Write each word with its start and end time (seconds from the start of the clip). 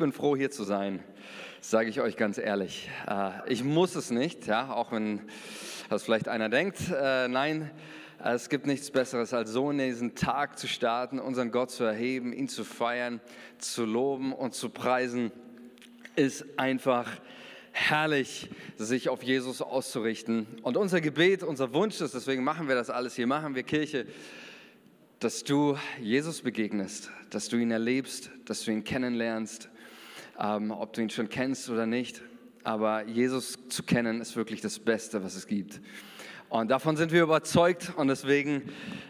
bin 0.00 0.12
froh, 0.12 0.34
hier 0.34 0.50
zu 0.50 0.64
sein, 0.64 1.04
sage 1.60 1.90
ich 1.90 2.00
euch 2.00 2.16
ganz 2.16 2.38
ehrlich. 2.38 2.88
Äh, 3.06 3.32
ich 3.52 3.62
muss 3.62 3.94
es 3.96 4.10
nicht, 4.10 4.46
ja, 4.46 4.72
auch 4.72 4.92
wenn 4.92 5.20
das 5.90 6.04
vielleicht 6.04 6.26
einer 6.26 6.48
denkt. 6.48 6.78
Äh, 6.90 7.28
nein, 7.28 7.70
es 8.18 8.48
gibt 8.48 8.64
nichts 8.66 8.90
Besseres, 8.90 9.34
als 9.34 9.50
so 9.50 9.70
in 9.70 9.76
diesen 9.76 10.14
Tag 10.14 10.58
zu 10.58 10.68
starten, 10.68 11.18
unseren 11.18 11.50
Gott 11.50 11.70
zu 11.70 11.84
erheben, 11.84 12.32
ihn 12.32 12.48
zu 12.48 12.64
feiern, 12.64 13.20
zu 13.58 13.84
loben 13.84 14.32
und 14.32 14.54
zu 14.54 14.70
preisen, 14.70 15.32
ist 16.16 16.46
einfach 16.56 17.06
herrlich, 17.72 18.48
sich 18.78 19.10
auf 19.10 19.22
Jesus 19.22 19.60
auszurichten. 19.60 20.46
Und 20.62 20.78
unser 20.78 21.02
Gebet, 21.02 21.42
unser 21.42 21.74
Wunsch 21.74 22.00
ist, 22.00 22.14
deswegen 22.14 22.42
machen 22.42 22.68
wir 22.68 22.74
das 22.74 22.88
alles 22.88 23.16
hier, 23.16 23.26
machen 23.26 23.54
wir 23.54 23.64
Kirche, 23.64 24.06
dass 25.18 25.44
du 25.44 25.76
Jesus 26.00 26.40
begegnest, 26.40 27.10
dass 27.28 27.50
du 27.50 27.58
ihn 27.58 27.70
erlebst, 27.70 28.30
dass 28.46 28.64
du 28.64 28.70
ihn 28.70 28.82
kennenlernst, 28.82 29.68
ähm, 30.40 30.70
ob 30.70 30.92
du 30.92 31.02
ihn 31.02 31.10
schon 31.10 31.28
kennst 31.28 31.68
oder 31.70 31.86
nicht. 31.86 32.22
Aber 32.62 33.06
Jesus 33.06 33.58
zu 33.68 33.82
kennen 33.82 34.20
ist 34.20 34.36
wirklich 34.36 34.60
das 34.60 34.78
Beste, 34.78 35.22
was 35.22 35.34
es 35.34 35.46
gibt. 35.46 35.80
Und 36.48 36.68
davon 36.70 36.96
sind 36.96 37.12
wir 37.12 37.22
überzeugt 37.22 37.92
und 37.96 38.08
deswegen 38.08 38.62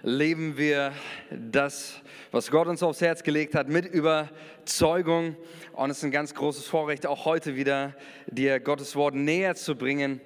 leben 0.03 0.59
wir 0.59 0.93
das, 1.31 2.03
was 2.33 2.51
Gott 2.51 2.69
uns 2.69 2.83
aufs 2.83 3.01
Herz 3.01 3.23
gelegt 3.23 3.55
hat, 3.55 3.67
mit 3.69 3.87
Überzeugung. 3.87 5.37
Und 5.73 5.91
es 5.91 5.99
ist 5.99 6.05
ein 6.05 6.11
ganz 6.11 6.35
großes 6.35 6.67
Vorrecht, 6.67 7.07
auch 7.07 7.25
heute 7.25 7.57
wieder 7.57 7.97
dir 8.27 8.61
Gottes 8.61 8.95
Wort 8.95 9.15
näher 9.15 9.55
zu 9.55 9.75
bringen. 9.75 10.21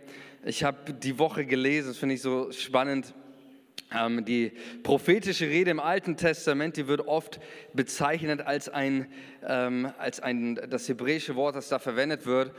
Ich 0.44 0.64
habe 0.64 0.92
die 0.92 1.18
Woche 1.18 1.46
gelesen, 1.46 1.88
das 1.88 1.98
finde 1.98 2.16
ich 2.16 2.22
so 2.22 2.50
spannend 2.50 3.14
die 4.26 4.52
prophetische 4.82 5.46
Rede 5.46 5.70
im 5.70 5.78
Alten 5.78 6.16
Testament, 6.16 6.76
die 6.76 6.88
wird 6.88 7.06
oft 7.06 7.38
bezeichnet 7.74 8.40
als 8.40 8.68
ein, 8.68 9.06
ähm, 9.46 9.92
als 9.98 10.20
ein, 10.20 10.58
das 10.68 10.88
hebräische 10.88 11.36
Wort, 11.36 11.54
das 11.54 11.68
da 11.68 11.78
verwendet 11.78 12.26
wird, 12.26 12.52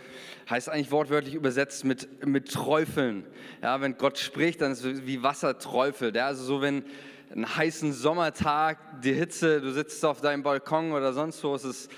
heißt 0.50 0.70
eigentlich 0.70 0.92
wortwörtlich 0.92 1.34
übersetzt 1.34 1.84
mit, 1.84 2.26
mit 2.26 2.52
Träufeln. 2.52 3.26
Ja, 3.62 3.82
wenn 3.82 3.98
Gott 3.98 4.18
spricht, 4.18 4.62
dann 4.62 4.72
ist 4.72 4.86
es 4.86 5.06
wie 5.06 5.24
Wasser 5.24 5.58
träufelt. 5.60 6.16
Ja, 6.16 6.28
also 6.28 6.44
so, 6.44 6.62
wenn 6.62 6.86
ein 7.36 7.56
heißen 7.56 7.92
Sommertag, 7.92 9.02
die 9.02 9.14
Hitze, 9.14 9.60
du 9.60 9.72
sitzt 9.72 10.06
auf 10.06 10.22
deinem 10.22 10.44
Balkon 10.44 10.94
oder 10.94 11.12
sonst 11.12 11.44
wo, 11.44 11.56
es 11.56 11.66
ist 11.66 11.92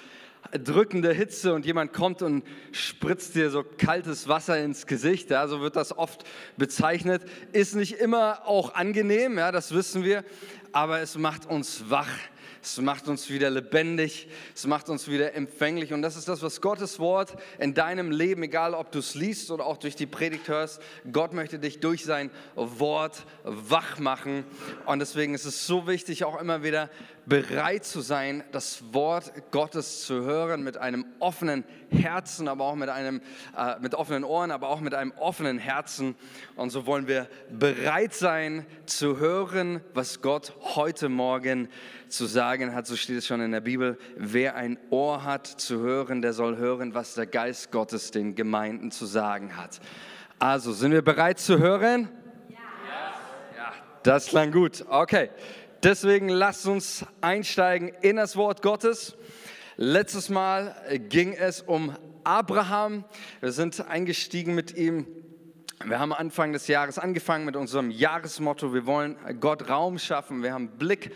drückende 0.52 1.14
Hitze 1.14 1.54
und 1.54 1.66
jemand 1.66 1.94
kommt 1.94 2.22
und 2.22 2.44
spritzt 2.72 3.36
dir 3.36 3.50
so 3.50 3.64
kaltes 3.64 4.28
Wasser 4.28 4.60
ins 4.60 4.86
Gesicht, 4.86 5.30
ja, 5.30 5.48
so 5.48 5.62
wird 5.62 5.76
das 5.76 5.98
oft 5.98 6.24
bezeichnet, 6.58 7.24
ist 7.52 7.76
nicht 7.76 7.94
immer 7.94 8.48
auch 8.48 8.74
angenehm, 8.74 9.38
ja, 9.38 9.52
das 9.52 9.74
wissen 9.74 10.04
wir, 10.04 10.24
aber 10.72 11.00
es 11.00 11.18
macht 11.18 11.46
uns 11.46 11.90
wach 11.90 12.10
es 12.62 12.82
macht 12.82 13.08
uns 13.08 13.30
wieder 13.30 13.50
lebendig, 13.50 14.28
es 14.54 14.68
macht 14.68 14.90
uns 14.90 15.08
wieder 15.08 15.34
empfänglich. 15.34 15.94
Und 15.94 16.02
das 16.02 16.16
ist 16.16 16.28
das, 16.28 16.42
was 16.42 16.62
Gottes 16.62 17.00
Wort 17.00 17.36
in 17.60 17.74
deinem 17.74 18.12
Leben, 18.12 18.44
egal 18.44 18.74
ob 18.74 18.92
du 18.92 19.00
es 19.00 19.16
liest 19.16 19.52
oder 19.52 19.66
auch 19.66 19.78
durch 19.78 19.96
die 19.96 20.06
Predigt 20.06 20.48
hörst, 20.48 20.82
Gott 21.12 21.34
möchte 21.34 21.60
dich 21.60 21.80
durch 21.80 22.04
sein 22.04 22.30
Wort 22.56 23.26
wach 23.44 24.00
machen. 24.00 24.44
Und 24.86 25.00
deswegen 25.00 25.34
ist 25.34 25.46
es 25.46 25.66
so 25.66 25.88
wichtig, 25.88 26.26
auch 26.26 26.40
immer 26.42 26.64
wieder 26.64 26.90
bereit 27.28 27.84
zu 27.84 28.00
sein, 28.00 28.44
das 28.52 28.94
Wort 28.94 29.52
Gottes 29.52 30.06
zu 30.06 30.24
hören 30.24 30.64
mit 30.64 30.78
einem 30.78 31.06
offenen 31.20 31.66
Herzen, 31.90 32.48
aber 32.48 32.64
auch 32.64 32.76
mit, 32.76 32.88
einem, 32.88 33.22
äh, 33.56 33.76
mit 33.80 33.96
offenen 33.96 34.24
Ohren, 34.24 34.50
aber 34.50 34.70
auch 34.70 34.80
mit 34.80 34.94
einem 34.94 35.12
offenen 35.18 35.58
Herzen. 35.60 36.16
Und 36.56 36.70
so 36.70 36.86
wollen 36.86 37.08
wir 37.08 37.28
bereit 37.52 38.14
sein 38.14 38.66
zu 38.86 39.20
hören, 39.20 39.82
was 39.94 40.22
Gott 40.22 40.54
heute 40.76 41.10
Morgen 41.10 41.68
zu 42.08 42.26
sagen 42.26 42.74
hat. 42.74 42.88
So 42.88 42.96
steht 42.96 43.18
es 43.18 43.28
schon 43.28 43.42
in 43.42 43.52
der 43.52 43.62
Bibel. 43.62 43.98
Wer 44.16 44.56
ein 44.56 44.80
Ohr 44.90 45.26
hat 45.26 45.48
zu 45.48 45.80
hören, 45.80 46.22
der 46.22 46.32
soll 46.32 46.56
hören, 46.56 46.94
was 46.94 47.16
der 47.16 47.28
Geist 47.28 47.72
Gottes 47.72 48.12
den 48.12 48.36
Gemeinden 48.36 48.90
zu 48.90 49.06
sagen 49.06 49.58
hat. 49.58 49.82
Also, 50.40 50.72
sind 50.72 50.92
wir 50.92 51.02
bereit 51.02 51.40
zu 51.40 51.60
hören? 51.60 52.08
Ja. 52.50 52.58
Ja, 53.58 53.74
das 54.04 54.28
klang 54.28 54.52
gut. 54.52 54.86
Okay. 54.88 55.30
Deswegen 55.84 56.28
lasst 56.28 56.66
uns 56.66 57.06
einsteigen 57.22 57.92
in 58.02 58.16
das 58.16 58.36
Wort 58.36 58.64
Gottes. 58.64 59.16
Letztes 59.76 60.30
Mal 60.30 60.76
ging 61.08 61.34
es 61.34 61.62
um 61.62 61.96
Abraham. 62.24 63.06
Wir 63.42 63.52
sind 63.52 63.88
eingestiegen 63.88 64.56
mit 64.56 64.76
ihm. 64.76 65.06
Wir 65.86 66.00
haben 66.00 66.12
Anfang 66.12 66.54
des 66.54 66.68
Jahres 66.68 66.98
angefangen 66.98 67.46
mit 67.46 67.56
unserem 67.56 67.92
Jahresmotto. 67.92 68.74
Wir 68.74 68.88
wollen 68.88 69.16
Gott 69.40 69.70
Raum 69.70 70.00
schaffen. 70.00 70.42
Wir 70.42 70.52
haben 70.52 70.70
Blick 70.70 71.12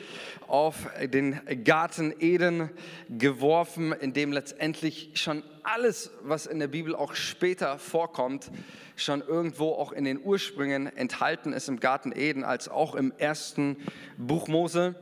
auf 0.48 0.88
den 1.02 1.42
Garten 1.64 2.14
Eden 2.20 2.70
geworfen, 3.10 3.92
in 3.92 4.14
dem 4.14 4.32
letztendlich 4.32 5.14
schon 5.16 5.42
alles, 5.64 6.12
was 6.22 6.46
in 6.46 6.60
der 6.60 6.68
Bibel 6.68 6.96
auch 6.96 7.16
später 7.16 7.80
vorkommt, 7.80 8.52
schon 8.96 9.22
irgendwo 9.22 9.72
auch 9.72 9.92
in 9.92 10.04
den 10.04 10.24
Ursprüngen 10.24 10.96
enthalten 10.96 11.54
ist 11.54 11.68
im 11.68 11.80
Garten 11.80 12.12
Eden, 12.12 12.44
als 12.44 12.70
auch 12.70 12.94
im 12.94 13.12
ersten 13.18 13.78
Buch 14.18 14.48
Mose. 14.48 14.94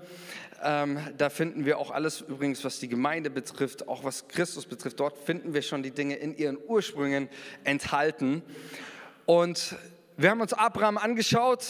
Ähm, 0.63 0.99
da 1.17 1.29
finden 1.29 1.65
wir 1.65 1.79
auch 1.79 1.91
alles 1.91 2.21
übrigens, 2.21 2.63
was 2.63 2.79
die 2.79 2.87
Gemeinde 2.87 3.29
betrifft, 3.29 3.89
auch 3.89 4.05
was 4.05 4.29
Christus 4.29 4.65
betrifft. 4.65 5.01
Dort 5.01 5.17
finden 5.17 5.53
wir 5.53 5.61
schon 5.63 5.83
die 5.83 5.91
Dinge 5.91 6.15
in 6.15 6.35
ihren 6.35 6.57
Ursprüngen 6.65 7.27
enthalten. 7.65 8.41
Und 9.29 9.75
wir 10.17 10.31
haben 10.31 10.41
uns 10.41 10.53
Abraham 10.53 10.97
angeschaut. 10.97 11.63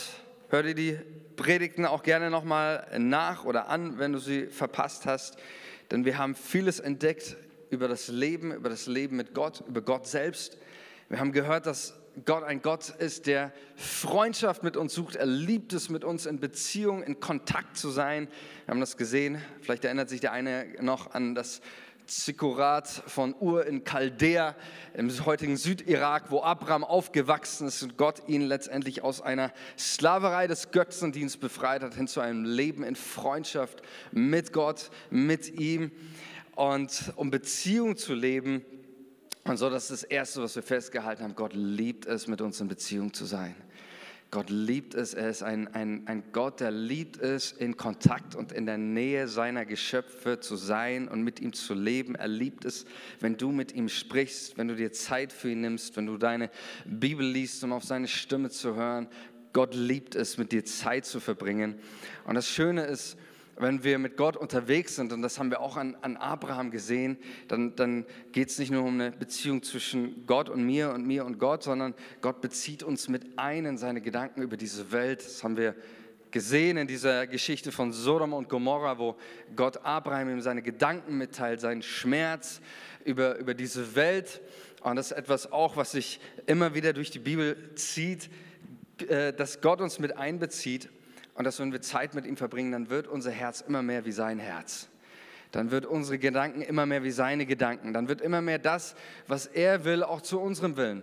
Hör 0.48 0.64
dir 0.64 0.74
die 0.74 0.98
Predigten 1.36 1.86
auch 1.86 2.04
gerne 2.04 2.30
nochmal 2.30 2.88
nach 2.98 3.44
oder 3.44 3.68
an, 3.68 4.00
wenn 4.00 4.14
du 4.14 4.20
sie 4.20 4.48
verpasst 4.48 5.06
hast. 5.06 5.36
Denn 5.92 6.06
wir 6.06 6.18
haben 6.18 6.36
vieles 6.36 6.80
entdeckt 6.80 7.36
über 7.70 7.90
das 7.90 8.08
Leben, 8.08 8.54
über 8.54 8.70
das 8.70 8.88
Leben 8.88 9.18
mit 9.18 9.34
Gott, 9.34 9.62
über 9.68 9.82
Gott 9.82 10.08
selbst. 10.08 10.58
Wir 11.10 11.20
haben 11.20 11.34
gehört, 11.34 11.66
dass 11.66 11.96
Gott 12.24 12.46
ein 12.46 12.62
Gott 12.62 12.92
ist, 12.98 13.28
der 13.28 13.52
Freundschaft 13.76 14.64
mit 14.64 14.78
uns 14.78 14.94
sucht. 14.94 15.18
Er 15.18 15.26
liebt 15.26 15.74
es, 15.74 15.90
mit 15.90 16.06
uns 16.06 16.28
in 16.28 16.40
Beziehung, 16.40 17.04
in 17.04 17.20
Kontakt 17.20 17.76
zu 17.76 17.90
sein. 17.90 18.30
Wir 18.66 18.72
haben 18.72 18.80
das 18.80 18.96
gesehen. 18.96 19.42
Vielleicht 19.62 19.84
erinnert 19.84 20.08
sich 20.08 20.22
der 20.22 20.32
eine 20.32 20.66
noch 20.80 21.14
an 21.14 21.36
das 21.36 21.60
Zikkurat 22.10 22.88
von 22.88 23.36
Ur 23.40 23.66
in 23.66 23.84
Chaldea 23.84 24.56
im 24.96 25.10
heutigen 25.26 25.58
Südirak, 25.58 26.32
wo 26.32 26.42
Abraham 26.42 26.84
aufgewachsen 26.84 27.68
ist 27.68 27.84
und 27.84 27.98
Gott 27.98 28.24
ihn 28.28 28.42
letztendlich 28.42 29.04
aus 29.04 29.22
einer 29.22 29.54
Sklaverei 29.78 30.48
des 30.48 30.72
Götzendienstes 30.72 31.40
befreit 31.40 31.84
hat, 31.84 31.94
hin 31.94 32.08
zu 32.08 32.20
einem 32.20 32.46
Leben 32.46 32.84
in 32.84 32.96
Freundschaft 32.96 33.84
mit 34.12 34.54
Gott, 34.54 34.90
mit 35.12 35.60
ihm. 35.60 35.92
Und 36.56 37.14
um 37.16 37.30
Beziehung 37.30 37.96
zu 37.96 38.16
leben, 38.16 38.66
und 39.46 39.58
so, 39.58 39.70
das 39.70 39.90
ist 39.90 40.04
das 40.04 40.04
Erste, 40.04 40.44
was 40.44 40.56
wir 40.56 40.64
festgehalten 40.64 41.24
haben. 41.24 41.36
Gott 41.36 41.54
liebt 41.54 42.06
es, 42.06 42.28
mit 42.28 42.42
uns 42.42 42.60
in 42.60 42.68
Beziehung 42.68 43.14
zu 43.14 43.26
sein. 43.26 43.56
Gott 44.32 44.52
liebt 44.52 44.94
es, 44.94 45.16
er 45.16 45.30
ist 45.30 45.42
ein, 45.42 45.68
ein, 45.74 46.04
ein 46.06 46.24
Gott, 46.34 46.60
der 46.60 46.70
liebt 46.70 47.18
es, 47.18 47.52
in 47.52 47.78
Kontakt 47.78 48.36
und 48.36 48.52
in 48.52 48.68
der 48.68 48.78
Nähe 48.78 49.28
seiner 49.28 49.66
Geschöpfe 49.66 50.40
zu 50.40 50.56
sein 50.56 51.08
und 51.08 51.24
mit 51.24 51.40
ihm 51.40 51.52
zu 51.54 51.74
leben. 51.74 52.14
Er 52.14 52.28
liebt 52.28 52.64
es, 52.64 52.86
wenn 53.20 53.38
du 53.38 53.52
mit 53.52 53.74
ihm 53.74 53.90
sprichst, 53.90 54.56
wenn 54.58 54.68
du 54.68 54.76
dir 54.76 54.92
Zeit 54.92 55.34
für 55.34 55.50
ihn 55.50 55.62
nimmst, 55.62 55.98
wenn 55.98 56.06
du 56.06 56.18
deine 56.18 56.52
Bibel 56.86 57.26
liest, 57.26 57.64
um 57.64 57.74
auf 57.74 57.84
seine 57.84 58.08
Stimme 58.08 58.52
zu 58.52 58.76
hören. 58.76 59.08
Gott 59.52 59.74
liebt 59.74 60.14
es, 60.14 60.38
mit 60.38 60.52
dir 60.52 60.64
Zeit 60.64 61.06
zu 61.06 61.20
verbringen. 61.20 61.80
Und 62.26 62.36
das 62.36 62.48
Schöne 62.48 62.86
ist, 62.86 63.18
wenn 63.60 63.84
wir 63.84 64.00
mit 64.00 64.16
Gott 64.16 64.38
unterwegs 64.38 64.96
sind, 64.96 65.12
und 65.12 65.22
das 65.22 65.38
haben 65.38 65.52
wir 65.52 65.60
auch 65.60 65.76
an, 65.76 65.98
an 66.02 66.16
Abraham 66.16 66.72
gesehen, 66.72 67.18
dann, 67.50 67.76
dann 67.76 68.06
geht 68.32 68.50
es 68.50 68.58
nicht 68.58 68.72
nur 68.72 68.84
um 68.84 68.94
eine 68.94 69.12
Beziehung 69.12 69.62
zwischen 69.64 70.26
Gott 70.26 70.50
und 70.50 70.66
mir 70.66 70.92
und 70.92 71.06
mir 71.06 71.26
und 71.26 71.40
Gott, 71.40 71.64
sondern 71.64 71.94
Gott 72.22 72.40
bezieht 72.40 72.84
uns 72.84 73.10
mit 73.10 73.38
ein 73.38 73.66
in 73.66 73.78
seine 73.78 74.00
Gedanken 74.02 74.42
über 74.42 74.56
diese 74.56 74.92
Welt. 74.94 75.26
Das 75.26 75.44
haben 75.44 75.58
wir 75.58 75.76
gesehen 76.32 76.78
in 76.78 76.88
dieser 76.88 77.28
Geschichte 77.28 77.72
von 77.74 77.92
Sodom 77.92 78.32
und 78.34 78.48
Gomorra, 78.48 78.98
wo 78.98 79.18
Gott 79.56 79.84
Abraham 79.84 80.30
ihm 80.30 80.42
seine 80.42 80.62
Gedanken 80.62 81.18
mitteilt, 81.18 81.60
seinen 81.60 81.82
Schmerz 81.82 82.62
über, 83.04 83.38
über 83.38 83.54
diese 83.54 83.96
Welt. 83.96 84.42
Und 84.82 84.96
das 84.96 85.12
ist 85.12 85.18
etwas 85.18 85.52
auch, 85.52 85.76
was 85.76 85.92
sich 85.92 86.22
immer 86.46 86.76
wieder 86.76 86.94
durch 86.94 87.12
die 87.12 87.20
Bibel 87.20 87.76
zieht, 87.76 88.30
äh, 89.08 89.34
dass 89.34 89.60
Gott 89.60 89.82
uns 89.82 90.00
mit 90.00 90.16
einbezieht 90.16 90.90
und 91.40 91.46
dass 91.46 91.58
wenn 91.62 91.72
wir 91.72 91.80
Zeit 91.80 92.16
mit 92.16 92.26
ihm 92.26 92.36
verbringen, 92.36 92.74
dann 92.74 92.90
wird 92.90 93.08
unser 93.08 93.32
Herz 93.32 93.62
immer 93.62 93.82
mehr 93.82 94.04
wie 94.04 94.12
sein 94.12 94.40
Herz. 94.40 94.90
Dann 95.52 95.72
wird 95.72 95.86
unsere 95.86 96.20
Gedanken 96.20 96.62
immer 96.62 96.86
mehr 96.86 97.02
wie 97.06 97.12
seine 97.12 97.46
Gedanken. 97.46 97.94
Dann 97.94 98.10
wird 98.10 98.20
immer 98.20 98.42
mehr 98.42 98.60
das, 98.60 98.94
was 99.26 99.46
er 99.46 99.86
will, 99.86 100.04
auch 100.04 100.20
zu 100.20 100.42
unserem 100.42 100.76
Willen. 100.76 101.02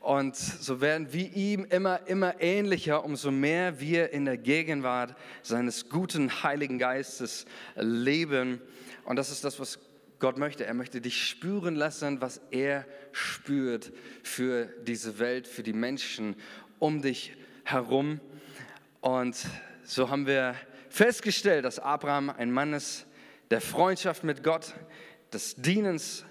Und 0.00 0.36
so 0.36 0.82
werden 0.82 1.14
wir 1.14 1.34
ihm 1.34 1.64
immer, 1.70 2.06
immer 2.06 2.38
ähnlicher, 2.38 3.02
umso 3.02 3.30
mehr 3.30 3.80
wir 3.80 4.12
in 4.12 4.26
der 4.26 4.36
Gegenwart 4.36 5.16
seines 5.40 5.88
guten 5.88 6.42
Heiligen 6.42 6.78
Geistes 6.78 7.46
leben. 7.74 8.60
Und 9.06 9.16
das 9.16 9.30
ist 9.30 9.42
das, 9.42 9.58
was 9.58 9.78
Gott 10.18 10.36
möchte. 10.36 10.66
Er 10.66 10.74
möchte 10.74 11.00
dich 11.00 11.26
spüren 11.26 11.76
lassen, 11.76 12.20
was 12.20 12.42
er 12.50 12.84
spürt 13.12 13.90
für 14.22 14.66
diese 14.82 15.18
Welt, 15.18 15.48
für 15.48 15.62
die 15.62 15.72
Menschen 15.72 16.36
um 16.78 17.00
dich 17.00 17.34
herum. 17.64 18.20
Und 19.02 19.36
so 19.82 20.10
haben 20.10 20.28
wir 20.28 20.54
festgestellt, 20.88 21.64
dass 21.64 21.80
Abraham 21.80 22.30
ein 22.30 22.52
Mann 22.52 22.72
ist 22.72 23.04
der 23.50 23.60
Freundschaft 23.60 24.22
mit 24.22 24.44
Gott, 24.44 24.74
des 25.32 25.56
Dienens 25.56 26.24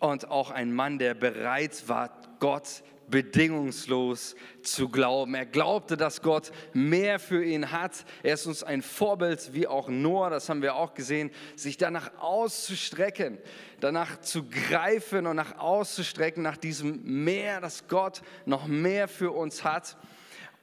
und 0.00 0.30
auch 0.30 0.50
ein 0.50 0.70
Mann, 0.70 0.98
der 0.98 1.14
bereit 1.14 1.88
war, 1.88 2.10
Gott 2.38 2.82
bedingungslos 3.08 4.36
zu 4.62 4.90
glauben. 4.90 5.34
Er 5.34 5.46
glaubte, 5.46 5.96
dass 5.96 6.20
Gott 6.20 6.52
mehr 6.74 7.18
für 7.18 7.42
ihn 7.42 7.72
hat. 7.72 8.04
Er 8.22 8.34
ist 8.34 8.44
uns 8.44 8.62
ein 8.62 8.82
Vorbild, 8.82 9.54
wie 9.54 9.66
auch 9.66 9.88
Noah, 9.88 10.28
das 10.28 10.50
haben 10.50 10.60
wir 10.60 10.74
auch 10.74 10.92
gesehen, 10.92 11.30
sich 11.56 11.78
danach 11.78 12.10
auszustrecken, 12.18 13.38
danach 13.80 14.20
zu 14.20 14.44
greifen 14.44 15.26
und 15.26 15.36
nach 15.36 15.58
auszustrecken, 15.58 16.42
nach 16.42 16.58
diesem 16.58 17.00
Meer, 17.02 17.62
das 17.62 17.88
Gott 17.88 18.20
noch 18.44 18.66
mehr 18.66 19.08
für 19.08 19.30
uns 19.30 19.64
hat. 19.64 19.96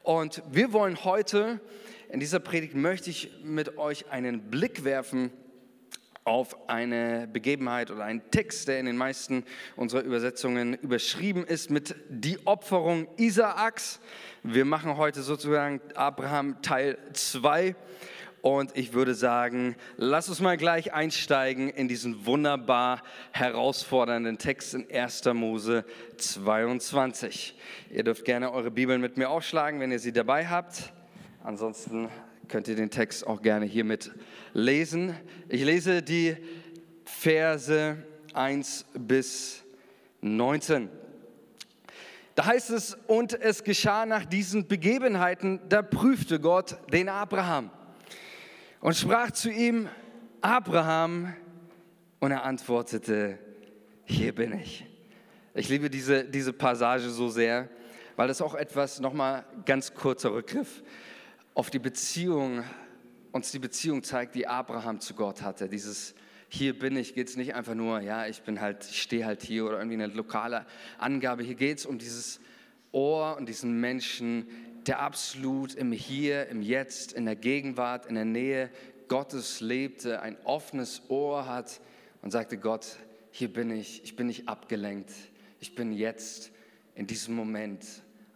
Und 0.08 0.42
wir 0.50 0.72
wollen 0.72 1.04
heute, 1.04 1.60
in 2.08 2.22
dieser 2.22 2.40
Predigt 2.40 2.74
möchte 2.76 3.10
ich 3.10 3.30
mit 3.44 3.78
euch 3.78 4.10
einen 4.10 4.50
Blick 4.50 4.86
werfen 4.86 5.34
auf 6.24 6.70
eine 6.70 7.28
Begebenheit 7.28 7.92
oder 7.92 8.06
einen 8.06 8.22
Text, 8.32 8.70
der 8.70 8.80
in 8.80 8.86
den 8.86 8.96
meisten 8.96 9.44
unserer 9.76 10.04
Übersetzungen 10.04 10.76
überschrieben 10.76 11.44
ist 11.44 11.70
mit 11.72 11.94
die 12.08 12.40
Opferung 12.48 13.10
Isaaks. 13.18 14.00
Wir 14.44 14.64
machen 14.64 14.96
heute 14.96 15.24
sozusagen 15.24 15.82
Abraham 15.94 16.62
Teil 16.62 16.98
2 17.12 17.76
und 18.56 18.78
ich 18.78 18.94
würde 18.94 19.14
sagen, 19.14 19.76
lass 19.98 20.30
uns 20.30 20.40
mal 20.40 20.56
gleich 20.56 20.94
einsteigen 20.94 21.70
in 21.70 21.90
diesen 21.90 22.26
wunderbar 22.26 23.04
herausfordernden 23.32 24.38
Text 24.38 24.74
in 24.74 24.90
1. 24.90 25.26
Mose 25.34 25.84
22. 26.16 27.60
Ihr 27.92 28.06
dürft 28.06 28.24
gerne 28.24 28.54
eure 28.54 28.72
Bibeln 28.72 29.02
mit 29.02 29.18
mir 29.18 29.30
aufschlagen, 29.30 29.82
wenn 29.82 29.92
ihr 29.92 30.00
sie 30.00 30.14
dabei 30.14 30.48
habt. 30.48 30.94
Ansonsten 31.44 32.08
könnt 32.48 32.70
ihr 32.70 32.78
den 32.78 32.90
Text 32.90 33.28
auch 33.28 33.42
gerne 33.42 33.66
hiermit 33.66 34.12
lesen. 34.54 35.14
Ich 35.50 35.66
lese 35.66 36.02
die 36.02 36.38
Verse 37.04 37.98
1 38.34 38.86
bis 38.94 39.62
19. 40.22 40.88
Da 42.36 42.46
heißt 42.46 42.70
es, 42.70 42.98
und 43.08 43.34
es 43.34 43.66
geschah 43.66 44.06
nach 44.06 44.24
diesen 44.24 44.70
Begebenheiten, 44.70 45.60
da 45.68 45.82
prüfte 45.82 46.40
Gott 46.40 46.78
den 46.94 47.10
Abraham 47.10 47.72
und 48.80 48.96
sprach 48.96 49.32
zu 49.32 49.52
ihm, 49.52 49.88
Abraham, 50.42 51.34
und 52.20 52.32
er 52.32 52.44
antwortete, 52.44 53.38
hier 54.06 54.34
bin 54.34 54.60
ich. 54.60 54.86
Ich 55.54 55.70
liebe 55.70 55.90
diese, 55.90 56.24
diese 56.24 56.54
Passage 56.54 57.10
so 57.10 57.30
sehr, 57.30 57.70
weil 58.16 58.28
das 58.28 58.42
auch 58.42 58.56
etwas, 58.56 59.00
nochmal 59.00 59.46
ganz 59.66 59.94
kurzer 59.94 60.34
Rückgriff, 60.34 60.84
auf 61.54 61.70
die 61.70 61.80
Beziehung, 61.80 62.64
uns 63.32 63.52
die 63.52 63.60
Beziehung 63.60 64.04
zeigt, 64.04 64.36
die 64.36 64.48
Abraham 64.48 65.00
zu 65.00 65.14
Gott 65.14 65.42
hatte. 65.42 65.68
Dieses 65.68 66.16
hier 66.50 66.78
bin 66.78 66.96
ich, 66.96 67.14
geht 67.14 67.28
es 67.28 67.36
nicht 67.36 67.56
einfach 67.56 67.76
nur, 67.76 68.00
ja, 68.00 68.26
ich 68.28 68.42
bin 68.42 68.62
halt, 68.62 68.88
ich 68.90 69.02
stehe 69.02 69.26
halt 69.26 69.44
hier 69.44 69.66
oder 69.66 69.78
irgendwie 69.80 70.02
eine 70.02 70.08
lokale 70.08 70.66
Angabe. 70.98 71.44
Hier 71.44 71.56
geht 71.56 71.80
es 71.80 71.86
um 71.86 71.98
dieses 71.98 72.40
Ohr 72.92 73.36
und 73.38 73.50
diesen 73.50 73.80
Menschen, 73.80 74.48
der 74.88 75.00
absolut 75.00 75.76
im 75.76 75.92
Hier, 75.92 76.48
im 76.48 76.62
Jetzt, 76.62 77.12
in 77.14 77.26
der 77.26 77.36
Gegenwart, 77.36 78.06
in 78.06 78.16
der 78.16 78.26
Nähe 78.26 78.70
Gottes 79.08 79.60
lebte, 79.60 80.22
ein 80.22 80.38
offenes 80.44 81.02
Ohr 81.10 81.46
hat 81.46 81.82
und 82.22 82.32
sagte, 82.32 82.58
Gott, 82.58 82.98
hier 83.32 83.52
bin 83.52 83.72
ich, 83.72 84.04
ich 84.04 84.16
bin 84.16 84.28
nicht 84.28 84.48
abgelenkt, 84.48 85.12
ich 85.60 85.76
bin 85.76 85.92
jetzt 85.92 86.52
in 86.96 87.08
diesem 87.08 87.36
Moment 87.36 87.86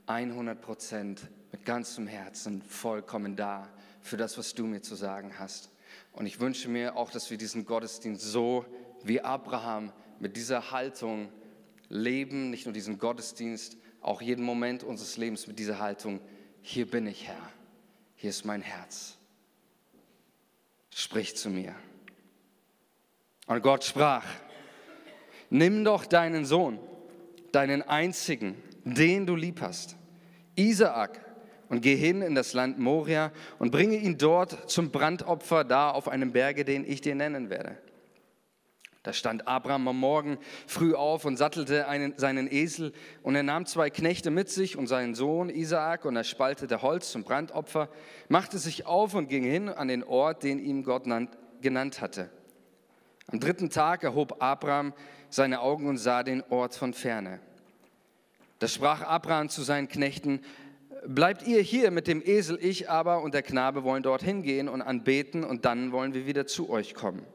100 0.07 0.61
Prozent 0.61 1.21
mit 1.51 1.65
ganzem 1.65 2.07
Herzen 2.07 2.61
vollkommen 2.61 3.35
da 3.35 3.69
für 4.01 4.17
das, 4.17 4.37
was 4.37 4.53
du 4.53 4.65
mir 4.65 4.81
zu 4.81 4.95
sagen 4.95 5.39
hast. 5.39 5.69
Und 6.13 6.25
ich 6.25 6.39
wünsche 6.39 6.69
mir 6.69 6.95
auch, 6.95 7.11
dass 7.11 7.29
wir 7.29 7.37
diesen 7.37 7.65
Gottesdienst 7.65 8.23
so 8.23 8.65
wie 9.03 9.21
Abraham 9.21 9.91
mit 10.19 10.37
dieser 10.37 10.71
Haltung 10.71 11.29
leben, 11.89 12.49
nicht 12.49 12.65
nur 12.65 12.73
diesen 12.73 12.97
Gottesdienst, 12.97 13.77
auch 14.01 14.21
jeden 14.21 14.43
Moment 14.43 14.83
unseres 14.83 15.17
Lebens 15.17 15.47
mit 15.47 15.59
dieser 15.59 15.79
Haltung, 15.79 16.19
hier 16.61 16.89
bin 16.89 17.07
ich 17.07 17.27
Herr, 17.27 17.51
hier 18.15 18.29
ist 18.29 18.45
mein 18.45 18.61
Herz. 18.61 19.17
Sprich 20.93 21.35
zu 21.35 21.49
mir. 21.49 21.75
Und 23.47 23.61
Gott 23.61 23.83
sprach, 23.83 24.25
nimm 25.49 25.83
doch 25.83 26.05
deinen 26.05 26.45
Sohn, 26.45 26.79
deinen 27.51 27.81
einzigen, 27.81 28.61
den 28.83 29.25
du 29.25 29.35
lieb 29.35 29.61
hast, 29.61 29.95
Isaak, 30.55 31.19
und 31.71 31.81
geh 31.81 31.95
hin 31.95 32.21
in 32.21 32.35
das 32.35 32.51
Land 32.51 32.79
Moria 32.79 33.31
und 33.57 33.71
bringe 33.71 33.95
ihn 33.95 34.17
dort 34.17 34.69
zum 34.69 34.91
Brandopfer 34.91 35.63
da 35.63 35.89
auf 35.91 36.09
einem 36.09 36.33
Berge, 36.33 36.65
den 36.65 36.83
ich 36.83 36.99
dir 36.99 37.15
nennen 37.15 37.49
werde. 37.49 37.77
Da 39.03 39.13
stand 39.13 39.47
Abraham 39.47 39.87
am 39.87 39.99
Morgen 39.99 40.37
früh 40.67 40.93
auf 40.93 41.25
und 41.25 41.35
sattelte 41.35 41.87
einen, 41.87 42.13
seinen 42.17 42.51
Esel 42.51 42.93
und 43.23 43.33
er 43.33 43.41
nahm 43.41 43.65
zwei 43.65 43.89
Knechte 43.89 44.29
mit 44.29 44.47
sich 44.49 44.77
und 44.77 44.85
seinen 44.85 45.15
Sohn 45.15 45.49
Isaak 45.49 46.05
und 46.05 46.15
er 46.15 46.23
spaltete 46.23 46.83
Holz 46.83 47.11
zum 47.11 47.23
Brandopfer, 47.23 47.89
machte 48.29 48.59
sich 48.59 48.85
auf 48.85 49.15
und 49.15 49.27
ging 49.27 49.43
hin 49.43 49.69
an 49.69 49.87
den 49.87 50.03
Ort, 50.03 50.43
den 50.43 50.59
ihm 50.59 50.83
Gott 50.83 51.05
genannt 51.61 52.01
hatte. 52.01 52.29
Am 53.25 53.39
dritten 53.39 53.71
Tag 53.71 54.03
erhob 54.03 54.35
Abraham 54.39 54.93
seine 55.29 55.61
Augen 55.61 55.87
und 55.87 55.97
sah 55.97 56.21
den 56.21 56.43
Ort 56.49 56.75
von 56.75 56.93
ferne. 56.93 57.39
Da 58.59 58.67
sprach 58.67 59.01
Abraham 59.01 59.49
zu 59.49 59.63
seinen 59.63 59.87
Knechten, 59.87 60.41
bleibt 61.07 61.47
ihr 61.47 61.61
hier 61.61 61.89
mit 61.89 62.05
dem 62.05 62.21
Esel, 62.23 62.59
ich 62.61 62.87
aber 62.87 63.23
und 63.23 63.33
der 63.33 63.41
Knabe 63.41 63.83
wollen 63.83 64.03
dorthin 64.03 64.43
gehen 64.43 64.69
und 64.69 64.83
anbeten 64.83 65.43
und 65.43 65.65
dann 65.65 65.91
wollen 65.91 66.13
wir 66.13 66.27
wieder 66.27 66.45
zu 66.45 66.69
euch 66.69 66.93
kommen. 66.93 67.25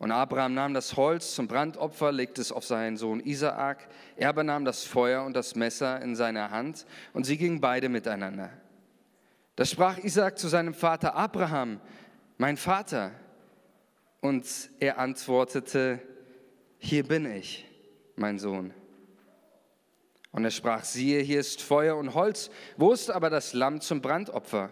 Und 0.00 0.12
Abraham 0.12 0.54
nahm 0.54 0.72
das 0.72 0.96
Holz 0.96 1.34
zum 1.34 1.46
Brandopfer, 1.46 2.10
legte 2.10 2.40
es 2.40 2.52
auf 2.52 2.64
seinen 2.64 2.96
Sohn 2.96 3.20
Isaak. 3.20 3.86
Er 4.16 4.30
aber 4.30 4.42
nahm 4.42 4.64
das 4.64 4.82
Feuer 4.84 5.22
und 5.26 5.36
das 5.36 5.54
Messer 5.54 6.00
in 6.00 6.16
seiner 6.16 6.50
Hand 6.50 6.86
und 7.12 7.24
sie 7.24 7.36
gingen 7.36 7.60
beide 7.60 7.90
miteinander. 7.90 8.48
Da 9.56 9.66
sprach 9.66 9.98
Isaak 9.98 10.38
zu 10.38 10.48
seinem 10.48 10.72
Vater 10.72 11.14
Abraham, 11.14 11.82
mein 12.38 12.56
Vater. 12.56 13.10
Und 14.22 14.46
er 14.78 14.98
antwortete, 14.98 16.00
hier 16.78 17.06
bin 17.06 17.30
ich, 17.30 17.66
mein 18.16 18.38
Sohn. 18.38 18.72
Und 20.32 20.44
er 20.44 20.50
sprach, 20.50 20.82
siehe, 20.82 21.20
hier 21.20 21.40
ist 21.40 21.60
Feuer 21.60 21.98
und 21.98 22.14
Holz, 22.14 22.50
wo 22.78 22.92
ist 22.92 23.10
aber 23.10 23.28
das 23.28 23.52
Lamm 23.52 23.82
zum 23.82 24.00
Brandopfer? 24.00 24.70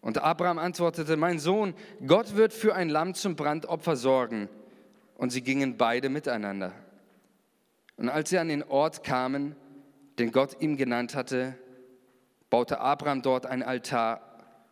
Und 0.00 0.18
Abraham 0.18 0.58
antwortete, 0.58 1.16
mein 1.16 1.38
Sohn, 1.38 1.74
Gott 2.06 2.36
wird 2.36 2.52
für 2.52 2.74
ein 2.74 2.88
Lamm 2.88 3.14
zum 3.14 3.36
Brandopfer 3.36 3.96
sorgen. 3.96 4.48
Und 5.16 5.30
sie 5.30 5.42
gingen 5.42 5.76
beide 5.76 6.08
miteinander. 6.08 6.72
Und 7.96 8.08
als 8.08 8.30
sie 8.30 8.38
an 8.38 8.48
den 8.48 8.62
Ort 8.62 9.04
kamen, 9.04 9.54
den 10.18 10.32
Gott 10.32 10.56
ihm 10.60 10.78
genannt 10.78 11.14
hatte, 11.14 11.54
baute 12.48 12.80
Abraham 12.80 13.20
dort 13.20 13.44
ein 13.44 13.62
Altar 13.62 14.22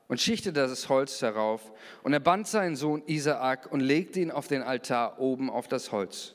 und 0.08 0.20
schichtete 0.20 0.66
das 0.66 0.88
Holz 0.88 1.18
darauf. 1.18 1.70
Und 2.02 2.14
er 2.14 2.20
band 2.20 2.46
seinen 2.46 2.76
Sohn 2.76 3.02
Isaak 3.06 3.70
und 3.70 3.80
legte 3.80 4.20
ihn 4.20 4.30
auf 4.30 4.48
den 4.48 4.62
Altar 4.62 5.20
oben 5.20 5.50
auf 5.50 5.68
das 5.68 5.92
Holz. 5.92 6.34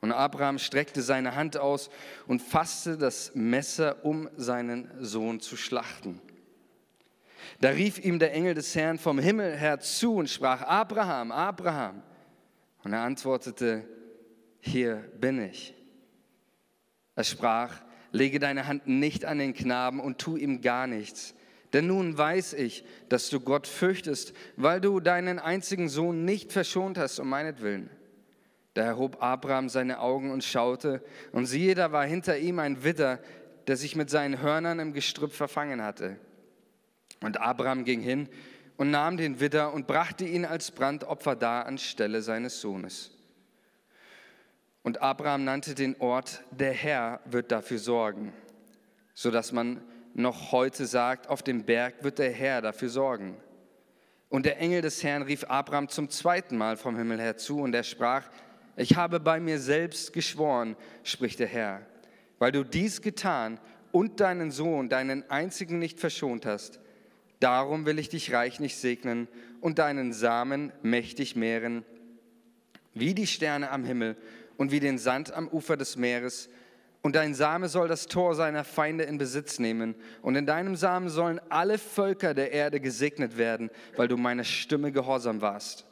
Und 0.00 0.12
Abraham 0.12 0.58
streckte 0.58 1.02
seine 1.02 1.34
Hand 1.34 1.56
aus 1.56 1.90
und 2.26 2.42
fasste 2.42 2.96
das 2.96 3.34
Messer, 3.34 4.04
um 4.04 4.28
seinen 4.36 4.90
Sohn 5.00 5.40
zu 5.40 5.56
schlachten. 5.56 6.20
Da 7.60 7.70
rief 7.70 7.98
ihm 7.98 8.18
der 8.18 8.32
Engel 8.32 8.54
des 8.54 8.74
Herrn 8.74 8.98
vom 8.98 9.18
Himmel 9.18 9.56
her 9.56 9.80
zu 9.80 10.16
und 10.16 10.30
sprach, 10.30 10.62
Abraham, 10.62 11.32
Abraham. 11.32 12.02
Und 12.82 12.92
er 12.92 13.00
antwortete, 13.00 13.88
hier 14.60 14.96
bin 15.18 15.42
ich. 15.42 15.74
Er 17.16 17.24
sprach, 17.24 17.82
lege 18.12 18.38
deine 18.38 18.66
Hand 18.66 18.86
nicht 18.86 19.24
an 19.24 19.38
den 19.38 19.54
Knaben 19.54 20.00
und 20.00 20.18
tu 20.18 20.36
ihm 20.36 20.60
gar 20.60 20.86
nichts. 20.86 21.34
Denn 21.72 21.88
nun 21.88 22.16
weiß 22.16 22.52
ich, 22.54 22.84
dass 23.08 23.30
du 23.30 23.40
Gott 23.40 23.66
fürchtest, 23.66 24.32
weil 24.56 24.80
du 24.80 25.00
deinen 25.00 25.38
einzigen 25.38 25.88
Sohn 25.88 26.24
nicht 26.24 26.52
verschont 26.52 26.98
hast 26.98 27.18
um 27.18 27.28
meinetwillen. 27.28 27.90
Da 28.74 28.82
erhob 28.82 29.22
Abraham 29.22 29.68
seine 29.68 30.00
Augen 30.00 30.30
und 30.30 30.44
schaute, 30.44 31.02
und 31.32 31.46
siehe, 31.46 31.74
da 31.74 31.92
war 31.92 32.04
hinter 32.06 32.38
ihm 32.38 32.58
ein 32.58 32.84
Widder, 32.84 33.20
der 33.66 33.76
sich 33.76 33.96
mit 33.96 34.10
seinen 34.10 34.40
Hörnern 34.40 34.78
im 34.78 34.92
Gestrüpp 34.92 35.32
verfangen 35.32 35.82
hatte. 35.82 36.16
Und 37.20 37.40
Abraham 37.40 37.84
ging 37.84 38.00
hin 38.00 38.28
und 38.76 38.90
nahm 38.90 39.16
den 39.16 39.40
Widder 39.40 39.72
und 39.72 39.86
brachte 39.86 40.24
ihn 40.24 40.44
als 40.44 40.70
Brandopfer 40.70 41.36
dar 41.36 41.66
anstelle 41.66 42.22
seines 42.22 42.60
Sohnes. 42.60 43.10
Und 44.82 45.00
Abraham 45.00 45.44
nannte 45.44 45.74
den 45.74 45.98
Ort, 46.00 46.44
der 46.50 46.72
Herr 46.72 47.20
wird 47.24 47.50
dafür 47.50 47.78
sorgen, 47.78 48.32
sodass 49.14 49.52
man 49.52 49.80
noch 50.12 50.52
heute 50.52 50.86
sagt, 50.86 51.28
auf 51.28 51.42
dem 51.42 51.64
Berg 51.64 52.04
wird 52.04 52.18
der 52.18 52.30
Herr 52.30 52.60
dafür 52.60 52.88
sorgen. 52.88 53.36
Und 54.28 54.46
der 54.46 54.58
Engel 54.58 54.82
des 54.82 55.02
Herrn 55.02 55.22
rief 55.22 55.44
Abraham 55.44 55.88
zum 55.88 56.10
zweiten 56.10 56.56
Mal 56.56 56.76
vom 56.76 56.96
Himmel 56.96 57.20
her 57.20 57.36
zu 57.36 57.60
und 57.60 57.74
er 57.74 57.82
sprach, 57.82 58.28
ich 58.76 58.96
habe 58.96 59.20
bei 59.20 59.38
mir 59.40 59.58
selbst 59.58 60.12
geschworen, 60.12 60.76
spricht 61.02 61.38
der 61.38 61.46
Herr, 61.46 61.86
weil 62.38 62.52
du 62.52 62.64
dies 62.64 63.00
getan 63.00 63.60
und 63.92 64.20
deinen 64.20 64.50
Sohn, 64.50 64.88
deinen 64.88 65.28
einzigen 65.30 65.78
nicht 65.78 66.00
verschont 66.00 66.46
hast. 66.46 66.80
Darum 67.44 67.84
will 67.84 67.98
ich 67.98 68.08
dich 68.08 68.32
reichlich 68.32 68.74
segnen 68.74 69.28
und 69.60 69.78
deinen 69.78 70.14
Samen 70.14 70.72
mächtig 70.80 71.36
mehren, 71.36 71.84
wie 72.94 73.14
die 73.14 73.26
Sterne 73.26 73.70
am 73.70 73.84
Himmel 73.84 74.16
und 74.56 74.72
wie 74.72 74.80
den 74.80 74.96
Sand 74.96 75.30
am 75.30 75.48
Ufer 75.48 75.76
des 75.76 75.98
Meeres. 75.98 76.48
Und 77.02 77.16
dein 77.16 77.34
Same 77.34 77.68
soll 77.68 77.86
das 77.86 78.06
Tor 78.06 78.34
seiner 78.34 78.64
Feinde 78.64 79.04
in 79.04 79.18
Besitz 79.18 79.58
nehmen. 79.58 79.94
Und 80.22 80.36
in 80.36 80.46
deinem 80.46 80.74
Samen 80.74 81.10
sollen 81.10 81.38
alle 81.50 81.76
Völker 81.76 82.32
der 82.32 82.50
Erde 82.50 82.80
gesegnet 82.80 83.36
werden, 83.36 83.68
weil 83.94 84.08
du 84.08 84.16
meiner 84.16 84.44
Stimme 84.44 84.90
gehorsam 84.90 85.42
warst. 85.42 85.84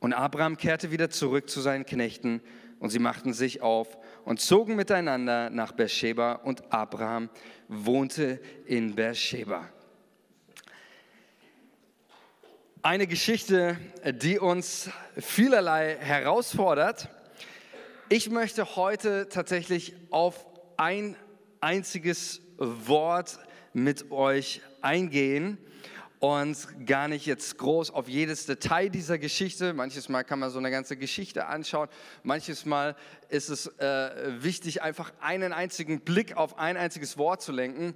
Und 0.00 0.12
Abraham 0.12 0.58
kehrte 0.58 0.90
wieder 0.90 1.08
zurück 1.08 1.48
zu 1.48 1.62
seinen 1.62 1.86
Knechten 1.86 2.42
und 2.78 2.90
sie 2.90 2.98
machten 2.98 3.32
sich 3.32 3.62
auf 3.62 3.96
und 4.26 4.38
zogen 4.38 4.76
miteinander 4.76 5.48
nach 5.48 5.72
Beersheba 5.72 6.32
und 6.32 6.70
Abraham 6.70 7.30
wohnte 7.68 8.38
in 8.66 8.94
Beersheba. 8.94 9.70
Eine 12.90 13.06
Geschichte, 13.06 13.76
die 14.14 14.38
uns 14.38 14.88
vielerlei 15.18 15.98
herausfordert 16.00 17.10
ich 18.08 18.30
möchte 18.30 18.76
heute 18.76 19.28
tatsächlich 19.28 19.94
auf 20.08 20.46
ein 20.78 21.14
einziges 21.60 22.40
Wort 22.56 23.38
mit 23.74 24.10
euch 24.10 24.62
eingehen 24.80 25.58
und 26.18 26.56
gar 26.86 27.08
nicht 27.08 27.26
jetzt 27.26 27.58
groß 27.58 27.90
auf 27.90 28.08
jedes 28.08 28.46
Detail 28.46 28.88
dieser 28.88 29.18
Geschichte. 29.18 29.74
Manches 29.74 30.08
Mal 30.08 30.24
kann 30.24 30.38
man 30.38 30.48
so 30.48 30.58
eine 30.58 30.70
ganze 30.70 30.96
Geschichte 30.96 31.48
anschauen. 31.48 31.90
Manches 32.22 32.64
Mal 32.64 32.96
ist 33.28 33.50
es 33.50 33.66
äh, 33.78 34.42
wichtig, 34.42 34.80
einfach 34.80 35.12
einen 35.20 35.52
einzigen 35.52 36.00
Blick 36.00 36.38
auf 36.38 36.58
ein 36.58 36.78
einziges 36.78 37.18
Wort 37.18 37.42
zu 37.42 37.52
lenken. 37.52 37.94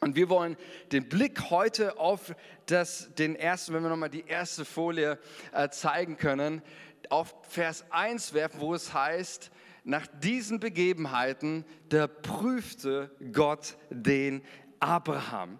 Und 0.00 0.14
wir 0.14 0.28
wollen 0.28 0.56
den 0.92 1.08
Blick 1.08 1.50
heute 1.50 1.98
auf 1.98 2.34
das, 2.66 3.14
den 3.14 3.34
ersten, 3.34 3.74
wenn 3.74 3.82
wir 3.82 3.88
nochmal 3.88 4.10
die 4.10 4.26
erste 4.26 4.64
Folie 4.64 5.18
äh, 5.52 5.68
zeigen 5.70 6.16
können, 6.16 6.62
auf 7.08 7.34
Vers 7.48 7.84
1 7.90 8.34
werfen, 8.34 8.60
wo 8.60 8.74
es 8.74 8.92
heißt, 8.92 9.50
nach 9.84 10.06
diesen 10.20 10.60
Begebenheiten, 10.60 11.64
da 11.88 12.08
prüfte 12.08 13.10
Gott 13.32 13.76
den 13.90 14.42
Abraham. 14.80 15.58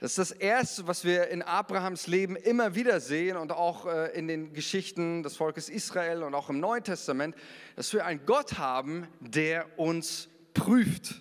Das 0.00 0.12
ist 0.12 0.18
das 0.18 0.30
Erste, 0.30 0.86
was 0.86 1.04
wir 1.04 1.28
in 1.28 1.42
Abrahams 1.42 2.06
Leben 2.06 2.34
immer 2.34 2.74
wieder 2.74 3.00
sehen 3.00 3.36
und 3.36 3.52
auch 3.52 3.84
äh, 3.84 4.06
in 4.18 4.28
den 4.28 4.54
Geschichten 4.54 5.22
des 5.22 5.36
Volkes 5.36 5.68
Israel 5.68 6.22
und 6.22 6.34
auch 6.34 6.48
im 6.48 6.58
Neuen 6.58 6.82
Testament, 6.82 7.36
dass 7.76 7.92
wir 7.92 8.06
einen 8.06 8.24
Gott 8.24 8.56
haben, 8.56 9.06
der 9.20 9.78
uns 9.78 10.30
prüft. 10.54 11.20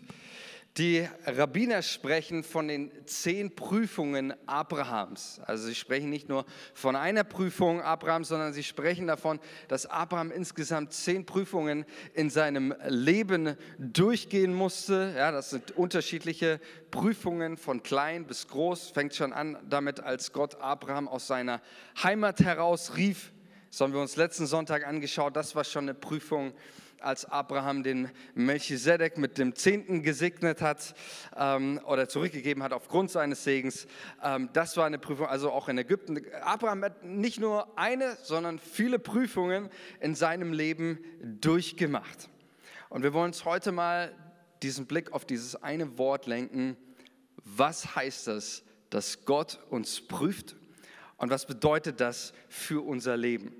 Die 0.80 1.06
Rabbiner 1.26 1.82
sprechen 1.82 2.42
von 2.42 2.70
den 2.70 2.90
zehn 3.06 3.54
Prüfungen 3.54 4.34
Abrahams. 4.48 5.42
Also 5.46 5.68
sie 5.68 5.76
sprechen 5.76 6.10
nicht 6.10 6.30
nur 6.30 6.46
von 6.74 6.96
einer 6.96 7.26
Prüfung 7.26 7.82
Abrahams, 7.82 8.30
sondern 8.30 8.54
sie 8.54 8.64
sprechen 8.64 9.06
davon, 9.06 9.42
dass 9.68 9.86
Abraham 9.88 10.32
insgesamt 10.32 10.94
zehn 10.94 11.26
Prüfungen 11.26 11.84
in 12.14 12.30
seinem 12.30 12.74
Leben 12.88 13.58
durchgehen 13.78 14.54
musste. 14.54 15.14
Ja, 15.18 15.34
das 15.34 15.50
sind 15.50 15.72
unterschiedliche 15.72 16.62
Prüfungen 16.92 17.58
von 17.58 17.84
klein 17.84 18.26
bis 18.26 18.48
groß. 18.48 18.92
Fängt 18.92 19.14
schon 19.14 19.34
an 19.34 19.58
damit, 19.70 20.00
als 20.00 20.32
Gott 20.32 20.62
Abraham 20.62 21.10
aus 21.10 21.28
seiner 21.28 21.60
Heimat 22.02 22.40
heraus 22.40 22.96
rief. 22.96 23.34
Das 23.70 23.82
haben 23.82 23.92
wir 23.92 24.00
uns 24.00 24.16
letzten 24.16 24.48
Sonntag 24.48 24.88
angeschaut. 24.88 25.36
Das 25.36 25.56
war 25.56 25.66
schon 25.66 25.90
eine 25.90 25.94
Prüfung 25.94 26.54
als 27.02 27.26
Abraham 27.26 27.84
den 27.84 28.10
Melchisedek 28.34 29.18
mit 29.18 29.38
dem 29.38 29.56
Zehnten 29.56 30.04
gesegnet 30.04 30.62
hat 30.62 30.94
ähm, 31.36 31.80
oder 31.86 32.10
zurückgegeben 32.10 32.64
hat 32.64 32.74
aufgrund 32.74 33.12
seines 33.12 33.44
Segens. 33.44 33.88
Ähm, 34.24 34.50
das 34.54 34.78
war 34.78 34.86
eine 34.86 35.00
Prüfung, 35.00 35.28
also 35.28 35.52
auch 35.52 35.70
in 35.70 35.78
Ägypten. 35.78 36.22
Abraham 36.42 36.84
hat 36.84 37.04
nicht 37.04 37.40
nur 37.40 37.78
eine, 37.78 38.18
sondern 38.24 38.60
viele 38.60 39.00
Prüfungen 39.00 39.70
in 40.00 40.16
seinem 40.16 40.54
Leben 40.54 41.00
durchgemacht. 41.22 42.30
Und 42.90 43.04
wir 43.04 43.14
wollen 43.14 43.28
uns 43.28 43.46
heute 43.46 43.72
mal 43.72 44.14
diesen 44.64 44.86
Blick 44.86 45.14
auf 45.14 45.26
dieses 45.26 45.56
eine 45.56 45.98
Wort 45.98 46.26
lenken. 46.26 46.76
Was 47.44 47.96
heißt 47.96 48.28
das, 48.28 48.64
dass 48.90 49.26
Gott 49.26 49.60
uns 49.70 50.02
prüft? 50.02 50.56
Und 51.18 51.30
was 51.30 51.46
bedeutet 51.46 52.00
das 52.00 52.34
für 52.48 52.86
unser 52.86 53.18
Leben? 53.18 53.54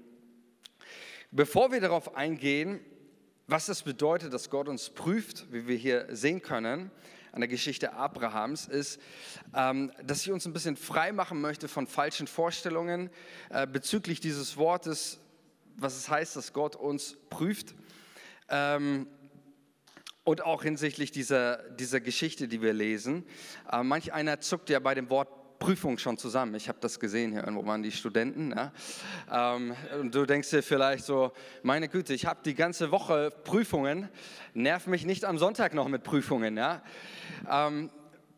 Bevor 1.32 1.72
wir 1.72 1.80
darauf 1.80 2.16
eingehen, 2.16 2.80
was 3.50 3.66
das 3.66 3.82
bedeutet, 3.82 4.32
dass 4.32 4.50
Gott 4.52 4.68
uns 4.68 4.92
prüft, 4.92 5.52
wie 5.52 5.68
wir 5.68 5.76
hier 5.76 6.06
sehen 6.10 6.42
können 6.42 6.92
an 7.32 7.42
der 7.42 7.48
Geschichte 7.48 7.94
Abrahams, 7.94 8.68
ist, 8.68 9.00
ähm, 9.56 9.92
dass 10.04 10.22
ich 10.22 10.32
uns 10.32 10.46
ein 10.46 10.54
bisschen 10.54 10.76
frei 10.76 11.12
machen 11.12 11.42
möchte 11.42 11.68
von 11.68 11.88
falschen 11.88 12.28
Vorstellungen 12.28 13.10
äh, 13.50 13.66
bezüglich 13.66 14.20
dieses 14.20 14.58
Wortes, 14.58 15.20
was 15.78 15.98
es 15.98 16.10
heißt, 16.10 16.36
dass 16.36 16.54
Gott 16.54 16.76
uns 16.76 17.18
prüft. 17.30 17.76
Ähm, 18.50 19.08
und 20.24 20.44
auch 20.44 20.62
hinsichtlich 20.62 21.12
dieser, 21.12 21.58
dieser 21.70 22.02
Geschichte, 22.02 22.48
die 22.48 22.62
wir 22.62 22.74
lesen. 22.74 23.26
Äh, 23.72 23.82
manch 23.82 24.14
einer 24.14 24.42
zuckt 24.42 24.70
ja 24.70 24.80
bei 24.80 24.94
dem 24.94 25.10
Wort 25.10 25.39
Prüfung 25.60 25.98
schon 25.98 26.18
zusammen. 26.18 26.56
Ich 26.56 26.70
habe 26.70 26.80
das 26.82 27.00
gesehen, 27.00 27.32
hier 27.32 27.42
irgendwo 27.42 27.66
waren 27.66 27.84
die 27.84 27.92
Studenten. 27.92 28.52
Ja? 28.52 28.72
Ähm, 29.56 29.76
und 30.00 30.16
du 30.16 30.26
denkst 30.26 30.50
dir 30.50 30.64
vielleicht 30.64 31.06
so, 31.06 31.32
meine 31.62 31.90
Güte, 31.90 32.14
ich 32.14 32.26
habe 32.26 32.40
die 32.44 32.56
ganze 32.56 32.92
Woche 32.92 33.32
Prüfungen, 33.44 34.10
nerv 34.54 34.88
mich 34.88 35.06
nicht 35.06 35.26
am 35.26 35.38
Sonntag 35.38 35.74
noch 35.74 35.90
mit 35.90 36.04
Prüfungen. 36.04 36.58
Ja? 36.58 36.82
Ähm, 37.50 37.90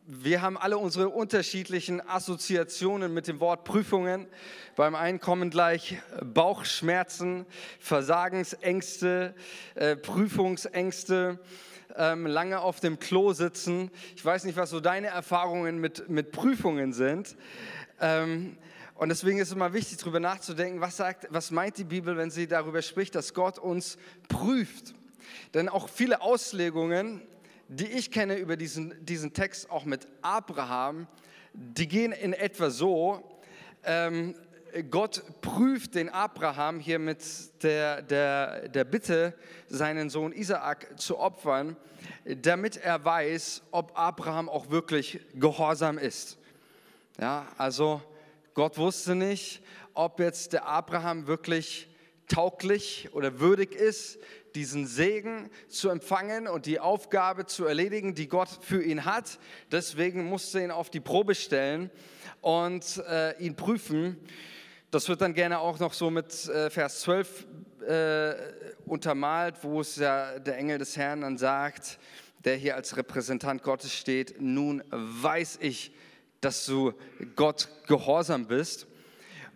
wir 0.06 0.42
haben 0.42 0.58
alle 0.58 0.78
unsere 0.78 1.08
unterschiedlichen 1.08 2.06
Assoziationen 2.06 3.14
mit 3.14 3.28
dem 3.28 3.38
Wort 3.38 3.62
Prüfungen. 3.62 4.26
Beim 4.74 4.96
einen 4.96 5.20
kommen 5.20 5.48
gleich 5.48 5.96
Bauchschmerzen, 6.22 7.46
Versagensängste, 7.78 9.34
äh, 9.76 9.94
Prüfungsängste 9.94 11.38
ähm, 11.96 12.26
lange 12.26 12.60
auf 12.60 12.80
dem 12.80 12.98
Klo 12.98 13.32
sitzen. 13.32 13.90
Ich 14.16 14.24
weiß 14.24 14.44
nicht, 14.44 14.56
was 14.56 14.70
so 14.70 14.80
deine 14.80 15.08
Erfahrungen 15.08 15.78
mit, 15.78 16.08
mit 16.08 16.32
Prüfungen 16.32 16.92
sind. 16.92 17.36
Ähm, 18.00 18.56
und 18.94 19.08
deswegen 19.08 19.38
ist 19.38 19.48
es 19.48 19.54
immer 19.54 19.72
wichtig, 19.72 19.98
darüber 19.98 20.20
nachzudenken, 20.20 20.80
was, 20.80 20.96
sagt, 20.96 21.26
was 21.30 21.50
meint 21.50 21.78
die 21.78 21.84
Bibel, 21.84 22.16
wenn 22.16 22.30
sie 22.30 22.46
darüber 22.46 22.82
spricht, 22.82 23.14
dass 23.14 23.34
Gott 23.34 23.58
uns 23.58 23.98
prüft. 24.28 24.94
Denn 25.54 25.68
auch 25.68 25.88
viele 25.88 26.20
Auslegungen, 26.20 27.22
die 27.68 27.86
ich 27.86 28.10
kenne 28.10 28.36
über 28.36 28.56
diesen, 28.56 28.94
diesen 29.04 29.32
Text, 29.32 29.70
auch 29.70 29.84
mit 29.84 30.06
Abraham, 30.20 31.06
die 31.54 31.88
gehen 31.88 32.12
in 32.12 32.32
etwa 32.32 32.70
so, 32.70 33.22
ähm, 33.84 34.34
Gott 34.90 35.22
prüft 35.42 35.96
den 35.96 36.08
Abraham 36.08 36.80
hier 36.80 36.98
mit 36.98 37.22
der, 37.62 38.00
der, 38.00 38.68
der 38.68 38.84
Bitte, 38.84 39.34
seinen 39.68 40.08
Sohn 40.08 40.32
Isaak 40.32 40.98
zu 40.98 41.18
opfern, 41.18 41.76
damit 42.24 42.78
er 42.78 43.04
weiß, 43.04 43.62
ob 43.70 43.98
Abraham 43.98 44.48
auch 44.48 44.70
wirklich 44.70 45.20
gehorsam 45.34 45.98
ist. 45.98 46.38
Ja, 47.20 47.46
also 47.58 48.00
Gott 48.54 48.78
wusste 48.78 49.14
nicht, 49.14 49.62
ob 49.92 50.20
jetzt 50.20 50.54
der 50.54 50.66
Abraham 50.66 51.26
wirklich 51.26 51.88
tauglich 52.28 53.10
oder 53.12 53.40
würdig 53.40 53.74
ist, 53.74 54.18
diesen 54.54 54.86
Segen 54.86 55.50
zu 55.68 55.90
empfangen 55.90 56.46
und 56.46 56.64
die 56.64 56.80
Aufgabe 56.80 57.44
zu 57.44 57.66
erledigen, 57.66 58.14
die 58.14 58.28
Gott 58.28 58.48
für 58.62 58.82
ihn 58.82 59.04
hat. 59.04 59.38
Deswegen 59.70 60.24
musste 60.24 60.60
er 60.60 60.64
ihn 60.64 60.70
auf 60.70 60.88
die 60.88 61.00
Probe 61.00 61.34
stellen 61.34 61.90
und 62.40 63.02
äh, 63.08 63.38
ihn 63.38 63.54
prüfen. 63.54 64.16
Das 64.92 65.08
wird 65.08 65.22
dann 65.22 65.32
gerne 65.32 65.58
auch 65.58 65.78
noch 65.78 65.94
so 65.94 66.10
mit 66.10 66.46
äh, 66.50 66.68
Vers 66.68 67.00
12 67.00 67.46
äh, 67.88 68.34
untermalt, 68.84 69.54
wo 69.62 69.80
es 69.80 69.96
ja 69.96 70.38
der 70.38 70.58
Engel 70.58 70.76
des 70.76 70.98
Herrn 70.98 71.22
dann 71.22 71.38
sagt, 71.38 71.98
der 72.44 72.56
hier 72.56 72.76
als 72.76 72.94
Repräsentant 72.94 73.62
Gottes 73.62 73.94
steht, 73.94 74.38
nun 74.38 74.84
weiß 74.90 75.60
ich, 75.62 75.94
dass 76.42 76.66
du 76.66 76.92
Gott 77.36 77.70
gehorsam 77.86 78.46
bist. 78.48 78.86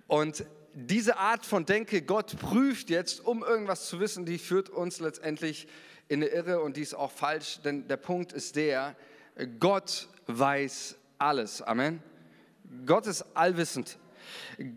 Und 0.07 0.47
diese 0.73 1.19
Art 1.19 1.45
von 1.45 1.67
Denke, 1.67 2.01
Gott 2.01 2.39
prüft 2.39 2.89
jetzt, 2.89 3.23
um 3.23 3.45
irgendwas 3.45 3.89
zu 3.89 4.01
wissen, 4.01 4.25
die 4.25 4.39
führt 4.39 4.71
uns 4.71 5.01
letztendlich 5.01 5.69
in 6.09 6.23
eine 6.23 6.31
Irre 6.31 6.63
und 6.63 6.79
die 6.79 6.83
ist 6.83 6.95
auch 6.95 7.13
falsch, 7.13 7.61
denn 7.63 7.87
der 7.89 7.99
Punkt 7.99 8.33
ist 8.33 8.57
der, 8.57 8.97
Gott 9.61 10.09
weiß 10.29 10.97
alles. 11.19 11.61
Amen. 11.61 12.03
Gott 12.87 13.07
ist 13.07 13.23
allwissend. 13.35 13.99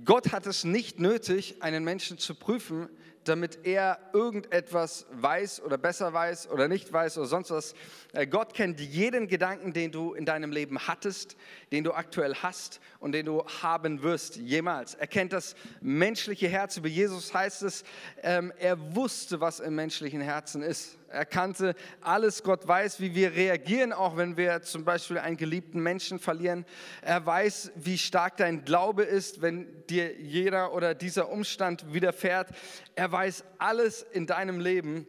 Gott 0.06 0.32
hat 0.32 0.46
es 0.46 0.64
nicht 0.64 1.00
nötig, 1.00 1.62
einen 1.62 1.84
Menschen 1.84 2.18
zu 2.18 2.36
prüfen, 2.36 2.90
damit 3.24 3.60
er 3.66 4.00
irgendetwas 4.14 5.06
weiß 5.12 5.62
oder 5.62 5.78
besser 5.78 6.14
weiß 6.14 6.50
oder 6.50 6.68
nicht 6.68 6.92
weiß 6.92 7.18
oder 7.18 7.28
sonst 7.28 7.52
was. 7.52 7.74
Äh, 8.14 8.28
Gott 8.28 8.54
kennt 8.54 8.80
jeden 8.80 9.28
Gedanken, 9.28 9.74
den 9.74 9.92
du 9.92 10.14
in 10.14 10.26
deinem 10.26 10.52
Leben 10.52 10.88
hattest, 10.88 11.36
den 11.72 11.84
du 11.84 11.94
aktuell 11.94 12.36
hast 12.36 12.80
und 13.00 13.12
den 13.12 13.26
du 13.26 13.44
haben 13.62 14.02
wirst, 14.02 14.38
jemals. 14.38 14.96
Er 14.96 15.08
kennt 15.08 15.34
das 15.34 15.56
menschliche 15.82 16.48
Herz. 16.48 16.78
Über 16.78 16.88
Jesus 16.88 17.34
heißt 17.34 17.64
es, 17.64 17.84
ähm, 18.24 18.52
er 18.58 18.96
wusste, 18.96 19.42
was 19.42 19.60
im 19.60 19.76
menschlichen 19.76 20.22
Herzen 20.22 20.62
ist. 20.62 20.99
Er 21.12 21.26
kannte 21.26 21.76
alles. 22.02 22.44
Gott 22.44 22.68
weiß, 22.68 23.00
wie 23.00 23.16
wir 23.16 23.36
reagieren, 23.36 23.94
auch 23.94 24.18
wenn 24.18 24.38
wir 24.38 24.62
zum 24.62 24.86
Beispiel 24.86 25.18
einen 25.18 25.38
geliebten 25.38 25.82
Menschen 25.82 26.20
verlieren. 26.20 26.66
Er 27.02 27.26
weiß, 27.26 27.72
wie 27.76 27.98
stark 27.98 28.38
dein 28.38 28.64
Glaube 28.64 29.04
ist, 29.04 29.42
wenn 29.42 29.68
dir 29.88 30.20
jeder 30.20 30.74
oder 30.74 30.94
dieser 30.94 31.30
Umstand 31.30 31.94
widerfährt. 31.94 32.50
Er 32.96 33.12
weiß 33.12 33.44
alles 33.58 34.06
in 34.12 34.28
deinem 34.28 34.60
Leben 34.60 35.06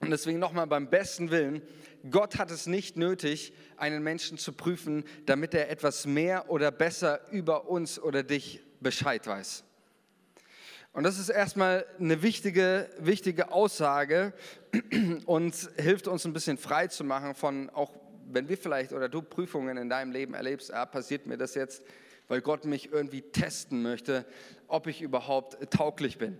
Und 0.00 0.10
deswegen 0.10 0.38
nochmal 0.38 0.66
beim 0.66 0.88
besten 0.88 1.30
Willen, 1.30 1.62
Gott 2.10 2.38
hat 2.38 2.50
es 2.50 2.66
nicht 2.66 2.96
nötig, 2.96 3.52
einen 3.76 4.02
Menschen 4.02 4.38
zu 4.38 4.54
prüfen, 4.54 5.04
damit 5.26 5.52
er 5.52 5.68
etwas 5.70 6.06
mehr 6.06 6.50
oder 6.50 6.70
besser 6.70 7.20
über 7.30 7.68
uns 7.68 8.00
oder 8.00 8.22
dich 8.22 8.62
Bescheid 8.80 9.26
weiß. 9.26 9.64
Und 10.92 11.04
das 11.04 11.18
ist 11.18 11.28
erstmal 11.28 11.86
eine 12.00 12.22
wichtige, 12.22 12.90
wichtige 12.98 13.52
Aussage 13.52 14.32
und 15.26 15.54
hilft 15.76 16.08
uns 16.08 16.24
ein 16.24 16.32
bisschen 16.32 16.58
frei 16.58 16.88
zu 16.88 17.04
machen 17.04 17.34
von, 17.34 17.70
auch 17.70 17.94
wenn 18.26 18.48
wir 18.48 18.58
vielleicht 18.58 18.92
oder 18.92 19.08
du 19.08 19.22
Prüfungen 19.22 19.76
in 19.76 19.88
deinem 19.88 20.10
Leben 20.10 20.34
erlebst, 20.34 20.72
ah, 20.72 20.86
passiert 20.86 21.26
mir 21.26 21.36
das 21.36 21.54
jetzt, 21.54 21.82
weil 22.26 22.40
Gott 22.40 22.64
mich 22.64 22.92
irgendwie 22.92 23.22
testen 23.22 23.82
möchte, 23.82 24.24
ob 24.66 24.88
ich 24.88 25.00
überhaupt 25.00 25.70
tauglich 25.70 26.18
bin. 26.18 26.38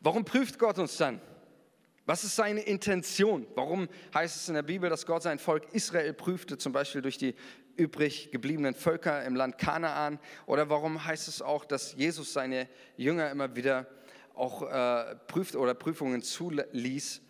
Warum 0.00 0.24
prüft 0.24 0.58
Gott 0.58 0.78
uns 0.78 0.96
dann? 0.96 1.20
Was 2.06 2.24
ist 2.24 2.36
seine 2.36 2.60
Intention? 2.60 3.46
Warum 3.54 3.88
heißt 4.14 4.36
es 4.36 4.48
in 4.48 4.54
der 4.54 4.62
Bibel, 4.62 4.90
dass 4.90 5.06
Gott 5.06 5.22
sein 5.22 5.38
Volk 5.38 5.72
Israel 5.72 6.12
prüfte, 6.12 6.58
zum 6.58 6.72
Beispiel 6.72 7.00
durch 7.00 7.16
die 7.16 7.34
übrig 7.76 8.30
gebliebenen 8.30 8.74
Völker 8.74 9.24
im 9.24 9.36
Land 9.36 9.58
Kanaan? 9.58 10.18
Oder 10.46 10.70
warum 10.70 11.04
heißt 11.04 11.28
es 11.28 11.42
auch, 11.42 11.64
dass 11.64 11.94
Jesus 11.94 12.32
seine 12.32 12.68
Jünger 12.96 13.30
immer 13.30 13.56
wieder 13.56 13.86
auch 14.34 14.62
äh, 14.62 15.16
prüft 15.26 15.56
oder 15.56 15.74
Prüfungen 15.74 16.22
zuließ? 16.22 17.22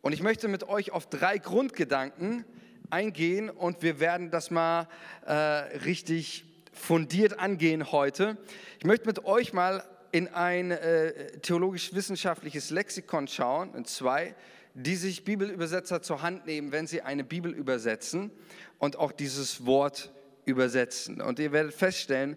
Und 0.00 0.12
ich 0.12 0.22
möchte 0.22 0.48
mit 0.48 0.68
euch 0.68 0.92
auf 0.92 1.08
drei 1.08 1.38
Grundgedanken 1.38 2.44
eingehen 2.90 3.48
und 3.48 3.82
wir 3.82 4.00
werden 4.00 4.30
das 4.30 4.50
mal 4.50 4.88
äh, 5.24 5.32
richtig 5.32 6.44
fundiert 6.72 7.38
angehen 7.38 7.92
heute. 7.92 8.36
Ich 8.78 8.84
möchte 8.84 9.06
mit 9.06 9.24
euch 9.24 9.52
mal 9.52 9.84
in 10.10 10.28
ein 10.28 10.70
äh, 10.70 11.38
theologisch-wissenschaftliches 11.38 12.70
Lexikon 12.70 13.28
schauen, 13.28 13.74
in 13.74 13.84
zwei, 13.84 14.34
die 14.74 14.96
sich 14.96 15.24
Bibelübersetzer 15.24 16.02
zur 16.02 16.22
Hand 16.22 16.46
nehmen, 16.46 16.72
wenn 16.72 16.86
sie 16.86 17.02
eine 17.02 17.24
Bibel 17.24 17.52
übersetzen 17.52 18.30
und 18.78 18.96
auch 18.96 19.12
dieses 19.12 19.66
Wort 19.66 20.12
übersetzen. 20.44 21.20
Und 21.20 21.38
ihr 21.38 21.52
werdet 21.52 21.74
feststellen, 21.74 22.36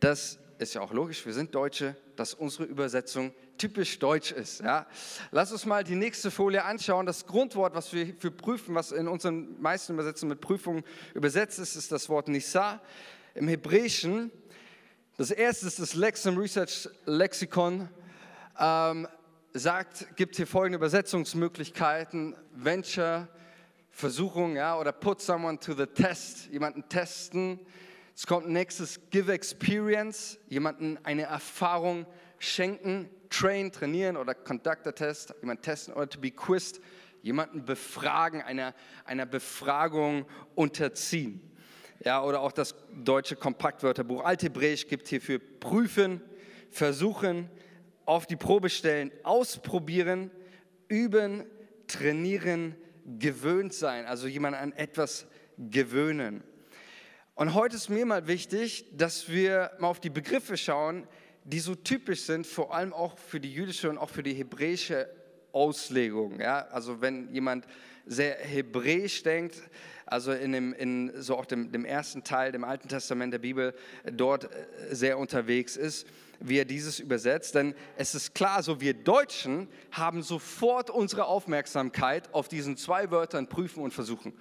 das 0.00 0.38
ist 0.58 0.74
ja 0.74 0.80
auch 0.80 0.92
logisch, 0.92 1.24
wir 1.24 1.32
sind 1.32 1.54
Deutsche, 1.54 1.96
dass 2.16 2.34
unsere 2.34 2.64
Übersetzung 2.64 3.32
typisch 3.58 3.98
deutsch 3.98 4.32
ist. 4.32 4.60
Ja? 4.60 4.86
Lass 5.30 5.52
uns 5.52 5.64
mal 5.64 5.84
die 5.84 5.94
nächste 5.94 6.30
Folie 6.30 6.64
anschauen. 6.64 7.06
Das 7.06 7.26
Grundwort, 7.26 7.74
was 7.74 7.92
wir 7.92 8.14
für 8.18 8.30
prüfen, 8.30 8.74
was 8.74 8.92
in 8.92 9.08
unseren 9.08 9.60
meisten 9.60 9.94
Übersetzungen 9.94 10.30
mit 10.30 10.40
Prüfung 10.40 10.82
übersetzt 11.14 11.58
ist, 11.58 11.76
ist 11.76 11.92
das 11.92 12.08
Wort 12.08 12.28
Nisa. 12.28 12.82
Im 13.34 13.48
Hebräischen 13.48 14.30
das 15.18 15.30
erste 15.30 15.66
ist 15.66 15.78
das 15.78 15.94
Lexham 15.94 16.36
Research 16.36 16.90
Lexikon, 17.06 17.88
ähm, 18.60 19.08
sagt, 19.58 20.16
gibt 20.16 20.36
hier 20.36 20.46
folgende 20.46 20.76
Übersetzungsmöglichkeiten: 20.76 22.36
Venture, 22.52 23.28
Versuchung, 23.90 24.56
ja, 24.56 24.78
oder 24.78 24.92
put 24.92 25.20
someone 25.20 25.58
to 25.58 25.74
the 25.74 25.86
test, 25.86 26.46
jemanden 26.50 26.88
testen. 26.88 27.60
Es 28.14 28.26
kommt 28.26 28.48
nächstes 28.48 29.00
Give 29.10 29.32
Experience, 29.32 30.38
jemanden 30.48 30.98
eine 31.04 31.22
Erfahrung 31.22 32.06
schenken, 32.38 33.10
train, 33.30 33.72
trainieren 33.72 34.16
oder 34.16 34.34
Conductor 34.34 34.94
Test, 34.94 35.34
jemanden 35.40 35.62
testen 35.62 35.94
oder 35.94 36.08
to 36.08 36.20
be 36.20 36.30
quizzed, 36.30 36.80
jemanden 37.22 37.64
befragen, 37.64 38.42
einer, 38.42 38.74
einer 39.04 39.26
Befragung 39.26 40.26
unterziehen. 40.54 41.40
Ja, 42.04 42.22
oder 42.22 42.40
auch 42.40 42.52
das 42.52 42.74
deutsche 42.94 43.36
Kompaktwörterbuch 43.36 44.24
Althebräisch 44.24 44.86
gibt 44.86 45.08
hierfür 45.08 45.38
prüfen, 45.38 46.20
versuchen, 46.70 47.50
auf 48.06 48.26
die 48.26 48.36
Probe 48.36 48.70
stellen, 48.70 49.10
ausprobieren, 49.22 50.30
üben, 50.88 51.44
trainieren, 51.86 52.74
gewöhnt 53.18 53.74
sein, 53.74 54.06
also 54.06 54.26
jemand 54.26 54.56
an 54.56 54.72
etwas 54.72 55.26
gewöhnen. 55.58 56.42
Und 57.34 57.54
heute 57.54 57.76
ist 57.76 57.90
mir 57.90 58.06
mal 58.06 58.26
wichtig, 58.26 58.86
dass 58.96 59.28
wir 59.28 59.72
mal 59.78 59.88
auf 59.88 60.00
die 60.00 60.10
Begriffe 60.10 60.56
schauen, 60.56 61.06
die 61.44 61.60
so 61.60 61.74
typisch 61.74 62.22
sind, 62.22 62.46
vor 62.46 62.74
allem 62.74 62.92
auch 62.92 63.18
für 63.18 63.40
die 63.40 63.52
jüdische 63.52 63.90
und 63.90 63.98
auch 63.98 64.08
für 64.08 64.22
die 64.22 64.32
hebräische 64.32 65.08
Auslegung. 65.52 66.40
Ja? 66.40 66.66
Also 66.68 67.00
wenn 67.00 67.32
jemand 67.32 67.66
sehr 68.06 68.36
hebräisch 68.36 69.22
denkt, 69.22 69.60
also 70.06 70.32
in, 70.32 70.52
dem, 70.52 70.72
in 70.72 71.12
so 71.20 71.36
auch 71.36 71.46
dem, 71.46 71.72
dem 71.72 71.84
ersten 71.84 72.22
Teil, 72.22 72.52
dem 72.52 72.62
Alten 72.62 72.88
Testament 72.88 73.32
der 73.32 73.40
Bibel, 73.40 73.74
dort 74.04 74.44
äh, 74.44 74.94
sehr 74.94 75.18
unterwegs 75.18 75.76
ist, 75.76 76.06
wie 76.38 76.58
er 76.58 76.64
dieses 76.64 77.00
übersetzt. 77.00 77.56
Denn 77.56 77.74
es 77.96 78.14
ist 78.14 78.34
klar, 78.34 78.62
so 78.62 78.80
wir 78.80 78.94
Deutschen 78.94 79.68
haben 79.90 80.22
sofort 80.22 80.90
unsere 80.90 81.26
Aufmerksamkeit 81.26 82.32
auf 82.32 82.46
diesen 82.48 82.76
zwei 82.76 83.10
Wörtern 83.10 83.48
prüfen 83.48 83.82
und 83.82 83.92
versuchen. 83.92 84.32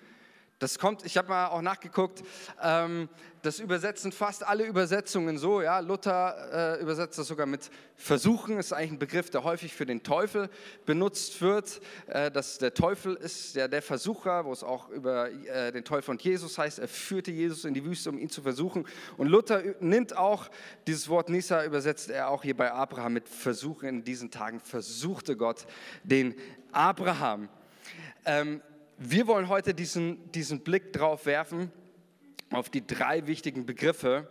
Das 0.60 0.80
kommt, 0.80 1.06
ich 1.06 1.18
habe 1.18 1.28
mal 1.28 1.48
auch 1.48 1.62
nachgeguckt, 1.62 2.24
ähm, 2.64 3.10
das 3.42 3.60
übersetzen 3.60 4.14
fast 4.14 4.48
alle 4.48 4.64
Übersetzungen 4.64 5.38
so. 5.38 5.62
Ja? 5.62 5.80
Luther 5.80 6.78
äh, 6.78 6.82
übersetzt 6.82 7.20
das 7.20 7.28
sogar 7.28 7.46
mit 7.46 7.70
Versuchen, 7.98 8.58
ist 8.58 8.72
eigentlich 8.72 8.92
ein 8.92 9.00
Begriff, 9.00 9.30
der 9.30 9.44
häufig 9.44 9.74
für 9.74 9.86
den 9.86 10.02
Teufel 10.02 10.50
benutzt 10.86 11.42
wird. 11.42 11.82
Äh, 12.08 12.32
dass 12.32 12.58
der 12.58 12.74
Teufel 12.74 13.16
ist 13.16 13.58
ja 13.58 13.68
der 13.68 13.82
Versucher, 13.82 14.46
wo 14.46 14.54
es 14.54 14.64
auch 14.64 14.88
über 14.90 15.30
äh, 15.30 15.74
den 15.74 15.84
Teufel 15.84 16.12
und 16.12 16.22
Jesus 16.22 16.58
heißt. 16.58 16.80
Er 16.80 16.88
führte 16.88 17.32
Jesus 17.32 17.66
in 17.66 17.74
die 17.74 17.84
Wüste, 17.84 18.10
um 18.10 18.18
ihn 18.18 18.30
zu 18.30 18.42
versuchen. 18.42 18.88
Und 19.18 19.28
Luther 19.28 19.62
nimmt 19.82 20.16
auch 20.16 20.50
dieses 20.88 21.10
Wort 21.10 21.28
Nisa, 21.28 21.66
übersetzt 21.66 22.10
er 22.10 22.30
auch 22.30 22.44
hier 22.44 22.56
bei 22.56 22.72
Abraham 22.72 23.12
mit 23.12 23.28
Versuchen. 23.28 23.90
In 23.90 24.04
diesen 24.06 24.32
Tagen 24.32 24.62
versuchte 24.62 25.36
Gott 25.36 25.68
den 26.06 26.34
Abraham. 26.72 27.50
Ähm, 28.24 28.62
wir 28.98 29.28
wollen 29.28 29.50
heute 29.50 29.74
diesen, 29.74 30.32
diesen 30.32 30.62
Blick 30.62 30.94
drauf 30.94 31.26
werfen, 31.26 31.72
auf 32.52 32.70
die 32.70 32.86
drei 32.86 33.28
wichtigen 33.28 33.66
Begriffe, 33.66 34.30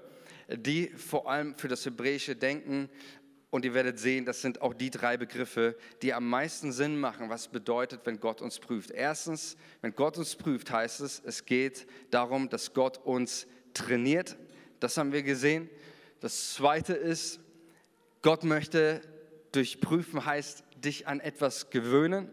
die 0.49 0.89
vor 0.89 1.31
allem 1.31 1.55
für 1.57 1.69
das 1.69 1.85
hebräische 1.85 2.37
Denken 2.37 2.89
und 3.51 3.65
ihr 3.65 3.75
werdet 3.75 3.99
sehen, 3.99 4.25
das 4.25 4.41
sind 4.41 4.63
auch 4.63 4.75
die 4.75 4.91
drei 4.91 5.17
Begriffe, 5.17 5.77
die 6.03 6.13
am 6.13 6.29
meisten 6.29 6.73
Sinn 6.73 6.99
machen, 6.99 7.31
was 7.31 7.49
bedeutet, 7.49 8.01
wenn 8.05 8.19
Gott 8.19 8.43
uns 8.43 8.59
prüft. 8.59 8.91
Erstens, 8.91 9.57
wenn 9.81 9.95
Gott 9.95 10.19
uns 10.19 10.35
prüft, 10.35 10.71
heißt 10.73 11.01
es, 11.01 11.23
es 11.25 11.45
geht 11.45 11.87
darum, 12.11 12.49
dass 12.49 12.75
Gott 12.75 12.99
uns 13.05 13.47
trainiert. 13.73 14.37
Das 14.81 14.97
haben 14.97 15.13
wir 15.13 15.23
gesehen. 15.23 15.71
Das 16.19 16.55
zweite 16.55 16.95
ist, 16.95 17.39
Gott 18.23 18.43
möchte 18.43 19.03
durch 19.53 19.81
Prüfen 19.81 20.25
heißt, 20.25 20.65
dich 20.77 21.07
an 21.07 21.21
etwas 21.21 21.71
gewöhnen. 21.71 22.29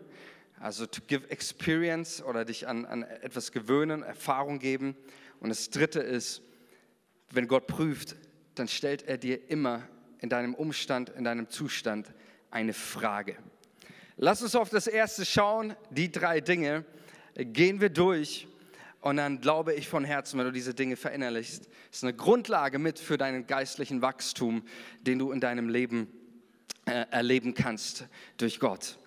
Also 0.62 0.86
to 0.86 1.02
give 1.08 1.28
experience 1.32 2.24
oder 2.24 2.46
dich 2.46 2.68
an, 2.68 2.86
an 2.86 3.02
etwas 3.02 3.52
gewöhnen, 3.52 4.04
Erfahrung 4.04 4.60
geben. 4.60 4.96
Und 5.40 5.50
das 5.50 5.72
dritte 5.72 6.00
ist, 6.00 6.44
wenn 7.32 7.48
Gott 7.48 7.66
prüft, 7.66 8.16
dann 8.54 8.68
stellt 8.68 9.02
er 9.08 9.18
dir 9.18 9.50
immer 9.50 9.82
in 10.20 10.30
deinem 10.30 10.54
Umstand, 10.54 11.10
in 11.10 11.24
deinem 11.24 11.50
Zustand 11.50 12.14
eine 12.52 12.74
Frage. 12.74 13.38
Lass 14.18 14.44
uns 14.44 14.56
auf 14.56 14.70
das 14.70 14.86
erste 14.86 15.26
schauen, 15.26 15.76
die 15.90 16.12
drei 16.12 16.42
Dinge 16.42 16.86
gehen 17.36 17.82
wir 17.82 17.90
durch 17.90 18.48
und 19.00 19.18
dann 19.18 19.42
glaube 19.42 19.74
ich 19.74 19.88
von 19.88 20.04
Herzen, 20.04 20.38
wenn 20.38 20.46
du 20.46 20.52
diese 20.52 20.76
Dinge 20.76 20.96
verinnerlichst, 20.96 21.70
ist 21.92 22.04
eine 22.04 22.14
Grundlage 22.14 22.78
mit 22.78 23.00
für 23.00 23.18
deinen 23.18 23.48
geistlichen 23.48 24.04
Wachstum, 24.04 24.62
den 25.02 25.18
du 25.18 25.32
in 25.32 25.40
deinem 25.40 25.70
Leben 25.70 26.08
äh, 26.86 27.06
erleben 27.10 27.56
kannst 27.56 28.06
durch 28.38 28.60
Gott. 28.60 29.00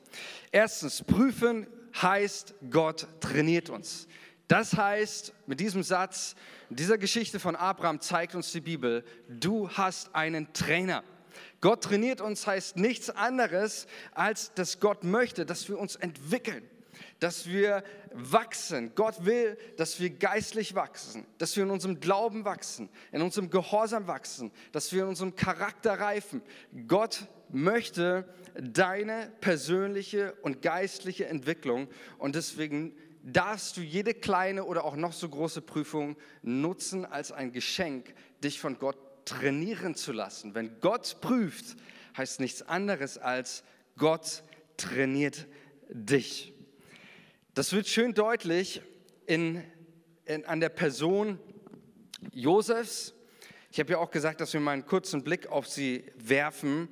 Erstens, 0.53 1.03
prüfen 1.03 1.67
heißt, 2.01 2.55
Gott 2.71 3.07
trainiert 3.21 3.71
uns. 3.71 4.09
Das 4.49 4.77
heißt, 4.77 5.33
mit 5.47 5.61
diesem 5.61 5.83
Satz, 5.83 6.35
dieser 6.69 6.99
Geschichte 6.99 7.41
von 7.41 7.57
Abraham 7.57 8.01
zeigt 8.01 8.35
uns 8.35 8.53
die 8.53 8.61
Bibel, 8.61 9.05
du 9.29 9.71
hast 9.71 10.15
einen 10.15 10.53
Trainer. 10.53 11.03
Gott 11.61 11.83
trainiert 11.83 12.21
uns 12.21 12.47
heißt 12.47 12.77
nichts 12.77 13.11
anderes, 13.11 13.87
als 14.13 14.53
dass 14.55 14.81
Gott 14.81 15.03
möchte, 15.03 15.47
dass 15.47 15.69
wir 15.69 15.79
uns 15.79 15.97
entwickeln, 15.97 16.63
dass 17.21 17.47
wir 17.47 17.83
wachsen. 18.13 18.93
Gott 18.95 19.25
will, 19.25 19.57
dass 19.77 19.99
wir 19.99 20.11
geistlich 20.11 20.75
wachsen, 20.75 21.27
dass 21.39 21.57
wir 21.57 21.65
in 21.65 21.71
unserem 21.71 22.01
Glauben 22.01 22.45
wachsen, 22.45 22.91
in 23.13 23.23
unserem 23.23 23.51
Gehorsam 23.51 24.07
wachsen, 24.07 24.53
dass 24.73 24.93
wir 24.93 25.03
in 25.03 25.09
unserem 25.09 25.35
Charakter 25.37 25.99
reifen. 25.99 26.43
Gott 26.87 27.27
möchte 27.55 28.29
deine 28.55 29.33
persönliche 29.41 30.35
und 30.43 30.63
geistliche 30.63 31.27
Entwicklung 31.27 31.89
und 32.19 32.35
deswegen 32.35 32.95
darfst 33.23 33.77
du 33.77 33.81
jede 33.81 34.13
kleine 34.13 34.65
oder 34.65 34.85
auch 34.85 34.97
noch 34.97 35.13
so 35.13 35.29
große 35.29 35.63
Prüfung 35.63 36.17
nutzen 36.43 37.07
als 37.07 37.33
ein 37.33 37.53
Geschenk, 37.53 38.15
dich 38.43 38.61
von 38.61 38.79
Gott 38.79 38.99
trainieren 39.25 39.95
zu 39.95 40.13
lassen. 40.13 40.55
Wenn 40.55 40.79
Gott 40.81 41.19
prüft, 41.21 41.77
heißt 42.17 42.41
nichts 42.41 42.63
anderes 42.63 43.17
als 43.17 43.65
Gott 43.97 44.43
trainiert 44.77 45.47
dich. 45.89 46.53
Das 47.55 47.73
wird 47.73 47.87
schön 47.87 48.15
deutlich 48.15 48.83
in, 49.27 49.63
in, 50.27 50.45
an 50.45 50.61
der 50.61 50.69
Person 50.69 51.39
Josefs. 52.33 53.15
Ich 53.71 53.81
habe 53.81 53.93
ja 53.93 53.99
auch 53.99 54.11
gesagt, 54.11 54.41
dass 54.41 54.53
wir 54.53 54.61
mal 54.61 54.73
einen 54.73 54.87
kurzen 54.87 55.25
Blick 55.25 55.47
auf 55.47 55.67
sie 55.67 56.05
werfen. 56.17 56.89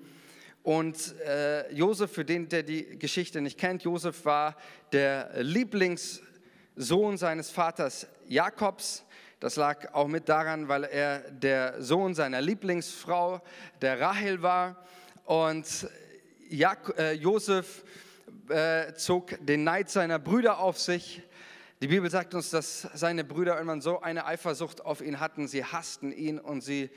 Und 0.63 1.19
äh, 1.21 1.73
Josef, 1.73 2.13
für 2.13 2.25
den, 2.25 2.49
der 2.49 2.63
die 2.63 2.99
Geschichte 2.99 3.41
nicht 3.41 3.59
kennt, 3.59 3.83
Josef 3.83 4.25
war 4.25 4.57
der 4.93 5.43
Lieblingssohn 5.43 7.17
seines 7.17 7.51
Vaters 7.51 8.07
Jakobs. 8.29 9.05
Das 9.41 9.57
lag 9.57 9.93
auch 9.93 10.07
mit 10.07 10.29
daran, 10.29 10.69
weil 10.69 10.85
er 10.85 11.19
der 11.31 11.83
Sohn 11.83 12.15
seiner 12.15 12.41
Lieblingsfrau, 12.41 13.43
der 13.81 14.01
Rahel 14.01 14.43
war. 14.43 14.77
Und 15.25 15.89
Jak 16.49 16.95
äh, 16.97 17.13
Josef 17.15 17.83
äh, 18.49 18.93
zog 18.95 19.37
den 19.45 19.65
Neid 19.65 19.91
seiner 19.91 20.21
Brüder 20.21 20.61
auf 20.61 20.79
sich. 20.79 21.23
Die 21.81 21.89
Bibel 21.89 22.09
sagt 22.09 22.35
uns, 22.35 22.51
dass 22.51 22.83
seine 22.95 23.25
Brüder 23.25 23.55
irgendwann 23.55 23.81
so 23.81 24.01
eine 24.01 24.27
Eifersucht 24.27 24.85
auf 24.85 25.01
ihn 25.01 25.19
hatten, 25.19 25.49
sie 25.49 25.65
hassten 25.65 26.13
ihn 26.13 26.39
und 26.39 26.61
sie 26.61 26.91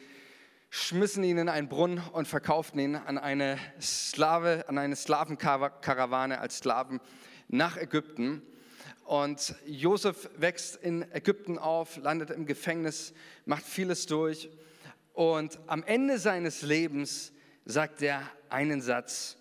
schmissen 0.69 1.23
ihn 1.23 1.37
in 1.37 1.49
einen 1.49 1.69
Brunnen 1.69 2.01
und 2.11 2.27
verkauften 2.27 2.79
ihn 2.79 2.95
an 2.95 3.17
eine 3.17 3.57
Slave, 3.81 4.65
an 4.67 4.77
eine 4.77 4.95
Slavenkarawane 4.95 6.39
als 6.39 6.57
Sklaven 6.57 6.99
nach 7.47 7.77
Ägypten. 7.77 8.41
Und 9.05 9.55
Josef 9.65 10.29
wächst 10.37 10.75
in 10.77 11.09
Ägypten 11.11 11.57
auf, 11.57 11.97
landet 11.97 12.31
im 12.31 12.45
Gefängnis, 12.45 13.13
macht 13.45 13.63
vieles 13.63 14.05
durch. 14.07 14.49
Und 15.13 15.59
am 15.67 15.83
Ende 15.83 16.17
seines 16.17 16.61
Lebens 16.61 17.31
sagt 17.65 18.01
er 18.01 18.29
einen 18.49 18.81
Satz, 18.81 19.37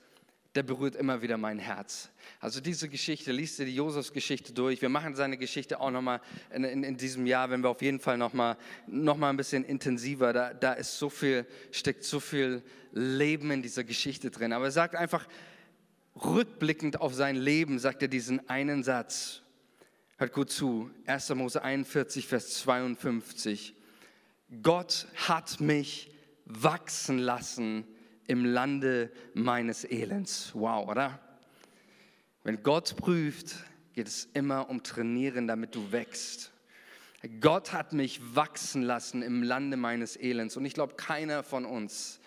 der 0.54 0.62
berührt 0.62 0.94
immer 0.94 1.22
wieder 1.22 1.37
mein 1.37 1.58
Herz. 1.58 2.10
Also 2.40 2.60
diese 2.60 2.88
Geschichte, 2.88 3.32
liest 3.32 3.58
dir 3.58 3.66
die 3.66 3.74
Josefs-Geschichte 3.74 4.52
durch. 4.52 4.82
Wir 4.82 4.88
machen 4.88 5.14
seine 5.14 5.37
Geschichte 5.37 5.80
auch 5.80 5.90
nochmal 5.90 6.20
in, 6.54 6.64
in, 6.64 6.84
in 6.84 6.96
diesem 6.96 7.26
Jahr, 7.26 7.50
wenn 7.50 7.62
wir 7.62 7.70
auf 7.70 7.82
jeden 7.82 8.00
Fall 8.00 8.18
nochmal 8.18 8.56
noch 8.87 9.16
mal 9.16 9.30
ein 9.30 9.37
bisschen 9.37 9.64
intensiver. 9.64 10.32
Da, 10.32 10.54
da 10.54 10.72
ist 10.72 10.98
so 10.98 11.10
viel, 11.10 11.46
steckt 11.70 12.04
so 12.04 12.20
viel 12.20 12.62
Leben 12.92 13.50
in 13.50 13.62
dieser 13.62 13.84
Geschichte 13.84 14.30
drin. 14.30 14.52
Aber 14.52 14.66
er 14.66 14.70
sagt 14.70 14.94
einfach, 14.94 15.26
rückblickend 16.16 17.00
auf 17.00 17.14
sein 17.14 17.37
Leben, 17.37 17.78
sagt 17.78 18.02
er 18.02 18.08
diesen 18.08 18.48
einen 18.48 18.82
Satz. 18.82 19.42
Hört 20.16 20.32
gut 20.32 20.50
zu, 20.50 20.90
1. 21.06 21.30
Mose 21.30 21.62
41, 21.62 22.26
Vers 22.26 22.50
52. 22.60 23.74
Gott 24.62 25.08
hat 25.16 25.60
mich 25.60 26.12
wachsen 26.44 27.18
lassen 27.18 27.84
im 28.26 28.44
Lande 28.44 29.10
meines 29.34 29.84
Elends. 29.84 30.50
Wow, 30.54 30.88
oder? 30.88 31.18
Wenn 32.46 32.62
Gott 32.62 32.96
prüft, 32.96 33.57
geht 33.94 34.07
es 34.07 34.28
immer 34.35 34.68
um 34.68 34.83
Trainieren, 34.83 35.46
damit 35.46 35.74
du 35.74 35.92
wächst. 35.92 36.52
Gott 37.40 37.72
hat 37.72 37.94
mich 37.94 38.20
wachsen 38.35 38.83
lassen 38.83 39.22
im 39.22 39.42
Lande 39.42 39.78
meines 39.78 40.14
Elends. 40.14 40.59
Und 40.59 40.66
ich 40.66 40.74
glaube, 40.74 40.94
keiner 40.96 41.42
von 41.42 41.64
uns 41.64 42.20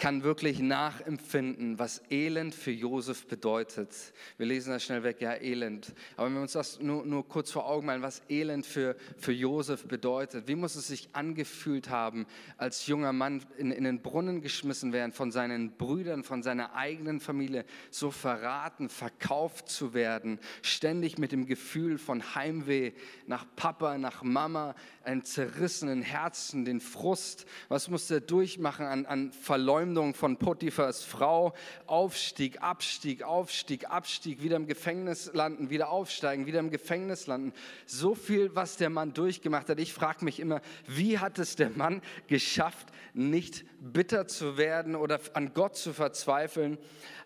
kann 0.00 0.22
wirklich 0.22 0.60
nachempfinden, 0.60 1.78
was 1.78 2.00
Elend 2.10 2.54
für 2.54 2.70
Josef 2.70 3.26
bedeutet. 3.26 3.94
Wir 4.38 4.46
lesen 4.46 4.70
das 4.70 4.82
schnell 4.82 5.02
weg, 5.02 5.20
ja, 5.20 5.34
Elend. 5.34 5.92
Aber 6.16 6.26
wenn 6.26 6.34
wir 6.34 6.40
uns 6.40 6.52
das 6.52 6.80
nur, 6.80 7.04
nur 7.04 7.28
kurz 7.28 7.50
vor 7.50 7.68
Augen 7.68 7.86
malen, 7.86 8.00
was 8.00 8.22
Elend 8.30 8.64
für, 8.64 8.96
für 9.18 9.32
Josef 9.32 9.86
bedeutet. 9.86 10.48
Wie 10.48 10.54
muss 10.54 10.74
es 10.74 10.88
sich 10.88 11.10
angefühlt 11.12 11.90
haben, 11.90 12.26
als 12.56 12.86
junger 12.86 13.12
Mann 13.12 13.44
in, 13.58 13.70
in 13.70 13.84
den 13.84 14.00
Brunnen 14.00 14.40
geschmissen 14.40 14.94
werden, 14.94 15.12
von 15.12 15.30
seinen 15.30 15.76
Brüdern, 15.76 16.24
von 16.24 16.42
seiner 16.42 16.74
eigenen 16.74 17.20
Familie, 17.20 17.66
so 17.90 18.10
verraten, 18.10 18.88
verkauft 18.88 19.68
zu 19.68 19.92
werden, 19.92 20.40
ständig 20.62 21.18
mit 21.18 21.30
dem 21.30 21.44
Gefühl 21.44 21.98
von 21.98 22.34
Heimweh 22.34 22.92
nach 23.26 23.44
Papa, 23.54 23.98
nach 23.98 24.22
Mama, 24.22 24.74
einem 25.04 25.24
zerrissenen 25.24 26.00
Herzen, 26.00 26.64
den 26.64 26.80
Frust. 26.80 27.44
Was 27.68 27.90
musste 27.90 28.14
er 28.14 28.20
durchmachen 28.20 28.86
an, 28.86 29.04
an 29.04 29.32
Verleumdung? 29.32 29.89
Verleumdung 29.90 30.14
von 30.14 30.36
Potiphas 30.36 31.02
Frau, 31.02 31.52
Aufstieg, 31.86 32.62
Abstieg, 32.62 33.24
Aufstieg, 33.24 33.90
Abstieg, 33.90 34.40
wieder 34.40 34.54
im 34.54 34.68
Gefängnis 34.68 35.32
landen, 35.34 35.68
wieder 35.68 35.90
aufsteigen, 35.90 36.46
wieder 36.46 36.60
im 36.60 36.70
Gefängnis 36.70 37.26
landen. 37.26 37.52
So 37.86 38.14
viel, 38.14 38.54
was 38.54 38.76
der 38.76 38.88
Mann 38.88 39.14
durchgemacht 39.14 39.68
hat. 39.68 39.80
Ich 39.80 39.92
frage 39.92 40.24
mich 40.24 40.38
immer, 40.38 40.60
wie 40.86 41.18
hat 41.18 41.40
es 41.40 41.56
der 41.56 41.70
Mann 41.70 42.02
geschafft, 42.28 42.86
nicht 43.14 43.64
bitter 43.80 44.28
zu 44.28 44.56
werden 44.56 44.94
oder 44.94 45.18
an 45.32 45.54
Gott 45.54 45.76
zu 45.76 45.92
verzweifeln? 45.92 46.78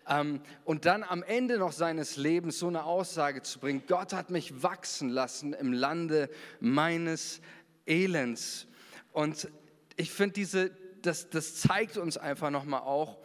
Ähm, 0.09 0.41
und 0.63 0.85
dann 0.85 1.03
am 1.03 1.21
Ende 1.21 1.59
noch 1.59 1.71
seines 1.71 2.17
Lebens 2.17 2.57
so 2.57 2.67
eine 2.67 2.85
Aussage 2.85 3.43
zu 3.43 3.59
bringen, 3.59 3.83
Gott 3.87 4.11
hat 4.11 4.31
mich 4.31 4.63
wachsen 4.63 5.09
lassen 5.09 5.53
im 5.53 5.71
Lande 5.71 6.31
meines 6.59 7.41
Elends. 7.85 8.65
Und 9.11 9.49
ich 9.97 10.11
finde 10.11 10.33
diese, 10.33 10.71
das, 11.05 11.29
das 11.29 11.55
zeigt 11.55 11.97
uns 11.97 12.17
einfach 12.17 12.49
nochmal 12.49 12.81
auch, 12.81 13.17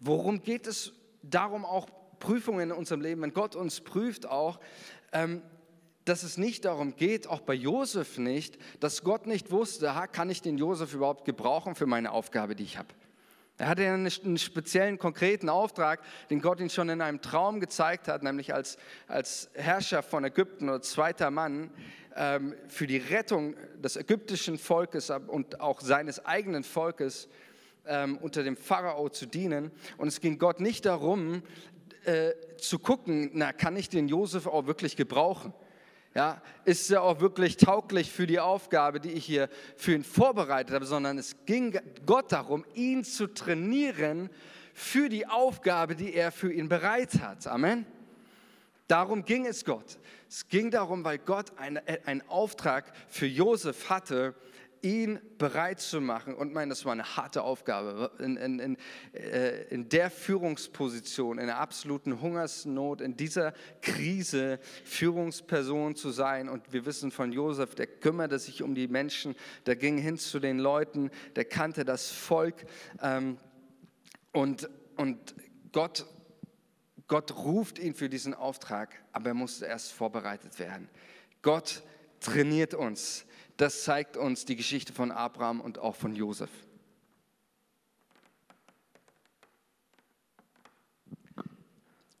worum 0.00 0.42
geht 0.42 0.66
es 0.66 0.92
darum 1.22 1.64
auch 1.64 1.88
Prüfungen 2.18 2.70
in 2.70 2.76
unserem 2.76 3.00
Leben, 3.00 3.22
wenn 3.22 3.32
Gott 3.32 3.54
uns 3.56 3.80
prüft 3.80 4.26
auch, 4.26 4.60
ähm, 5.12 5.42
dass 6.04 6.22
es 6.22 6.36
nicht 6.36 6.64
darum 6.64 6.96
geht, 6.96 7.26
auch 7.26 7.40
bei 7.40 7.54
Josef 7.54 8.18
nicht, 8.18 8.58
dass 8.80 9.04
Gott 9.04 9.26
nicht 9.26 9.50
wusste, 9.50 9.94
ha, 9.94 10.06
kann 10.06 10.28
ich 10.28 10.42
den 10.42 10.58
Josef 10.58 10.92
überhaupt 10.94 11.24
gebrauchen 11.24 11.74
für 11.74 11.86
meine 11.86 12.12
Aufgabe, 12.12 12.54
die 12.54 12.64
ich 12.64 12.78
habe. 12.78 12.88
Er 13.56 13.68
hatte 13.68 13.86
einen, 13.86 14.10
speziellen, 14.10 14.98
konkreten 14.98 15.48
Auftrag, 15.48 16.00
den 16.28 16.40
Gott 16.40 16.58
ihm 16.58 16.68
schon 16.68 16.88
in 16.88 17.00
einem 17.00 17.20
Traum 17.20 17.60
gezeigt 17.60 18.08
hat, 18.08 18.24
nämlich 18.24 18.52
als, 18.52 18.78
als 19.06 19.48
Herrscher 19.54 20.02
von 20.02 20.24
Ägypten 20.24 20.68
oder 20.68 20.82
zweiter 20.82 21.30
Mann 21.30 21.70
ähm, 22.16 22.54
für 22.66 22.88
die 22.88 22.96
Rettung 22.96 23.54
des 23.76 23.96
ägyptischen 23.96 24.58
Volkes 24.58 25.10
und 25.10 25.60
auch 25.60 25.80
seines 25.80 26.24
eigenen 26.26 26.64
Volkes 26.64 27.28
ähm, 27.86 28.18
unter 28.18 28.42
dem 28.42 28.56
Pharao 28.56 29.08
zu 29.08 29.26
dienen. 29.26 29.70
Und 29.98 30.08
es 30.08 30.20
ging 30.20 30.38
Gott 30.38 30.58
nicht 30.58 30.84
darum, 30.84 31.44
äh, 32.06 32.32
zu 32.58 32.80
gucken, 32.80 33.30
na, 33.34 33.52
kann 33.52 33.76
ich 33.76 33.88
den 33.88 34.08
Josef 34.08 34.48
auch 34.48 34.66
wirklich 34.66 34.96
gebrauchen? 34.96 35.54
Ja, 36.14 36.40
ist 36.64 36.92
er 36.92 37.02
auch 37.02 37.18
wirklich 37.18 37.56
tauglich 37.56 38.12
für 38.12 38.28
die 38.28 38.38
Aufgabe, 38.38 39.00
die 39.00 39.10
ich 39.10 39.26
hier 39.26 39.48
für 39.76 39.94
ihn 39.94 40.04
vorbereitet 40.04 40.72
habe, 40.72 40.86
sondern 40.86 41.18
es 41.18 41.34
ging 41.44 41.76
Gott 42.06 42.30
darum, 42.30 42.64
ihn 42.74 43.02
zu 43.02 43.26
trainieren 43.26 44.30
für 44.72 45.08
die 45.08 45.26
Aufgabe, 45.26 45.96
die 45.96 46.14
er 46.14 46.30
für 46.30 46.52
ihn 46.52 46.68
bereit 46.68 47.20
hat. 47.20 47.48
Amen. 47.48 47.84
Darum 48.86 49.24
ging 49.24 49.44
es 49.44 49.64
Gott. 49.64 49.98
Es 50.28 50.46
ging 50.46 50.70
darum, 50.70 51.04
weil 51.04 51.18
Gott 51.18 51.58
einen, 51.58 51.80
einen 52.04 52.22
Auftrag 52.28 52.92
für 53.08 53.26
Josef 53.26 53.90
hatte, 53.90 54.34
ihn 54.84 55.18
bereit 55.38 55.80
zu 55.80 56.00
machen. 56.00 56.34
Und 56.34 56.52
mein, 56.52 56.68
das 56.68 56.84
war 56.84 56.92
eine 56.92 57.16
harte 57.16 57.42
Aufgabe, 57.42 58.12
in, 58.18 58.36
in, 58.36 58.58
in, 58.58 58.76
äh, 59.12 59.64
in 59.68 59.88
der 59.88 60.10
Führungsposition, 60.10 61.38
in 61.38 61.46
der 61.46 61.58
absoluten 61.58 62.20
Hungersnot, 62.20 63.00
in 63.00 63.16
dieser 63.16 63.54
Krise 63.80 64.60
Führungsperson 64.84 65.96
zu 65.96 66.10
sein. 66.10 66.48
Und 66.48 66.72
wir 66.72 66.86
wissen 66.86 67.10
von 67.10 67.32
Josef, 67.32 67.74
der 67.74 67.86
kümmerte 67.86 68.38
sich 68.38 68.62
um 68.62 68.74
die 68.74 68.86
Menschen, 68.86 69.34
der 69.66 69.76
ging 69.76 69.98
hin 69.98 70.18
zu 70.18 70.38
den 70.38 70.58
Leuten, 70.58 71.10
der 71.34 71.46
kannte 71.46 71.84
das 71.84 72.10
Volk. 72.10 72.66
Ähm, 73.02 73.38
und, 74.32 74.68
und 74.96 75.34
Gott 75.72 76.06
Gott 77.06 77.36
ruft 77.36 77.78
ihn 77.78 77.94
für 77.94 78.08
diesen 78.08 78.32
Auftrag, 78.32 78.94
aber 79.12 79.28
er 79.28 79.34
musste 79.34 79.66
erst 79.66 79.92
vorbereitet 79.92 80.58
werden. 80.58 80.88
Gott 81.42 81.82
trainiert 82.20 82.72
uns. 82.72 83.26
Das 83.56 83.84
zeigt 83.84 84.16
uns 84.16 84.44
die 84.44 84.56
Geschichte 84.56 84.92
von 84.92 85.12
Abraham 85.12 85.60
und 85.60 85.78
auch 85.78 85.94
von 85.94 86.14
Josef. 86.14 86.50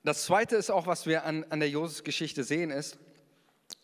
Das 0.04 0.24
Zweite 0.24 0.56
ist 0.56 0.70
auch, 0.70 0.86
was 0.86 1.06
wir 1.06 1.24
an, 1.24 1.44
an 1.48 1.60
der 1.60 1.70
Josef-Geschichte 1.70 2.44
sehen, 2.44 2.70
ist, 2.70 2.98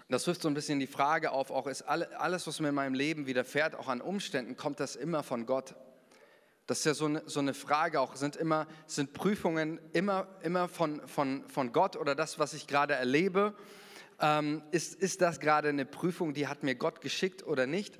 das 0.08 0.26
wirft 0.26 0.42
so 0.42 0.48
ein 0.48 0.54
bisschen 0.54 0.78
die 0.78 0.86
Frage 0.86 1.32
auf, 1.32 1.50
auch 1.50 1.66
ist 1.66 1.82
alles, 1.82 2.46
was 2.46 2.60
mir 2.60 2.68
in 2.68 2.74
meinem 2.74 2.94
Leben 2.94 3.26
widerfährt, 3.26 3.74
auch 3.74 3.88
an 3.88 4.00
Umständen, 4.00 4.56
kommt 4.56 4.80
das 4.80 4.96
immer 4.96 5.22
von 5.22 5.46
Gott? 5.46 5.74
Das 6.66 6.80
ist 6.80 6.84
ja 6.84 6.94
so 6.94 7.06
eine, 7.06 7.22
so 7.26 7.40
eine 7.40 7.54
Frage 7.54 8.00
auch. 8.00 8.14
Sind, 8.14 8.36
immer, 8.36 8.68
sind 8.86 9.12
Prüfungen 9.12 9.80
immer, 9.92 10.28
immer 10.42 10.68
von, 10.68 11.00
von, 11.08 11.48
von 11.48 11.72
Gott 11.72 11.96
oder 11.96 12.14
das, 12.14 12.38
was 12.38 12.54
ich 12.54 12.66
gerade 12.66 12.94
erlebe? 12.94 13.54
Ähm, 14.20 14.62
ist, 14.70 14.94
ist 14.94 15.22
das 15.22 15.40
gerade 15.40 15.70
eine 15.70 15.86
Prüfung, 15.86 16.34
die 16.34 16.46
hat 16.46 16.62
mir 16.62 16.74
Gott 16.74 17.00
geschickt 17.00 17.46
oder 17.46 17.66
nicht? 17.66 17.98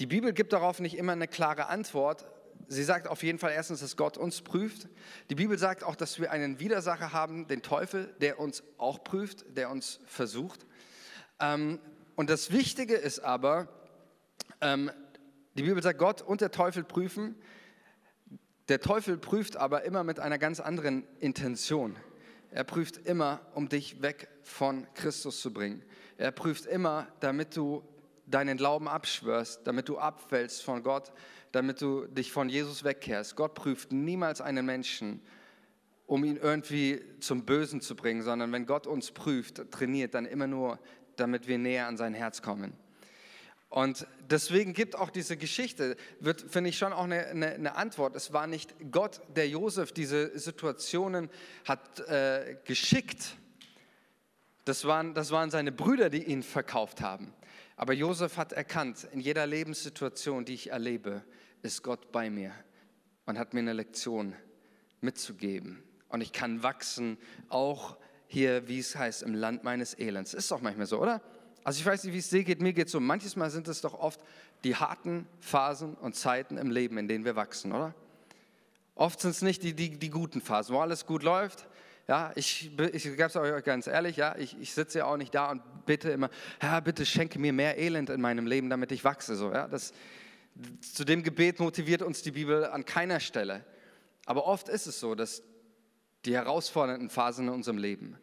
Die 0.00 0.06
Bibel 0.06 0.32
gibt 0.32 0.52
darauf 0.52 0.80
nicht 0.80 0.96
immer 0.96 1.12
eine 1.12 1.28
klare 1.28 1.66
Antwort. 1.66 2.26
Sie 2.68 2.84
sagt 2.84 3.08
auf 3.08 3.22
jeden 3.22 3.38
Fall 3.38 3.52
erstens, 3.52 3.80
dass 3.80 3.96
Gott 3.96 4.16
uns 4.16 4.42
prüft. 4.42 4.88
Die 5.30 5.34
Bibel 5.34 5.58
sagt 5.58 5.84
auch, 5.84 5.96
dass 5.96 6.18
wir 6.20 6.30
einen 6.30 6.60
Widersacher 6.60 7.12
haben, 7.12 7.46
den 7.48 7.62
Teufel, 7.62 8.14
der 8.20 8.38
uns 8.38 8.62
auch 8.78 9.02
prüft, 9.04 9.44
der 9.56 9.70
uns 9.70 10.00
versucht. 10.06 10.66
Ähm, 11.40 11.80
und 12.16 12.30
das 12.30 12.52
Wichtige 12.52 12.94
ist 12.94 13.18
aber, 13.18 13.68
ähm, 14.60 14.90
die 15.56 15.62
Bibel 15.62 15.82
sagt, 15.82 15.98
Gott 15.98 16.22
und 16.22 16.40
der 16.40 16.50
Teufel 16.50 16.84
prüfen. 16.84 17.36
Der 18.68 18.80
Teufel 18.80 19.18
prüft 19.18 19.56
aber 19.56 19.84
immer 19.84 20.04
mit 20.04 20.20
einer 20.20 20.38
ganz 20.38 20.58
anderen 20.58 21.04
Intention. 21.20 21.96
Er 22.50 22.64
prüft 22.64 22.96
immer, 22.96 23.40
um 23.54 23.68
dich 23.68 24.00
weg 24.00 24.28
von 24.44 24.86
Christus 24.94 25.40
zu 25.40 25.52
bringen. 25.52 25.82
Er 26.16 26.30
prüft 26.30 26.66
immer, 26.66 27.08
damit 27.20 27.56
du 27.56 27.82
deinen 28.26 28.56
Glauben 28.56 28.88
abschwörst, 28.88 29.66
damit 29.66 29.88
du 29.88 29.98
abfällst 29.98 30.62
von 30.62 30.82
Gott, 30.82 31.12
damit 31.52 31.80
du 31.80 32.06
dich 32.06 32.32
von 32.32 32.48
Jesus 32.48 32.84
wegkehrst. 32.84 33.36
Gott 33.36 33.54
prüft 33.54 33.92
niemals 33.92 34.40
einen 34.40 34.64
Menschen, 34.64 35.20
um 36.06 36.24
ihn 36.24 36.36
irgendwie 36.36 37.00
zum 37.20 37.44
Bösen 37.44 37.80
zu 37.80 37.96
bringen, 37.96 38.22
sondern 38.22 38.52
wenn 38.52 38.66
Gott 38.66 38.86
uns 38.86 39.10
prüft, 39.10 39.70
trainiert, 39.70 40.14
dann 40.14 40.26
immer 40.26 40.46
nur, 40.46 40.78
damit 41.16 41.48
wir 41.48 41.58
näher 41.58 41.86
an 41.86 41.96
sein 41.96 42.14
Herz 42.14 42.42
kommen. 42.42 42.74
Und 43.74 44.06
deswegen 44.30 44.72
gibt 44.72 44.94
auch 44.94 45.10
diese 45.10 45.36
Geschichte, 45.36 45.96
wird, 46.20 46.42
finde 46.42 46.70
ich, 46.70 46.78
schon 46.78 46.92
auch 46.92 47.04
eine, 47.04 47.26
eine, 47.26 47.54
eine, 47.54 47.74
Antwort. 47.74 48.14
Es 48.14 48.32
war 48.32 48.46
nicht 48.46 48.72
Gott, 48.92 49.20
der 49.34 49.48
Josef 49.48 49.90
diese 49.90 50.38
Situationen 50.38 51.28
hat 51.64 51.98
äh, 52.08 52.56
geschickt. 52.64 53.36
Das 54.64 54.84
waren, 54.86 55.14
das 55.14 55.30
waren 55.30 55.50
seine 55.50 55.72
Brüder, 55.72 56.10
die 56.10 56.24
ihn 56.24 56.42
verkauft 56.42 57.00
haben. 57.00 57.32
Aber 57.76 57.92
Josef 57.92 58.36
hat 58.36 58.52
erkannt, 58.52 59.06
in 59.12 59.20
jeder 59.20 59.46
Lebenssituation, 59.46 60.44
die 60.44 60.54
ich 60.54 60.70
erlebe, 60.70 61.22
ist 61.62 61.82
Gott 61.82 62.12
bei 62.12 62.30
mir 62.30 62.52
und 63.26 63.38
hat 63.38 63.52
mir 63.52 63.60
eine 63.60 63.72
Lektion 63.72 64.34
mitzugeben. 65.00 65.82
Und 66.08 66.20
ich 66.20 66.32
kann 66.32 66.62
wachsen, 66.62 67.18
auch 67.48 67.96
hier, 68.26 68.68
wie 68.68 68.78
es 68.78 68.96
heißt, 68.96 69.22
im 69.22 69.34
Land 69.34 69.64
meines 69.64 69.98
Elends. 69.98 70.34
Ist 70.34 70.50
doch 70.50 70.60
manchmal 70.60 70.86
so, 70.86 71.00
oder? 71.00 71.20
Also 71.64 71.80
ich 71.80 71.86
weiß 71.86 72.04
nicht, 72.04 72.14
wie 72.14 72.18
es 72.18 72.28
dir 72.28 72.44
geht, 72.44 72.60
mir 72.60 72.72
geht 72.72 72.86
es 72.86 72.92
so. 72.92 73.00
Manches 73.00 73.36
Mal 73.36 73.50
sind 73.50 73.68
es 73.68 73.80
doch 73.80 73.94
oft 73.94 74.20
die 74.64 74.76
harten 74.76 75.26
Phasen 75.40 75.94
und 75.94 76.14
Zeiten 76.14 76.56
im 76.56 76.70
Leben, 76.70 76.98
in 76.98 77.08
denen 77.08 77.24
wir 77.24 77.36
wachsen, 77.36 77.72
oder? 77.72 77.94
Oft 78.94 79.20
sind 79.20 79.32
es 79.32 79.42
nicht 79.42 79.62
die, 79.62 79.74
die, 79.74 79.98
die 79.98 80.10
guten 80.10 80.40
Phasen, 80.40 80.74
wo 80.74 80.80
alles 80.80 81.06
gut 81.06 81.22
läuft. 81.22 81.66
Ja, 82.06 82.32
ich, 82.34 82.70
ich 82.78 83.02
gebe 83.02 83.22
es 83.22 83.36
euch 83.36 83.64
ganz 83.64 83.86
ehrlich, 83.86 84.16
ja, 84.16 84.36
ich, 84.36 84.60
ich 84.60 84.74
sitze 84.74 84.98
ja 84.98 85.06
auch 85.06 85.16
nicht 85.16 85.34
da 85.34 85.50
und 85.50 85.62
bitte 85.86 86.10
immer, 86.10 86.28
Herr, 86.60 86.82
bitte 86.82 87.06
schenke 87.06 87.38
mir 87.38 87.52
mehr 87.54 87.78
Elend 87.78 88.10
in 88.10 88.20
meinem 88.20 88.46
Leben, 88.46 88.68
damit 88.68 88.92
ich 88.92 89.04
wachse. 89.04 89.36
So, 89.36 89.52
ja, 89.52 89.66
das, 89.68 89.94
zu 90.80 91.04
dem 91.04 91.22
Gebet 91.22 91.60
motiviert 91.60 92.02
uns 92.02 92.20
die 92.20 92.32
Bibel 92.32 92.66
an 92.66 92.84
keiner 92.84 93.20
Stelle. 93.20 93.64
Aber 94.26 94.46
oft 94.46 94.68
ist 94.68 94.86
es 94.86 95.00
so, 95.00 95.14
dass 95.14 95.42
die 96.26 96.34
herausfordernden 96.34 97.08
Phasen 97.08 97.48
in 97.48 97.54
unserem 97.54 97.78
Leben, 97.78 98.18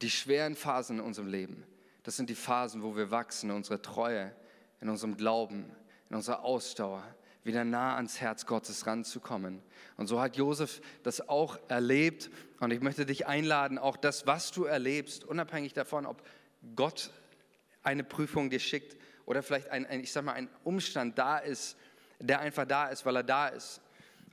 die 0.00 0.10
schweren 0.10 0.54
Phasen 0.54 0.98
in 0.98 1.04
unserem 1.04 1.28
Leben, 1.28 1.64
das 2.04 2.16
sind 2.16 2.30
die 2.30 2.34
Phasen, 2.34 2.82
wo 2.82 2.96
wir 2.96 3.10
wachsen 3.10 3.50
in 3.50 3.56
unserer 3.56 3.82
Treue, 3.82 4.34
in 4.80 4.88
unserem 4.88 5.18
Glauben, 5.18 5.70
in 6.08 6.16
unserer 6.16 6.44
Ausdauer, 6.44 7.02
wieder 7.48 7.64
nah 7.64 7.96
ans 7.96 8.20
Herz 8.20 8.46
Gottes 8.46 8.86
ranzukommen. 8.86 9.60
Und 9.96 10.06
so 10.06 10.20
hat 10.20 10.36
Josef 10.36 10.80
das 11.02 11.28
auch 11.28 11.58
erlebt. 11.66 12.30
Und 12.60 12.72
ich 12.72 12.80
möchte 12.80 13.04
dich 13.04 13.26
einladen, 13.26 13.78
auch 13.78 13.96
das, 13.96 14.28
was 14.28 14.52
du 14.52 14.64
erlebst, 14.64 15.24
unabhängig 15.24 15.72
davon, 15.72 16.06
ob 16.06 16.22
Gott 16.76 17.10
eine 17.82 18.04
Prüfung 18.04 18.50
dir 18.50 18.60
schickt 18.60 18.96
oder 19.26 19.42
vielleicht 19.42 19.70
ein, 19.70 19.84
ein 19.86 20.00
ich 20.00 20.12
sag 20.12 20.24
mal, 20.24 20.34
ein 20.34 20.48
Umstand 20.62 21.18
da 21.18 21.38
ist, 21.38 21.76
der 22.20 22.38
einfach 22.38 22.66
da 22.66 22.88
ist, 22.88 23.04
weil 23.04 23.16
er 23.16 23.24
da 23.24 23.48
ist 23.48 23.80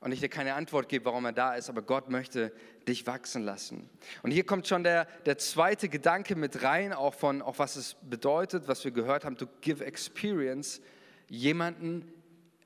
und 0.05 0.11
ich 0.11 0.19
dir 0.19 0.29
keine 0.29 0.53
Antwort 0.53 0.87
gebe, 0.87 1.05
warum 1.05 1.25
er 1.25 1.31
da 1.31 1.55
ist, 1.55 1.69
aber 1.69 1.81
Gott 1.81 2.09
möchte 2.09 2.51
dich 2.87 3.07
wachsen 3.07 3.43
lassen. 3.43 3.89
Und 4.21 4.31
hier 4.31 4.45
kommt 4.45 4.67
schon 4.67 4.83
der, 4.83 5.05
der 5.25 5.37
zweite 5.37 5.89
Gedanke 5.89 6.35
mit 6.35 6.61
rein, 6.61 6.93
auch 6.93 7.13
von, 7.13 7.41
auch 7.41 7.57
was 7.57 7.75
es 7.75 7.95
bedeutet, 8.01 8.67
was 8.67 8.83
wir 8.83 8.91
gehört 8.91 9.25
haben, 9.25 9.37
to 9.37 9.47
give 9.61 9.83
experience, 9.83 10.81
jemanden 11.27 12.11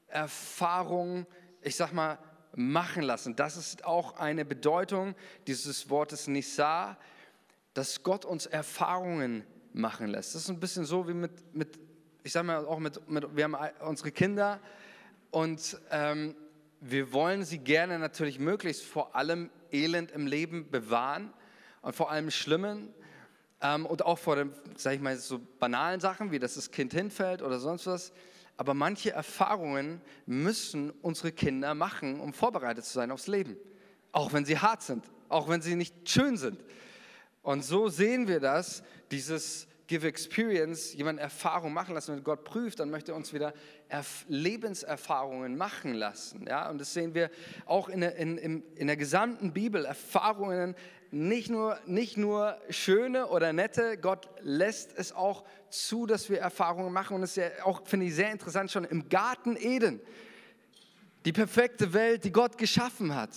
Erfahrung, 0.09 1.25
ich 1.61 1.75
sag 1.75 1.93
mal, 1.93 2.17
machen 2.55 3.03
lassen. 3.03 3.35
Das 3.35 3.57
ist 3.57 3.85
auch 3.85 4.17
eine 4.17 4.45
Bedeutung 4.45 5.15
dieses 5.47 5.89
Wortes 5.89 6.27
Nisa, 6.27 6.97
dass 7.73 8.03
Gott 8.03 8.25
uns 8.25 8.45
Erfahrungen 8.45 9.43
machen 9.73 10.07
lässt. 10.07 10.35
Das 10.35 10.43
ist 10.43 10.49
ein 10.49 10.59
bisschen 10.59 10.85
so 10.85 11.07
wie 11.07 11.13
mit, 11.13 11.55
mit 11.55 11.79
ich 12.23 12.31
sag 12.31 12.43
mal 12.43 12.65
auch 12.65 12.79
mit, 12.79 13.09
mit 13.09 13.35
wir 13.35 13.43
haben 13.43 13.55
unsere 13.81 14.11
Kinder 14.11 14.59
und 15.31 15.79
ähm, 15.91 16.35
wir 16.81 17.13
wollen 17.13 17.43
sie 17.43 17.59
gerne 17.59 17.99
natürlich 17.99 18.39
möglichst 18.39 18.83
vor 18.83 19.15
allem 19.15 19.49
Elend 19.71 20.11
im 20.11 20.27
Leben 20.27 20.69
bewahren 20.69 21.33
und 21.81 21.95
vor 21.95 22.09
allem 22.11 22.31
Schlimmen 22.31 22.93
ähm, 23.61 23.85
und 23.85 24.05
auch 24.05 24.17
vor 24.17 24.35
den, 24.35 24.51
sag 24.75 24.93
ich 24.93 25.01
mal, 25.01 25.15
so 25.17 25.39
banalen 25.59 25.99
Sachen, 25.99 26.31
wie 26.31 26.39
dass 26.39 26.55
das 26.55 26.71
Kind 26.71 26.93
hinfällt 26.93 27.41
oder 27.41 27.59
sonst 27.59 27.85
was. 27.87 28.11
Aber 28.59 28.73
manche 28.73 29.11
Erfahrungen 29.11 30.01
müssen 30.25 30.91
unsere 31.01 31.31
Kinder 31.31 31.73
machen, 31.73 32.19
um 32.19 32.33
vorbereitet 32.33 32.83
zu 32.83 32.91
sein 32.91 33.09
aufs 33.09 33.27
Leben. 33.27 33.55
Auch 34.11 34.33
wenn 34.33 34.43
sie 34.43 34.57
hart 34.57 34.81
sind, 34.81 35.05
auch 35.29 35.47
wenn 35.47 35.61
sie 35.61 35.77
nicht 35.77 36.09
schön 36.09 36.35
sind. 36.35 36.61
Und 37.41 37.63
so 37.63 37.87
sehen 37.87 38.27
wir 38.27 38.41
das, 38.41 38.83
dieses 39.11 39.65
Give 39.87 40.05
Experience, 40.05 40.93
jemand 40.93 41.21
Erfahrung 41.21 41.71
machen 41.71 41.95
lassen. 41.95 42.17
Wenn 42.17 42.23
Gott 42.25 42.43
prüft, 42.43 42.81
dann 42.81 42.89
möchte 42.89 43.13
er 43.13 43.15
uns 43.15 43.33
wieder 43.33 43.53
Lebenserfahrungen 44.27 45.55
machen 45.55 45.93
lassen. 45.93 46.45
Ja? 46.45 46.69
Und 46.69 46.81
das 46.81 46.93
sehen 46.93 47.13
wir 47.13 47.31
auch 47.65 47.87
in 47.87 48.01
der, 48.01 48.17
in, 48.17 48.61
in 48.75 48.87
der 48.87 48.97
gesamten 48.97 49.53
Bibel. 49.53 49.85
Erfahrungen, 49.85 50.75
nicht 51.11 51.49
nur, 51.49 51.79
nicht 51.85 52.17
nur 52.17 52.57
schöne 52.69 53.27
oder 53.27 53.53
nette, 53.53 53.97
Gott 53.97 54.29
lässt 54.41 54.97
es 54.97 55.11
auch 55.11 55.43
zu, 55.69 56.05
dass 56.05 56.29
wir 56.29 56.39
Erfahrungen 56.39 56.93
machen. 56.93 57.15
Und 57.15 57.21
das 57.21 57.31
ist 57.31 57.37
ja 57.37 57.65
auch, 57.65 57.85
finde 57.87 58.07
ich, 58.07 58.15
sehr 58.15 58.31
interessant, 58.31 58.71
schon 58.71 58.83
im 58.83 59.09
Garten 59.09 59.55
Eden. 59.55 59.99
Die 61.25 61.33
perfekte 61.33 61.93
Welt, 61.93 62.23
die 62.23 62.31
Gott 62.31 62.57
geschaffen 62.57 63.15
hat. 63.15 63.31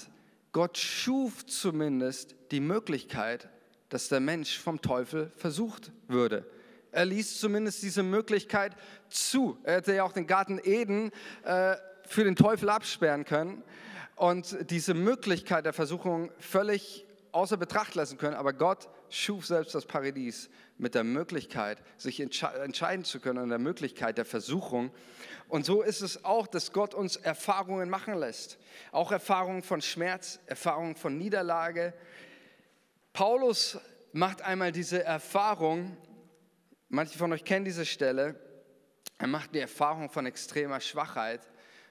Gott 0.53 0.77
schuf 0.77 1.47
zumindest 1.47 2.35
die 2.51 2.61
Möglichkeit, 2.61 3.49
dass 3.89 4.09
der 4.09 4.21
Mensch 4.21 4.59
vom 4.59 4.81
Teufel 4.81 5.33
versucht 5.37 5.93
würde. 6.09 6.47
Er 6.93 7.07
ließ 7.07 7.41
zumindest 7.41 7.83
diese 7.83 8.03
Möglichkeit 8.03 8.77
zu. 9.09 9.59
Er 9.65 9.77
hätte 9.77 9.95
ja 9.95 10.05
auch 10.05 10.13
den 10.13 10.27
Garten 10.27 10.61
Eden 10.63 11.11
äh, 11.45 11.77
für 12.07 12.25
den 12.25 12.37
Teufel 12.37 12.69
absperren 12.69 13.25
können 13.25 13.63
und 14.17 14.71
diese 14.71 14.93
Möglichkeit 14.93 15.65
der 15.65 15.73
Versuchung 15.73 16.31
völlig 16.39 17.07
außer 17.33 17.57
Betracht 17.57 17.95
lassen 17.95 18.19
können. 18.19 18.37
Aber 18.37 18.53
Gott 18.53 18.89
schuf 19.11 19.47
selbst 19.47 19.75
das 19.75 19.87
Paradies 19.87 20.49
mit 20.79 20.95
der 20.95 21.05
Möglichkeit, 21.05 21.83
sich 21.97 22.21
entsche 22.21 22.47
entscheiden 22.47 23.05
zu 23.05 23.21
können 23.21 23.39
und 23.39 23.49
der 23.49 23.59
Möglichkeit 23.59 24.19
der 24.19 24.25
Versuchung. 24.25 24.91
Und 25.49 25.67
so 25.67 25.83
ist 25.83 26.01
es 26.01 26.25
auch, 26.25 26.47
dass 26.47 26.73
Gott 26.73 26.95
uns 26.95 27.17
Erfahrungen 27.17 27.91
machen 27.91 28.15
lässt. 28.15 28.59
Auch 28.91 29.13
Erfahrungen 29.13 29.63
von 29.63 29.83
Schmerz, 29.83 30.39
Erfahrungen 30.47 30.97
von 30.97 31.19
Niederlage, 31.19 31.93
Paulus 33.13 33.79
macht 34.13 34.41
einmal 34.41 34.73
diese 34.73 35.05
Erfahrung, 35.05 35.97
manche 36.89 37.19
von 37.19 37.33
euch 37.33 37.45
kennen 37.45 37.67
diese 37.67 37.85
Stelle, 37.85 38.41
er 39.19 39.27
macht 39.27 39.55
die 39.55 39.61
Erfahrung 39.61 40.09
von 40.09 40.25
extremer 40.25 40.81
Schwachheit, 40.81 41.41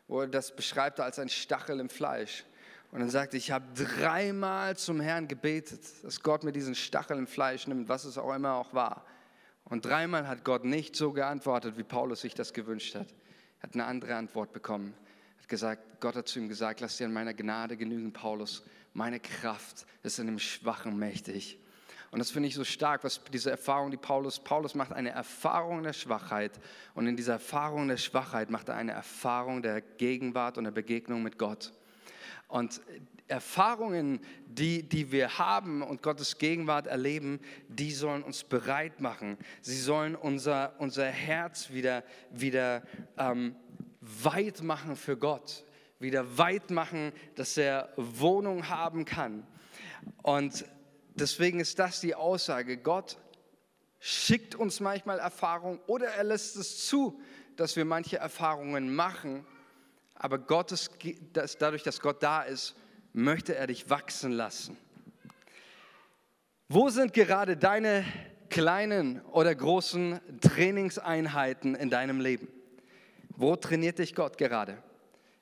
wo 0.07 0.21
er 0.21 0.27
das 0.27 0.55
beschreibt 0.55 0.99
als 0.99 1.19
ein 1.19 1.29
Stachel 1.29 1.79
im 1.79 1.89
Fleisch. 1.89 2.43
Und 2.91 2.99
dann 2.99 3.09
sagt 3.09 3.33
er, 3.33 3.37
ich 3.37 3.51
habe 3.51 3.65
dreimal 3.73 4.75
zum 4.75 4.99
Herrn 4.99 5.27
gebetet, 5.27 5.81
dass 6.03 6.21
Gott 6.21 6.43
mir 6.43 6.51
diesen 6.51 6.75
Stachel 6.75 7.17
im 7.17 7.27
Fleisch 7.27 7.65
nimmt, 7.67 7.87
was 7.87 8.03
es 8.03 8.17
auch 8.17 8.33
immer 8.35 8.55
auch 8.55 8.73
war. 8.73 9.05
Und 9.63 9.85
dreimal 9.85 10.27
hat 10.27 10.43
Gott 10.43 10.65
nicht 10.65 10.95
so 10.95 11.13
geantwortet, 11.13 11.77
wie 11.77 11.83
Paulus 11.83 12.21
sich 12.21 12.33
das 12.33 12.51
gewünscht 12.51 12.95
hat. 12.95 13.07
Er 13.59 13.63
hat 13.63 13.73
eine 13.75 13.85
andere 13.85 14.15
Antwort 14.15 14.51
bekommen. 14.51 14.93
Er 15.37 15.43
hat 15.43 15.49
gesagt, 15.49 16.01
Gott 16.01 16.15
hat 16.15 16.27
zu 16.27 16.39
ihm 16.39 16.49
gesagt, 16.49 16.81
lass 16.81 16.97
dir 16.97 17.05
in 17.05 17.13
meiner 17.13 17.33
Gnade 17.33 17.77
genügen, 17.77 18.11
Paulus 18.11 18.63
meine 18.93 19.19
Kraft 19.19 19.85
ist 20.03 20.19
in 20.19 20.27
dem 20.27 20.39
Schwachen 20.39 20.97
mächtig. 20.97 21.57
Und 22.11 22.19
das 22.19 22.31
finde 22.31 22.49
ich 22.49 22.55
so 22.55 22.65
stark, 22.65 23.05
was 23.05 23.21
diese 23.31 23.51
Erfahrung, 23.51 23.89
die 23.89 23.95
Paulus, 23.95 24.37
Paulus 24.37 24.75
macht 24.75 24.91
eine 24.91 25.11
Erfahrung 25.11 25.83
der 25.83 25.93
Schwachheit 25.93 26.59
und 26.93 27.07
in 27.07 27.15
dieser 27.15 27.33
Erfahrung 27.33 27.87
der 27.87 27.95
Schwachheit 27.95 28.49
macht 28.49 28.67
er 28.67 28.75
eine 28.75 28.91
Erfahrung 28.91 29.61
der 29.61 29.79
Gegenwart 29.79 30.57
und 30.57 30.65
der 30.65 30.71
Begegnung 30.71 31.23
mit 31.23 31.37
Gott. 31.37 31.71
Und 32.51 32.81
Erfahrungen, 33.27 34.19
die, 34.45 34.83
die 34.83 35.11
wir 35.11 35.39
haben 35.39 35.81
und 35.81 36.03
Gottes 36.03 36.37
Gegenwart 36.37 36.85
erleben, 36.85 37.39
die 37.67 37.91
sollen 37.91 38.21
uns 38.21 38.43
bereit 38.43 39.01
machen. 39.01 39.37
Sie 39.61 39.79
sollen 39.79 40.15
unser, 40.15 40.75
unser 40.79 41.07
Herz 41.07 41.71
wieder, 41.71 42.03
wieder 42.29 42.83
ähm, 43.17 43.55
weit 44.01 44.61
machen 44.61 44.95
für 44.95 45.17
Gott 45.17 45.65
wieder 46.01 46.37
weit 46.37 46.71
machen, 46.71 47.13
dass 47.35 47.57
er 47.57 47.93
Wohnung 47.95 48.67
haben 48.69 49.05
kann. 49.05 49.45
Und 50.23 50.65
deswegen 51.13 51.59
ist 51.59 51.77
das 51.79 52.01
die 52.01 52.15
Aussage. 52.15 52.77
Gott 52.77 53.17
schickt 53.99 54.55
uns 54.55 54.79
manchmal 54.79 55.19
Erfahrungen 55.19 55.79
oder 55.85 56.07
er 56.07 56.23
lässt 56.23 56.55
es 56.57 56.87
zu, 56.87 57.21
dass 57.55 57.75
wir 57.75 57.85
manche 57.85 58.17
Erfahrungen 58.17 58.93
machen. 58.93 59.45
Aber 60.23 60.37
Gottes, 60.37 60.91
dadurch, 61.57 61.81
dass 61.81 61.99
Gott 61.99 62.21
da 62.21 62.43
ist, 62.43 62.75
möchte 63.11 63.55
er 63.55 63.65
dich 63.65 63.89
wachsen 63.89 64.31
lassen. 64.31 64.77
Wo 66.69 66.89
sind 66.89 67.13
gerade 67.13 67.57
deine 67.57 68.05
kleinen 68.47 69.21
oder 69.31 69.55
großen 69.55 70.19
Trainingseinheiten 70.39 71.73
in 71.73 71.89
deinem 71.89 72.19
Leben? 72.19 72.47
Wo 73.35 73.55
trainiert 73.55 73.97
dich 73.97 74.13
Gott 74.13 74.37
gerade? 74.37 74.77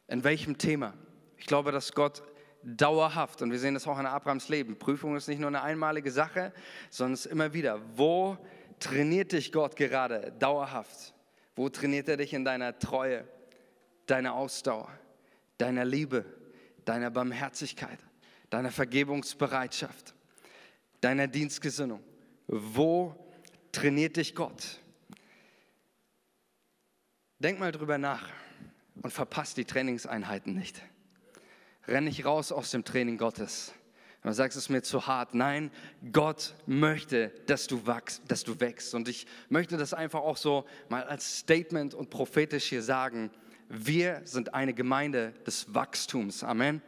In 0.08 0.24
welchem 0.24 0.58
Thema? 0.58 0.94
Ich 1.36 1.46
glaube, 1.46 1.74
dass 1.74 1.92
Gott 1.92 2.24
dauerhaft, 2.64 3.42
und 3.42 3.52
wir 3.52 3.60
sehen 3.60 3.74
das 3.74 3.86
auch 3.86 4.00
in 4.00 4.06
Abrahams 4.06 4.48
Leben, 4.48 4.80
Prüfung 4.80 5.18
ist 5.18 5.28
nicht 5.28 5.40
nur 5.40 5.50
eine 5.50 5.62
einmalige 5.62 6.10
Sache, 6.10 6.54
sondern 6.90 7.16
es 7.16 7.26
ist 7.26 7.32
immer 7.34 7.54
wieder, 7.54 7.82
wo 7.98 8.38
trainiert 8.80 9.34
dich 9.34 9.52
Gott 9.52 9.76
gerade 9.76 10.32
dauerhaft? 10.40 11.14
Wo 11.58 11.68
trainiert 11.68 12.08
er 12.08 12.16
dich 12.16 12.34
in 12.34 12.46
deiner 12.46 12.80
Treue? 12.80 13.28
Deiner 14.10 14.34
Ausdauer, 14.34 14.92
deiner 15.58 15.86
Liebe, 15.86 16.26
deiner 16.86 17.12
Barmherzigkeit, 17.12 18.00
deiner 18.50 18.72
Vergebungsbereitschaft, 18.72 20.14
deiner 21.02 21.28
Dienstgesinnung. 21.28 22.04
Wo 22.48 23.16
trainiert 23.72 24.18
dich 24.18 24.36
Gott? 24.36 24.80
Denk 27.40 27.60
mal 27.60 27.72
drüber 27.72 27.98
nach 27.98 28.30
und 29.02 29.12
verpasst 29.12 29.58
die 29.58 29.66
Trainingseinheiten 29.66 30.54
nicht. 30.54 30.82
Renn 31.88 32.04
nicht 32.04 32.26
raus 32.26 32.52
aus 32.52 32.72
dem 32.72 32.84
Training 32.84 33.18
Gottes. 33.18 33.74
Du 34.22 34.34
sagst, 34.34 34.58
es 34.58 34.68
mir 34.68 34.82
zu 34.82 35.08
hart. 35.08 35.34
Nein, 35.34 35.72
Gott 36.12 36.54
möchte, 36.66 37.30
dass 37.46 37.68
du 37.68 37.88
wachst, 37.88 38.22
dass 38.28 38.44
du 38.44 38.60
wächst. 38.60 38.94
Und 38.94 39.08
ich 39.08 39.26
möchte 39.48 39.78
das 39.78 39.94
einfach 39.94 40.20
auch 40.20 40.36
so 40.36 40.66
mal 40.90 41.04
als 41.04 41.40
Statement 41.40 41.94
und 41.94 42.10
prophetisch 42.10 42.66
hier 42.66 42.84
sagen. 42.84 43.32
Wir 43.70 44.22
sind 44.26 44.56
eine 44.56 44.74
Gemeinde 44.74 45.34
des 45.46 45.74
Wachstums. 45.76 46.44
Amen. 46.44 46.82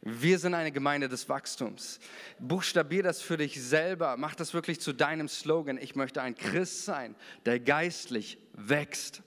Wir 0.00 0.40
sind 0.40 0.52
eine 0.52 0.72
Gemeinde 0.72 1.08
des 1.08 1.28
Wachstums. 1.28 2.00
Buchstabier 2.40 3.04
das 3.04 3.22
für 3.22 3.36
dich 3.36 3.62
selber. 3.62 4.16
Mach 4.16 4.34
das 4.34 4.52
wirklich 4.52 4.80
zu 4.80 4.92
deinem 4.92 5.28
Slogan. 5.28 5.78
Ich 5.78 5.94
möchte 5.94 6.20
ein 6.20 6.34
Christ 6.34 6.84
sein, 6.84 7.14
der 7.46 7.60
geistlich 7.60 8.38
wächst. 8.52 9.22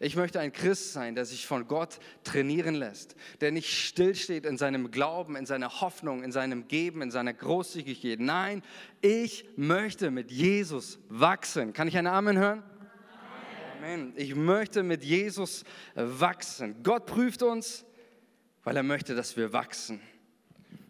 Ich 0.00 0.16
möchte 0.16 0.40
ein 0.40 0.52
Christ 0.52 0.92
sein, 0.92 1.14
der 1.14 1.24
sich 1.26 1.46
von 1.46 1.68
Gott 1.68 2.00
trainieren 2.24 2.74
lässt, 2.74 3.14
der 3.40 3.52
nicht 3.52 3.72
stillsteht 3.72 4.44
in 4.44 4.58
seinem 4.58 4.90
Glauben, 4.90 5.36
in 5.36 5.46
seiner 5.46 5.80
Hoffnung, 5.80 6.24
in 6.24 6.32
seinem 6.32 6.66
Geben, 6.66 7.02
in 7.02 7.12
seiner 7.12 7.32
Großzügigkeit. 7.32 8.18
Nein, 8.18 8.62
ich 9.00 9.48
möchte 9.56 10.10
mit 10.10 10.32
Jesus 10.32 10.98
wachsen. 11.08 11.72
Kann 11.72 11.86
ich 11.86 11.96
einen 11.96 12.08
Amen 12.08 12.36
hören? 12.36 12.64
Amen. 13.86 14.14
Ich 14.16 14.34
möchte 14.34 14.82
mit 14.82 15.04
Jesus 15.04 15.62
wachsen. 15.94 16.82
Gott 16.82 17.06
prüft 17.06 17.44
uns, 17.44 17.84
weil 18.64 18.76
er 18.76 18.82
möchte, 18.82 19.14
dass 19.14 19.36
wir 19.36 19.52
wachsen. 19.52 20.00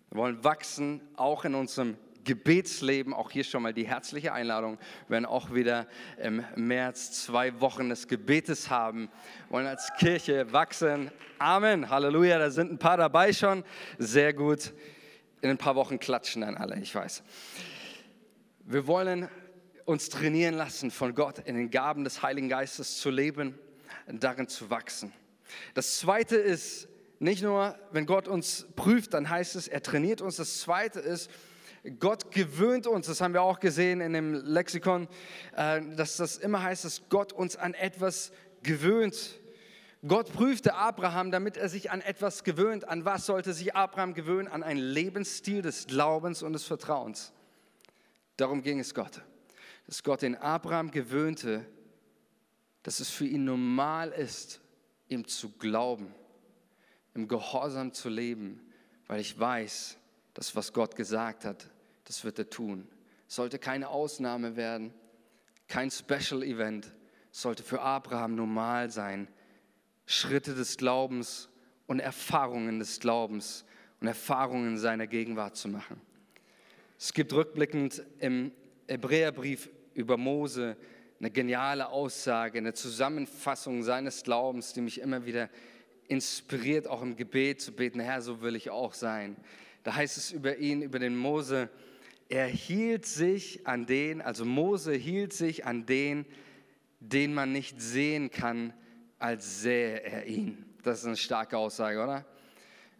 Wir 0.08 0.16
wollen 0.16 0.42
wachsen, 0.42 1.02
auch 1.14 1.44
in 1.44 1.54
unserem 1.54 1.98
Gebetsleben, 2.24 3.12
auch 3.12 3.30
hier 3.30 3.44
schon 3.44 3.64
mal 3.64 3.74
die 3.74 3.86
herzliche 3.86 4.32
Einladung. 4.32 4.78
Wir 5.08 5.16
werden 5.16 5.26
auch 5.26 5.52
wieder 5.52 5.86
im 6.16 6.42
März 6.54 7.24
zwei 7.24 7.60
Wochen 7.60 7.90
des 7.90 8.08
Gebetes 8.08 8.70
haben, 8.70 9.10
wir 9.48 9.56
wollen 9.56 9.66
als 9.66 9.92
Kirche 9.98 10.50
wachsen. 10.54 11.10
Amen, 11.38 11.90
Halleluja, 11.90 12.38
da 12.38 12.48
sind 12.50 12.72
ein 12.72 12.78
paar 12.78 12.96
dabei 12.96 13.34
schon. 13.34 13.62
Sehr 13.98 14.32
gut. 14.32 14.72
In 15.42 15.50
ein 15.50 15.58
paar 15.58 15.74
Wochen 15.74 15.98
klatschen 15.98 16.40
dann 16.40 16.56
alle, 16.56 16.80
ich 16.80 16.94
weiß. 16.94 17.22
Wir 18.64 18.86
wollen 18.86 19.28
uns 19.86 20.10
trainieren 20.10 20.54
lassen 20.54 20.90
von 20.90 21.14
Gott, 21.14 21.38
in 21.38 21.56
den 21.56 21.70
Gaben 21.70 22.04
des 22.04 22.22
Heiligen 22.22 22.48
Geistes 22.48 22.98
zu 22.98 23.08
leben, 23.08 23.58
darin 24.06 24.48
zu 24.48 24.68
wachsen. 24.68 25.12
Das 25.74 25.98
zweite 25.98 26.36
ist, 26.36 26.88
nicht 27.18 27.42
nur, 27.42 27.78
wenn 27.92 28.04
Gott 28.04 28.28
uns 28.28 28.66
prüft, 28.76 29.14
dann 29.14 29.30
heißt 29.30 29.56
es, 29.56 29.68
er 29.68 29.82
trainiert 29.82 30.20
uns. 30.20 30.36
Das 30.36 30.60
zweite 30.60 31.00
ist, 31.00 31.30
Gott 32.00 32.32
gewöhnt 32.32 32.86
uns, 32.86 33.06
das 33.06 33.20
haben 33.20 33.32
wir 33.32 33.42
auch 33.42 33.60
gesehen 33.60 34.00
in 34.00 34.12
dem 34.12 34.34
Lexikon, 34.34 35.08
äh, 35.56 35.80
dass 35.94 36.16
das 36.16 36.36
immer 36.36 36.62
heißt, 36.62 36.84
dass 36.84 37.08
Gott 37.08 37.32
uns 37.32 37.56
an 37.56 37.74
etwas 37.74 38.32
gewöhnt. 38.64 39.38
Gott 40.06 40.32
prüfte 40.32 40.74
Abraham, 40.74 41.30
damit 41.30 41.56
er 41.56 41.68
sich 41.68 41.90
an 41.90 42.00
etwas 42.00 42.42
gewöhnt. 42.44 42.88
An 42.88 43.04
was 43.04 43.26
sollte 43.26 43.52
sich 43.52 43.74
Abraham 43.74 44.14
gewöhnen? 44.14 44.48
An 44.48 44.62
einen 44.62 44.80
Lebensstil 44.80 45.62
des 45.62 45.86
Glaubens 45.86 46.42
und 46.42 46.52
des 46.52 46.64
Vertrauens. 46.64 47.32
Darum 48.36 48.62
ging 48.62 48.80
es 48.80 48.92
Gott. 48.92 49.22
Dass 49.86 50.02
Gott 50.02 50.22
den 50.22 50.36
Abraham 50.36 50.90
gewöhnte, 50.90 51.64
dass 52.82 53.00
es 53.00 53.10
für 53.10 53.26
ihn 53.26 53.44
normal 53.44 54.10
ist, 54.10 54.60
ihm 55.08 55.26
zu 55.26 55.50
glauben, 55.50 56.14
im 57.14 57.28
Gehorsam 57.28 57.92
zu 57.92 58.08
leben, 58.08 58.60
weil 59.06 59.20
ich 59.20 59.38
weiß, 59.38 59.96
dass 60.34 60.54
was 60.54 60.72
Gott 60.72 60.96
gesagt 60.96 61.44
hat, 61.44 61.70
das 62.04 62.24
wird 62.24 62.38
er 62.38 62.50
tun. 62.50 62.88
sollte 63.28 63.58
keine 63.58 63.88
Ausnahme 63.88 64.54
werden, 64.54 64.92
kein 65.66 65.90
Special 65.90 66.42
Event, 66.42 66.92
sollte 67.32 67.62
für 67.62 67.80
Abraham 67.80 68.34
normal 68.36 68.90
sein. 68.90 69.28
Schritte 70.06 70.54
des 70.54 70.76
Glaubens 70.76 71.48
und 71.86 71.98
Erfahrungen 71.98 72.78
des 72.78 73.00
Glaubens 73.00 73.64
und 74.00 74.06
Erfahrungen 74.06 74.78
seiner 74.78 75.06
Gegenwart 75.06 75.56
zu 75.56 75.68
machen. 75.68 76.00
Es 76.98 77.12
gibt 77.12 77.32
rückblickend 77.32 78.04
im 78.20 78.52
Hebräerbrief 78.86 79.68
über 79.96 80.16
Mose 80.16 80.76
eine 81.18 81.30
geniale 81.30 81.88
Aussage, 81.88 82.58
eine 82.58 82.74
Zusammenfassung 82.74 83.82
seines 83.82 84.22
Glaubens, 84.22 84.72
die 84.74 84.82
mich 84.82 85.00
immer 85.00 85.24
wieder 85.24 85.48
inspiriert, 86.08 86.86
auch 86.86 87.02
im 87.02 87.16
Gebet 87.16 87.60
zu 87.60 87.72
beten, 87.72 88.00
Herr, 88.00 88.20
so 88.20 88.42
will 88.42 88.54
ich 88.54 88.70
auch 88.70 88.94
sein. 88.94 89.36
Da 89.82 89.94
heißt 89.94 90.16
es 90.18 90.32
über 90.32 90.58
ihn, 90.58 90.82
über 90.82 90.98
den 90.98 91.16
Mose, 91.16 91.70
er 92.28 92.46
hielt 92.46 93.06
sich 93.06 93.66
an 93.66 93.86
den, 93.86 94.20
also 94.20 94.44
Mose 94.44 94.92
hielt 94.92 95.32
sich 95.32 95.64
an 95.64 95.86
den, 95.86 96.26
den 97.00 97.32
man 97.32 97.52
nicht 97.52 97.80
sehen 97.80 98.30
kann, 98.30 98.72
als 99.18 99.62
sähe 99.62 100.02
er 100.02 100.26
ihn. 100.26 100.64
Das 100.82 101.00
ist 101.00 101.06
eine 101.06 101.16
starke 101.16 101.56
Aussage, 101.56 102.02
oder? 102.02 102.26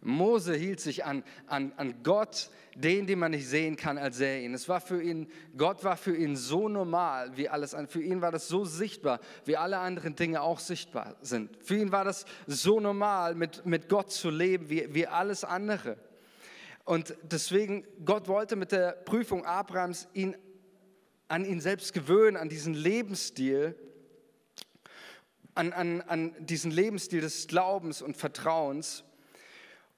Mose 0.07 0.55
hielt 0.55 0.79
sich 0.79 1.05
an, 1.05 1.23
an, 1.47 1.73
an 1.77 2.03
Gott, 2.03 2.49
den, 2.75 3.07
den 3.07 3.19
man 3.19 3.31
nicht 3.31 3.47
sehen 3.47 3.75
kann, 3.75 3.97
als 3.97 4.17
sähe 4.17 4.43
ihn. 4.43 4.53
Es 4.53 4.69
war 4.69 4.81
für 4.81 5.01
ihn, 5.01 5.27
Gott 5.57 5.83
war 5.83 5.97
für 5.97 6.15
ihn 6.15 6.35
so 6.35 6.69
normal 6.69 7.35
wie 7.35 7.49
alles 7.49 7.73
an. 7.73 7.87
Für 7.87 8.01
ihn 8.01 8.21
war 8.21 8.31
das 8.31 8.47
so 8.47 8.65
sichtbar, 8.65 9.19
wie 9.45 9.57
alle 9.57 9.79
anderen 9.79 10.15
Dinge 10.15 10.41
auch 10.41 10.59
sichtbar 10.59 11.15
sind. 11.21 11.57
Für 11.63 11.77
ihn 11.77 11.91
war 11.91 12.05
das 12.05 12.25
so 12.45 12.79
normal, 12.79 13.35
mit, 13.35 13.65
mit 13.65 13.89
Gott 13.89 14.11
zu 14.11 14.29
leben, 14.29 14.69
wie, 14.69 14.93
wie 14.93 15.07
alles 15.07 15.43
andere. 15.43 15.97
Und 16.85 17.15
deswegen, 17.23 17.85
Gott 18.05 18.27
wollte 18.27 18.55
mit 18.55 18.71
der 18.71 18.91
Prüfung 18.91 19.45
Abrahams 19.45 20.07
ihn 20.13 20.37
an 21.27 21.43
ihn 21.43 21.59
selbst 21.59 21.93
gewöhnen, 21.93 22.37
an 22.37 22.47
diesen 22.47 22.73
Lebensstil, 22.73 23.75
an, 25.53 25.73
an, 25.73 26.01
an 26.01 26.33
diesen 26.39 26.71
Lebensstil 26.71 27.21
des 27.21 27.47
Glaubens 27.47 28.01
und 28.01 28.15
Vertrauens. 28.15 29.03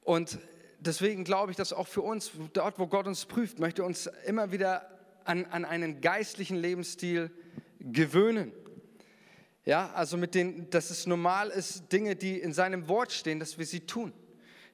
Und 0.10 0.40
deswegen 0.80 1.24
glaube 1.24 1.52
ich, 1.52 1.56
dass 1.56 1.72
auch 1.72 1.88
für 1.88 2.02
uns, 2.02 2.32
dort 2.54 2.80
wo 2.80 2.88
Gott 2.88 3.06
uns 3.06 3.28
prüft, 3.28 3.60
möchte 3.60 3.84
uns 3.84 4.10
immer 4.26 4.52
wieder 4.52 4.90
an, 5.24 5.46
an 5.46 5.66
einen 5.66 6.02
geistlichen 6.02 6.58
Lebensstil 6.58 7.30
gewöhnen. 7.80 8.52
Ja, 9.66 9.92
also 9.94 10.18
mit 10.18 10.34
den, 10.34 10.68
dass 10.72 10.90
es 10.90 11.06
normal 11.06 11.50
ist, 11.50 11.92
Dinge, 11.92 12.16
die 12.16 12.40
in 12.40 12.54
seinem 12.54 12.88
Wort 12.88 13.12
stehen, 13.12 13.40
dass 13.40 13.60
wir 13.60 13.68
sie 13.68 13.82
tun. 13.82 14.12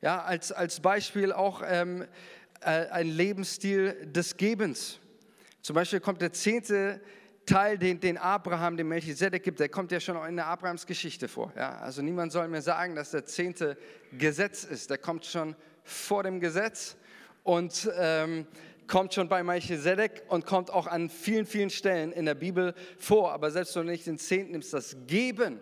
Ja, 0.01 0.23
als, 0.23 0.53
als 0.53 0.79
Beispiel 0.79 1.33
auch 1.33 1.61
ähm, 1.67 2.05
äh, 2.61 2.69
ein 2.69 3.09
Lebensstil 3.09 4.05
des 4.05 4.37
Gebens. 4.37 4.99
Zum 5.61 5.73
Beispiel 5.73 5.99
kommt 5.99 6.21
der 6.21 6.31
zehnte 6.31 7.01
Teil, 7.45 7.77
den, 7.77 7.99
den 7.99 8.17
Abraham 8.17 8.75
dem 8.75 8.87
Melchizedek 8.87 9.43
gibt, 9.43 9.59
der 9.59 9.69
kommt 9.69 9.91
ja 9.91 9.99
schon 9.99 10.17
auch 10.17 10.25
in 10.25 10.35
der 10.35 10.47
Abrahams 10.47 10.87
Geschichte 10.87 11.27
vor. 11.27 11.53
Ja? 11.55 11.77
Also 11.77 12.01
niemand 12.01 12.31
soll 12.31 12.47
mir 12.47 12.61
sagen, 12.61 12.95
dass 12.95 13.11
der 13.11 13.25
zehnte 13.25 13.77
Gesetz 14.17 14.63
ist. 14.63 14.89
Der 14.89 14.97
kommt 14.97 15.25
schon 15.25 15.55
vor 15.83 16.23
dem 16.23 16.39
Gesetz 16.39 16.97
und 17.43 17.89
ähm, 17.97 18.47
kommt 18.87 19.13
schon 19.13 19.29
bei 19.29 19.43
Melchizedek 19.43 20.23
und 20.27 20.45
kommt 20.45 20.71
auch 20.71 20.87
an 20.87 21.09
vielen, 21.09 21.45
vielen 21.45 21.69
Stellen 21.69 22.11
in 22.11 22.25
der 22.25 22.35
Bibel 22.35 22.73
vor. 22.97 23.31
Aber 23.31 23.51
selbst 23.51 23.75
wenn 23.75 23.85
du 23.85 23.91
nicht 23.91 24.07
den 24.07 24.17
Zehnten 24.17 24.53
nimmst, 24.53 24.73
das 24.73 24.97
Geben 25.05 25.59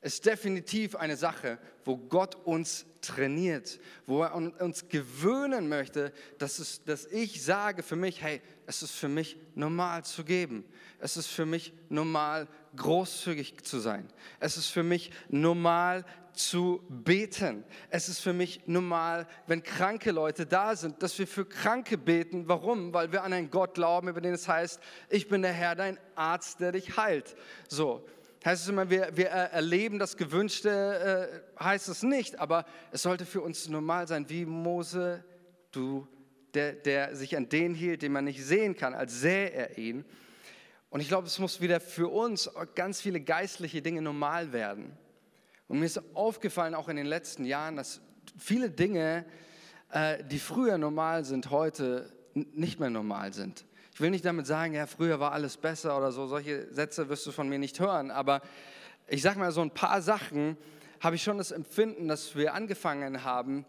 ist 0.00 0.26
definitiv 0.26 0.94
eine 0.96 1.16
Sache, 1.16 1.58
wo 1.84 1.96
Gott 1.96 2.36
uns 2.44 2.86
trainiert, 3.00 3.80
wo 4.06 4.22
er 4.22 4.34
uns 4.34 4.88
gewöhnen 4.88 5.68
möchte, 5.68 6.12
dass, 6.38 6.58
es, 6.58 6.84
dass 6.84 7.06
ich 7.06 7.42
sage 7.42 7.82
für 7.82 7.96
mich, 7.96 8.22
hey, 8.22 8.40
es 8.66 8.82
ist 8.82 8.92
für 8.92 9.08
mich 9.08 9.36
normal 9.54 10.04
zu 10.04 10.24
geben. 10.24 10.64
Es 11.00 11.16
ist 11.16 11.28
für 11.28 11.46
mich 11.46 11.72
normal 11.88 12.48
großzügig 12.76 13.62
zu 13.64 13.78
sein. 13.78 14.08
Es 14.40 14.56
ist 14.56 14.68
für 14.68 14.82
mich 14.82 15.10
normal 15.28 16.04
zu 16.32 16.80
beten. 16.88 17.64
Es 17.90 18.08
ist 18.08 18.20
für 18.20 18.32
mich 18.32 18.60
normal, 18.66 19.26
wenn 19.46 19.62
kranke 19.62 20.12
Leute 20.12 20.46
da 20.46 20.76
sind, 20.76 21.02
dass 21.02 21.18
wir 21.18 21.26
für 21.26 21.44
Kranke 21.44 21.98
beten. 21.98 22.48
Warum? 22.48 22.94
Weil 22.94 23.10
wir 23.10 23.24
an 23.24 23.32
einen 23.32 23.50
Gott 23.50 23.74
glauben, 23.74 24.08
über 24.08 24.20
den 24.20 24.34
es 24.34 24.46
heißt, 24.46 24.80
ich 25.08 25.28
bin 25.28 25.42
der 25.42 25.52
Herr, 25.52 25.74
dein 25.74 25.98
Arzt, 26.14 26.60
der 26.60 26.72
dich 26.72 26.96
heilt. 26.96 27.34
So, 27.68 28.06
heißt 28.44 28.62
es 28.62 28.68
immer, 28.68 28.88
wir, 28.88 29.16
wir 29.16 29.28
erleben 29.28 29.98
das 29.98 30.16
Gewünschte, 30.16 31.40
äh, 31.58 31.62
heißt 31.62 31.88
es 31.88 32.02
nicht, 32.02 32.38
aber 32.38 32.64
es 32.92 33.02
sollte 33.02 33.26
für 33.26 33.40
uns 33.40 33.68
normal 33.68 34.06
sein, 34.06 34.28
wie 34.28 34.44
Mose, 34.44 35.24
du, 35.72 36.06
der, 36.54 36.72
der 36.72 37.16
sich 37.16 37.36
an 37.36 37.48
den 37.48 37.74
hielt, 37.74 38.02
den 38.02 38.12
man 38.12 38.24
nicht 38.24 38.44
sehen 38.44 38.76
kann, 38.76 38.94
als 38.94 39.20
sähe 39.20 39.50
er 39.50 39.78
ihn. 39.78 40.04
Und 40.90 41.00
ich 41.00 41.08
glaube, 41.08 41.26
es 41.26 41.38
muss 41.38 41.60
wieder 41.60 41.80
für 41.80 42.08
uns 42.08 42.50
ganz 42.74 43.00
viele 43.00 43.20
geistliche 43.20 43.82
Dinge 43.82 44.02
normal 44.02 44.52
werden. 44.52 44.96
Und 45.66 45.80
mir 45.80 45.84
ist 45.84 46.00
aufgefallen, 46.14 46.74
auch 46.74 46.88
in 46.88 46.96
den 46.96 47.06
letzten 47.06 47.44
Jahren, 47.44 47.76
dass 47.76 48.00
viele 48.38 48.70
Dinge, 48.70 49.26
äh, 49.90 50.24
die 50.24 50.38
früher 50.38 50.78
normal 50.78 51.24
sind, 51.24 51.50
heute 51.50 52.10
nicht 52.34 52.80
mehr 52.80 52.90
normal 52.90 53.34
sind. 53.34 53.66
Ich 53.98 54.00
will 54.00 54.10
nicht 54.10 54.24
damit 54.24 54.46
sagen, 54.46 54.74
ja, 54.74 54.86
früher 54.86 55.18
war 55.18 55.32
alles 55.32 55.56
besser 55.56 55.98
oder 55.98 56.12
so, 56.12 56.28
solche 56.28 56.72
Sätze 56.72 57.08
wirst 57.08 57.26
du 57.26 57.32
von 57.32 57.48
mir 57.48 57.58
nicht 57.58 57.80
hören, 57.80 58.12
aber 58.12 58.42
ich 59.08 59.22
sage 59.22 59.40
mal 59.40 59.50
so 59.50 59.60
ein 59.60 59.72
paar 59.72 60.00
Sachen, 60.02 60.56
habe 61.00 61.16
ich 61.16 61.24
schon 61.24 61.36
das 61.36 61.50
Empfinden, 61.50 62.06
dass 62.06 62.36
wir 62.36 62.54
angefangen 62.54 63.24
haben, 63.24 63.66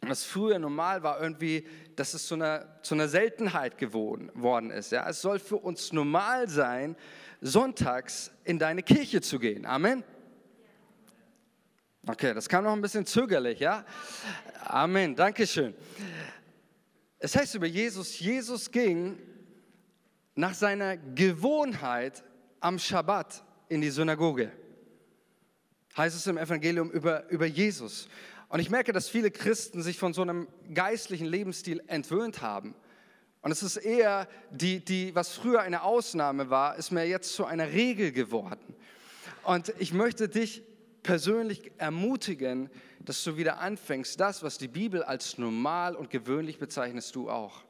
was 0.00 0.24
früher 0.24 0.58
normal 0.58 1.04
war, 1.04 1.20
irgendwie, 1.20 1.68
dass 1.94 2.14
es 2.14 2.26
zu 2.26 2.34
einer, 2.34 2.82
zu 2.82 2.94
einer 2.96 3.06
Seltenheit 3.06 3.78
geworden 3.78 4.72
ist. 4.72 4.90
Ja? 4.90 5.08
Es 5.08 5.22
soll 5.22 5.38
für 5.38 5.58
uns 5.58 5.92
normal 5.92 6.48
sein, 6.48 6.96
sonntags 7.40 8.32
in 8.42 8.58
deine 8.58 8.82
Kirche 8.82 9.20
zu 9.20 9.38
gehen. 9.38 9.66
Amen. 9.66 10.02
Okay, 12.04 12.34
das 12.34 12.48
kam 12.48 12.64
noch 12.64 12.72
ein 12.72 12.82
bisschen 12.82 13.06
zögerlich, 13.06 13.60
ja? 13.60 13.84
Amen, 14.64 15.14
Dankeschön. 15.14 15.74
Es 17.20 17.36
heißt 17.36 17.54
über 17.54 17.66
Jesus, 17.66 18.18
Jesus 18.18 18.68
ging 18.68 19.16
nach 20.34 20.54
seiner 20.54 20.96
Gewohnheit 20.96 22.24
am 22.60 22.78
Schabbat 22.78 23.44
in 23.68 23.80
die 23.80 23.90
Synagoge. 23.90 24.50
Heißt 25.96 26.16
es 26.16 26.26
im 26.26 26.38
Evangelium 26.38 26.90
über, 26.90 27.28
über 27.30 27.46
Jesus. 27.46 28.08
Und 28.48 28.60
ich 28.60 28.70
merke, 28.70 28.92
dass 28.92 29.08
viele 29.08 29.30
Christen 29.30 29.82
sich 29.82 29.98
von 29.98 30.12
so 30.12 30.22
einem 30.22 30.48
geistlichen 30.72 31.26
Lebensstil 31.26 31.82
entwöhnt 31.86 32.42
haben. 32.42 32.74
Und 33.42 33.50
es 33.50 33.62
ist 33.62 33.76
eher, 33.76 34.28
die, 34.50 34.84
die, 34.84 35.14
was 35.14 35.34
früher 35.34 35.60
eine 35.60 35.82
Ausnahme 35.82 36.50
war, 36.50 36.76
ist 36.76 36.90
mir 36.90 37.06
jetzt 37.06 37.34
zu 37.34 37.44
einer 37.44 37.72
Regel 37.72 38.12
geworden. 38.12 38.74
Und 39.42 39.74
ich 39.78 39.92
möchte 39.92 40.28
dich 40.28 40.62
persönlich 41.02 41.72
ermutigen, 41.76 42.70
dass 43.00 43.22
du 43.22 43.36
wieder 43.36 43.58
anfängst, 43.58 44.18
das, 44.18 44.42
was 44.42 44.56
die 44.56 44.68
Bibel 44.68 45.02
als 45.02 45.36
normal 45.36 45.94
und 45.94 46.10
gewöhnlich 46.10 46.58
bezeichnest, 46.58 47.14
du 47.16 47.28
auch. 47.28 47.63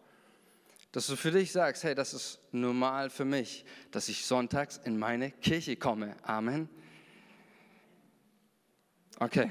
Dass 0.95 1.09
du 1.09 1.17
für 1.17 1.33
dich 1.33 1.51
sagst, 1.51 1.83
hey, 1.83 1.97
das 1.97 2.15
ist 2.15 2.39
normal 2.53 3.11
für 3.11 3.25
mich, 3.25 3.65
dass 3.91 4.09
ich 4.09 4.25
sonntags 4.25 4.81
in 4.85 4.97
meine 4.97 5.33
Kirche 5.33 5.75
komme. 5.75 6.15
Amen. 6.23 6.69
Okay. 9.19 9.51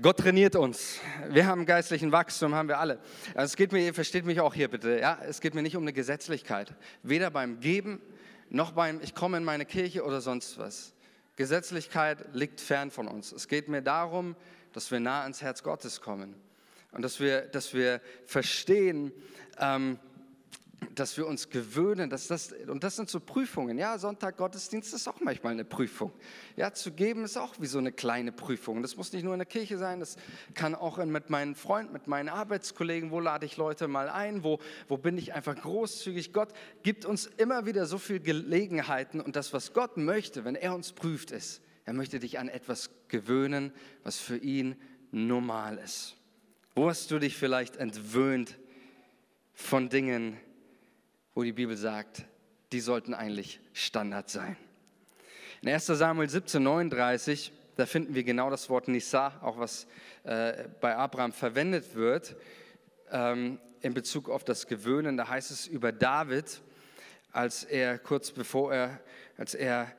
Gott 0.00 0.18
trainiert 0.18 0.54
uns. 0.54 1.00
Wir 1.28 1.48
haben 1.48 1.66
geistlichen 1.66 2.12
Wachstum, 2.12 2.54
haben 2.54 2.68
wir 2.68 2.78
alle. 2.78 3.00
Also 3.34 3.50
es 3.50 3.56
geht 3.56 3.72
mir, 3.72 3.84
ihr 3.84 3.94
versteht 3.94 4.24
mich 4.24 4.40
auch 4.40 4.54
hier 4.54 4.68
bitte, 4.68 5.00
ja? 5.00 5.18
Es 5.26 5.40
geht 5.40 5.56
mir 5.56 5.62
nicht 5.62 5.76
um 5.76 5.82
eine 5.82 5.92
Gesetzlichkeit. 5.92 6.72
Weder 7.02 7.32
beim 7.32 7.58
Geben 7.58 8.00
noch 8.48 8.70
beim 8.70 9.00
Ich 9.02 9.12
komme 9.12 9.38
in 9.38 9.44
meine 9.44 9.66
Kirche 9.66 10.04
oder 10.04 10.20
sonst 10.20 10.56
was. 10.56 10.94
Gesetzlichkeit 11.34 12.32
liegt 12.32 12.60
fern 12.60 12.92
von 12.92 13.08
uns. 13.08 13.32
Es 13.32 13.48
geht 13.48 13.66
mir 13.66 13.82
darum, 13.82 14.36
dass 14.72 14.88
wir 14.92 15.00
nah 15.00 15.22
ans 15.22 15.42
Herz 15.42 15.64
Gottes 15.64 16.00
kommen 16.00 16.36
und 16.92 17.02
dass 17.02 17.20
wir, 17.20 17.42
dass 17.42 17.74
wir 17.74 18.00
verstehen, 18.26 19.12
ähm, 19.58 19.98
dass 20.94 21.16
wir 21.16 21.26
uns 21.26 21.50
gewöhnen, 21.50 22.10
dass 22.10 22.26
das, 22.28 22.52
und 22.66 22.84
das 22.84 22.96
sind 22.96 23.08
so 23.08 23.20
Prüfungen. 23.20 23.78
Ja, 23.78 23.98
Sonntag 23.98 24.36
Gottesdienst 24.36 24.94
ist 24.94 25.08
auch 25.08 25.20
manchmal 25.20 25.52
eine 25.52 25.64
Prüfung. 25.64 26.12
Ja, 26.56 26.72
zu 26.72 26.92
geben 26.92 27.24
ist 27.24 27.36
auch 27.36 27.54
wie 27.58 27.66
so 27.66 27.78
eine 27.78 27.92
kleine 27.92 28.32
Prüfung. 28.32 28.82
Das 28.82 28.96
muss 28.96 29.12
nicht 29.12 29.24
nur 29.24 29.34
in 29.34 29.38
der 29.38 29.46
Kirche 29.46 29.78
sein, 29.78 30.00
das 30.00 30.16
kann 30.54 30.74
auch 30.74 31.04
mit 31.04 31.30
meinen 31.30 31.54
Freunden, 31.54 31.92
mit 31.92 32.06
meinen 32.06 32.28
Arbeitskollegen, 32.28 33.10
wo 33.10 33.20
lade 33.20 33.46
ich 33.46 33.56
Leute 33.56 33.88
mal 33.88 34.08
ein, 34.08 34.44
wo, 34.44 34.58
wo 34.86 34.96
bin 34.96 35.18
ich 35.18 35.34
einfach 35.34 35.56
großzügig. 35.56 36.32
Gott 36.32 36.52
gibt 36.82 37.04
uns 37.04 37.26
immer 37.26 37.66
wieder 37.66 37.86
so 37.86 37.98
viele 37.98 38.20
Gelegenheiten 38.20 39.20
und 39.20 39.36
das, 39.36 39.52
was 39.52 39.72
Gott 39.72 39.96
möchte, 39.96 40.44
wenn 40.44 40.54
er 40.54 40.74
uns 40.74 40.92
prüft, 40.92 41.30
ist, 41.30 41.60
er 41.84 41.92
möchte 41.92 42.18
dich 42.18 42.38
an 42.38 42.48
etwas 42.48 42.90
gewöhnen, 43.08 43.72
was 44.02 44.18
für 44.18 44.36
ihn 44.36 44.76
normal 45.10 45.78
ist. 45.78 46.17
Wo 46.78 46.88
hast 46.88 47.10
du 47.10 47.18
dich 47.18 47.36
vielleicht 47.36 47.74
entwöhnt 47.74 48.56
von 49.52 49.88
Dingen, 49.88 50.36
wo 51.34 51.42
die 51.42 51.50
Bibel 51.50 51.76
sagt, 51.76 52.22
die 52.70 52.78
sollten 52.78 53.14
eigentlich 53.14 53.58
Standard 53.72 54.30
sein. 54.30 54.56
In 55.60 55.70
1 55.70 55.86
Samuel 55.86 56.30
17, 56.30 56.62
39, 56.62 57.50
da 57.74 57.84
finden 57.84 58.14
wir 58.14 58.22
genau 58.22 58.48
das 58.48 58.70
Wort 58.70 58.86
Nisa, 58.86 59.40
auch 59.42 59.58
was 59.58 59.88
äh, 60.22 60.68
bei 60.80 60.94
Abraham 60.94 61.32
verwendet 61.32 61.96
wird, 61.96 62.36
ähm, 63.10 63.58
in 63.80 63.92
Bezug 63.92 64.30
auf 64.30 64.44
das 64.44 64.68
Gewöhnen. 64.68 65.16
Da 65.16 65.26
heißt 65.26 65.50
es 65.50 65.66
über 65.66 65.90
David, 65.90 66.60
als 67.32 67.64
er 67.64 67.98
kurz 67.98 68.30
bevor 68.30 68.72
er, 68.72 69.00
als 69.36 69.56
er 69.56 69.92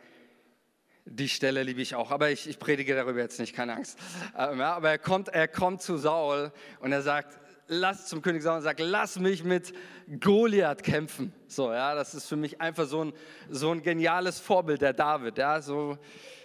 die 1.11 1.29
Stelle 1.29 1.63
liebe 1.63 1.81
ich 1.81 1.95
auch, 1.95 2.11
aber 2.11 2.29
ich, 2.29 2.47
ich 2.47 2.59
predige 2.59 2.95
darüber 2.95 3.19
jetzt 3.19 3.39
nicht, 3.39 3.55
keine 3.55 3.75
Angst. 3.75 3.97
Ähm, 4.37 4.59
ja, 4.59 4.75
aber 4.75 4.91
er 4.91 4.99
kommt, 4.99 5.29
er 5.29 5.47
kommt 5.47 5.81
zu 5.81 5.97
Saul 5.97 6.51
und 6.79 6.91
er 6.91 7.01
sagt, 7.01 7.39
lass 7.67 8.07
zum 8.07 8.21
König 8.21 8.43
Saul 8.43 8.57
und 8.57 8.61
sagt, 8.61 8.79
lass 8.79 9.19
mich 9.19 9.43
mit 9.43 9.73
Goliath 10.19 10.83
kämpfen. 10.83 11.33
So, 11.47 11.71
ja, 11.71 11.95
das 11.95 12.13
ist 12.13 12.27
für 12.27 12.35
mich 12.35 12.61
einfach 12.61 12.85
so 12.85 13.05
ein, 13.05 13.13
so 13.49 13.71
ein 13.71 13.81
geniales 13.81 14.39
Vorbild, 14.39 14.81
der 14.81 14.93
David. 14.93 15.37
Ja, 15.37 15.61
so 15.61 15.97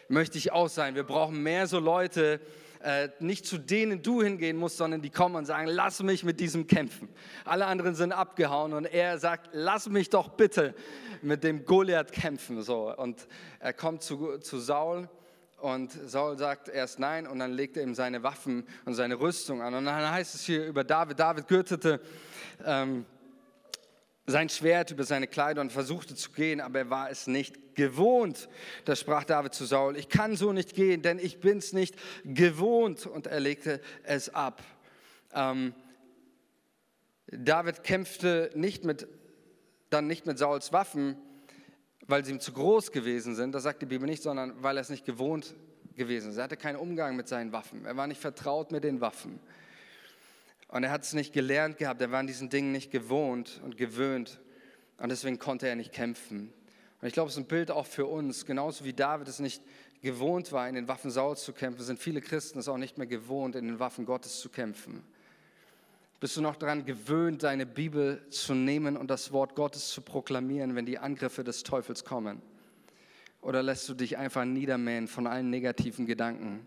möchte 0.09 0.39
ich 0.39 0.53
auch 0.53 0.69
sein. 0.69 0.95
Wir 0.95 1.05
brauchen 1.05 1.43
mehr 1.43 1.67
so 1.67 1.79
Leute, 1.79 2.41
äh, 2.85 3.09
nicht 3.19 3.47
zu 3.47 3.57
denen 3.57 4.03
du 4.03 4.23
hingehen 4.23 4.59
musst, 4.59 4.77
sondern 4.77 5.01
die 5.01 5.09
kommen 5.09 5.37
und 5.37 5.47
sagen, 5.47 5.69
lass 5.69 6.03
mich 6.03 6.23
mit 6.23 6.39
diesem 6.39 6.67
kämpfen. 6.67 7.09
Alle 7.47 7.65
anderen 7.65 7.95
sind 7.95 8.13
abgehauen 8.13 8.75
und 8.75 8.85
er 8.85 9.19
sagt, 9.19 9.49
lass 9.53 9.89
mich 9.89 10.11
doch 10.11 10.29
bitte 10.29 10.75
mit 11.23 11.45
dem 11.45 11.65
Goliath 11.65 12.13
kämpfen. 12.13 12.63
So, 12.63 12.95
und 12.95 13.27
er 13.59 13.73
kommt 13.73 14.03
zu, 14.03 14.37
zu 14.39 14.59
Saul 14.59 15.09
und 15.57 15.93
Saul 15.93 16.37
sagt 16.37 16.69
erst 16.69 16.99
nein 16.99 17.27
und 17.27 17.39
dann 17.39 17.53
legt 17.53 17.79
er 17.79 17.85
ihm 17.85 17.95
seine 17.95 18.23
Waffen 18.23 18.67
und 18.85 18.93
seine 18.93 19.19
Rüstung 19.19 19.63
an. 19.63 19.73
Und 19.73 19.87
dann 19.87 20.11
heißt 20.11 20.35
es 20.35 20.45
hier 20.45 20.67
über 20.67 20.85
David, 20.85 21.19
David 21.19 21.49
gürtete 21.49 22.03
ähm, 22.67 23.07
sein 24.27 24.51
Schwert 24.51 24.91
über 24.91 25.05
seine 25.05 25.27
Kleider 25.27 25.63
und 25.63 25.73
versuchte 25.73 26.15
zu 26.15 26.33
gehen, 26.33 26.61
aber 26.61 26.81
er 26.81 26.91
war 26.91 27.11
es 27.11 27.27
nicht 27.27 27.64
gewohnt. 27.75 28.49
Da 28.85 28.97
sprach 28.97 29.25
David 29.25 29.55
zu 29.55 29.65
Saul, 29.65 29.97
ich 29.97 30.09
kann 30.09 30.37
so 30.37 30.53
nicht 30.53 30.75
gehen, 30.75 31.03
denn 31.03 31.19
ich 31.19 31.41
bin 31.41 31.59
es 31.59 31.73
nicht 31.73 31.97
gewohnt. 32.25 33.07
Und 33.07 33.27
er 33.27 33.41
legte 33.41 33.81
es 34.03 34.33
ab. 34.35 34.63
Ähm, 35.33 35.75
David 37.27 37.83
kämpfte 37.83 38.51
nicht 38.55 38.85
mit, 38.85 39.09
dann 39.91 40.07
nicht 40.07 40.27
mit 40.27 40.39
Sauls 40.39 40.73
Waffen, 40.73 41.17
weil 42.07 42.25
sie 42.25 42.33
ihm 42.33 42.41
zu 42.41 42.53
groß 42.53 42.93
gewesen 42.93 43.35
sind, 43.35 43.55
das 43.55 43.63
sagt 43.63 43.83
die 43.83 43.87
Bibel 43.87 44.07
nicht, 44.07 44.23
sondern 44.23 44.63
weil 44.63 44.77
er 44.77 44.83
es 44.83 44.91
nicht 44.91 45.07
gewohnt 45.07 45.55
gewesen 45.97 46.31
ist. 46.31 46.37
Er 46.37 46.45
hatte 46.45 46.57
keinen 46.57 46.77
Umgang 46.77 47.17
mit 47.17 47.29
seinen 47.29 47.53
Waffen. 47.53 47.85
Er 47.85 47.97
war 47.97 48.07
nicht 48.07 48.21
vertraut 48.21 48.73
mit 48.73 48.85
den 48.85 49.01
Waffen. 49.01 49.41
Und 50.69 50.85
er 50.85 50.91
hat 50.91 51.03
es 51.03 51.13
nicht 51.13 51.33
gelernt 51.33 51.79
gehabt. 51.79 52.01
Er 52.01 52.11
war 52.11 52.21
an 52.21 52.27
diesen 52.27 52.51
Dingen 52.51 52.73
nicht 52.73 52.91
gewohnt 52.91 53.61
und 53.65 53.77
gewöhnt. 53.77 54.41
Und 54.99 55.09
deswegen 55.09 55.39
konnte 55.39 55.69
er 55.69 55.77
nicht 55.77 55.93
kämpfen. 55.93 56.53
Und 57.05 57.09
ich 57.09 57.13
glaube, 57.13 57.29
es 57.29 57.35
ist 57.35 57.43
ein 57.43 57.45
Bild 57.45 57.71
auch 57.71 57.85
für 57.85 58.07
uns. 58.07 58.47
Genauso 58.47 58.87
wie 58.87 58.95
David 58.95 59.29
es 59.29 59.39
nicht 59.39 59.63
gewohnt 60.01 60.53
war, 60.53 60.67
in 60.71 60.75
den 60.75 60.89
Waffen 60.89 61.11
Sauls 61.11 61.45
zu 61.45 61.53
kämpfen, 61.53 61.85
sind 61.85 61.99
viele 62.01 62.23
Christen 62.23 62.59
es 62.59 62.67
auch 62.67 62.79
nicht 62.79 62.97
mehr 62.97 63.07
gewohnt, 63.07 63.57
in 63.57 63.67
den 63.67 63.79
Waffen 63.79 64.07
Gottes 64.07 64.41
zu 64.41 64.49
kämpfen. 64.49 65.05
Bist 66.19 66.35
du 66.39 66.41
noch 66.41 66.57
daran 66.57 66.87
gewöhnt, 66.87 67.43
deine 67.43 67.67
Bibel 67.67 68.27
zu 68.31 68.55
nehmen 68.55 68.97
und 68.97 69.09
das 69.09 69.33
Wort 69.33 69.55
Gottes 69.55 69.91
zu 69.91 70.01
proklamieren, 70.01 70.77
wenn 70.77 70.87
die 70.87 70.97
Angriffe 70.97 71.45
des 71.45 71.63
Teufels 71.63 72.07
kommen? 72.07 72.41
Oder 73.43 73.63
lässt 73.63 73.87
du 73.87 73.93
dich 73.93 74.17
einfach 74.17 74.47
niedermähen 74.47 75.07
von 75.07 75.27
allen 75.27 75.51
negativen 75.51 76.07
Gedanken? 76.07 76.67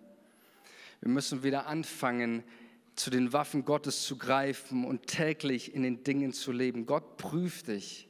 Wir 1.01 1.09
müssen 1.09 1.41
wieder 1.41 1.65
anfangen, 1.65 2.43
zu 2.93 3.09
den 3.09 3.33
Waffen 3.33 3.65
Gottes 3.65 4.03
zu 4.03 4.19
greifen 4.19 4.85
und 4.85 5.07
täglich 5.07 5.73
in 5.73 5.81
den 5.81 6.03
Dingen 6.03 6.31
zu 6.31 6.51
leben. 6.51 6.85
Gott 6.85 7.17
prüft 7.17 7.69
dich. 7.69 8.07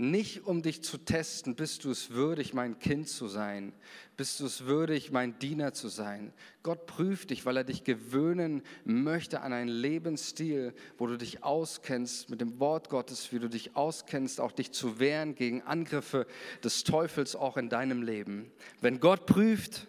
Nicht 0.00 0.46
um 0.46 0.62
dich 0.62 0.84
zu 0.84 0.96
testen, 0.96 1.56
bist 1.56 1.82
du 1.82 1.90
es 1.90 2.10
würdig, 2.10 2.54
mein 2.54 2.78
Kind 2.78 3.08
zu 3.08 3.26
sein? 3.26 3.72
Bist 4.16 4.38
du 4.38 4.46
es 4.46 4.64
würdig, 4.64 5.10
mein 5.10 5.40
Diener 5.40 5.72
zu 5.72 5.88
sein? 5.88 6.32
Gott 6.62 6.86
prüft 6.86 7.30
dich, 7.30 7.44
weil 7.46 7.56
er 7.56 7.64
dich 7.64 7.82
gewöhnen 7.82 8.62
möchte 8.84 9.40
an 9.40 9.52
einen 9.52 9.68
Lebensstil, 9.68 10.72
wo 10.98 11.08
du 11.08 11.16
dich 11.16 11.42
auskennst 11.42 12.30
mit 12.30 12.40
dem 12.40 12.60
Wort 12.60 12.90
Gottes, 12.90 13.32
wie 13.32 13.40
du 13.40 13.48
dich 13.48 13.74
auskennst, 13.74 14.40
auch 14.40 14.52
dich 14.52 14.70
zu 14.70 15.00
wehren 15.00 15.34
gegen 15.34 15.62
Angriffe 15.62 16.28
des 16.62 16.84
Teufels 16.84 17.34
auch 17.34 17.56
in 17.56 17.68
deinem 17.68 18.04
Leben. 18.04 18.52
Wenn 18.80 19.00
Gott 19.00 19.26
prüft, 19.26 19.88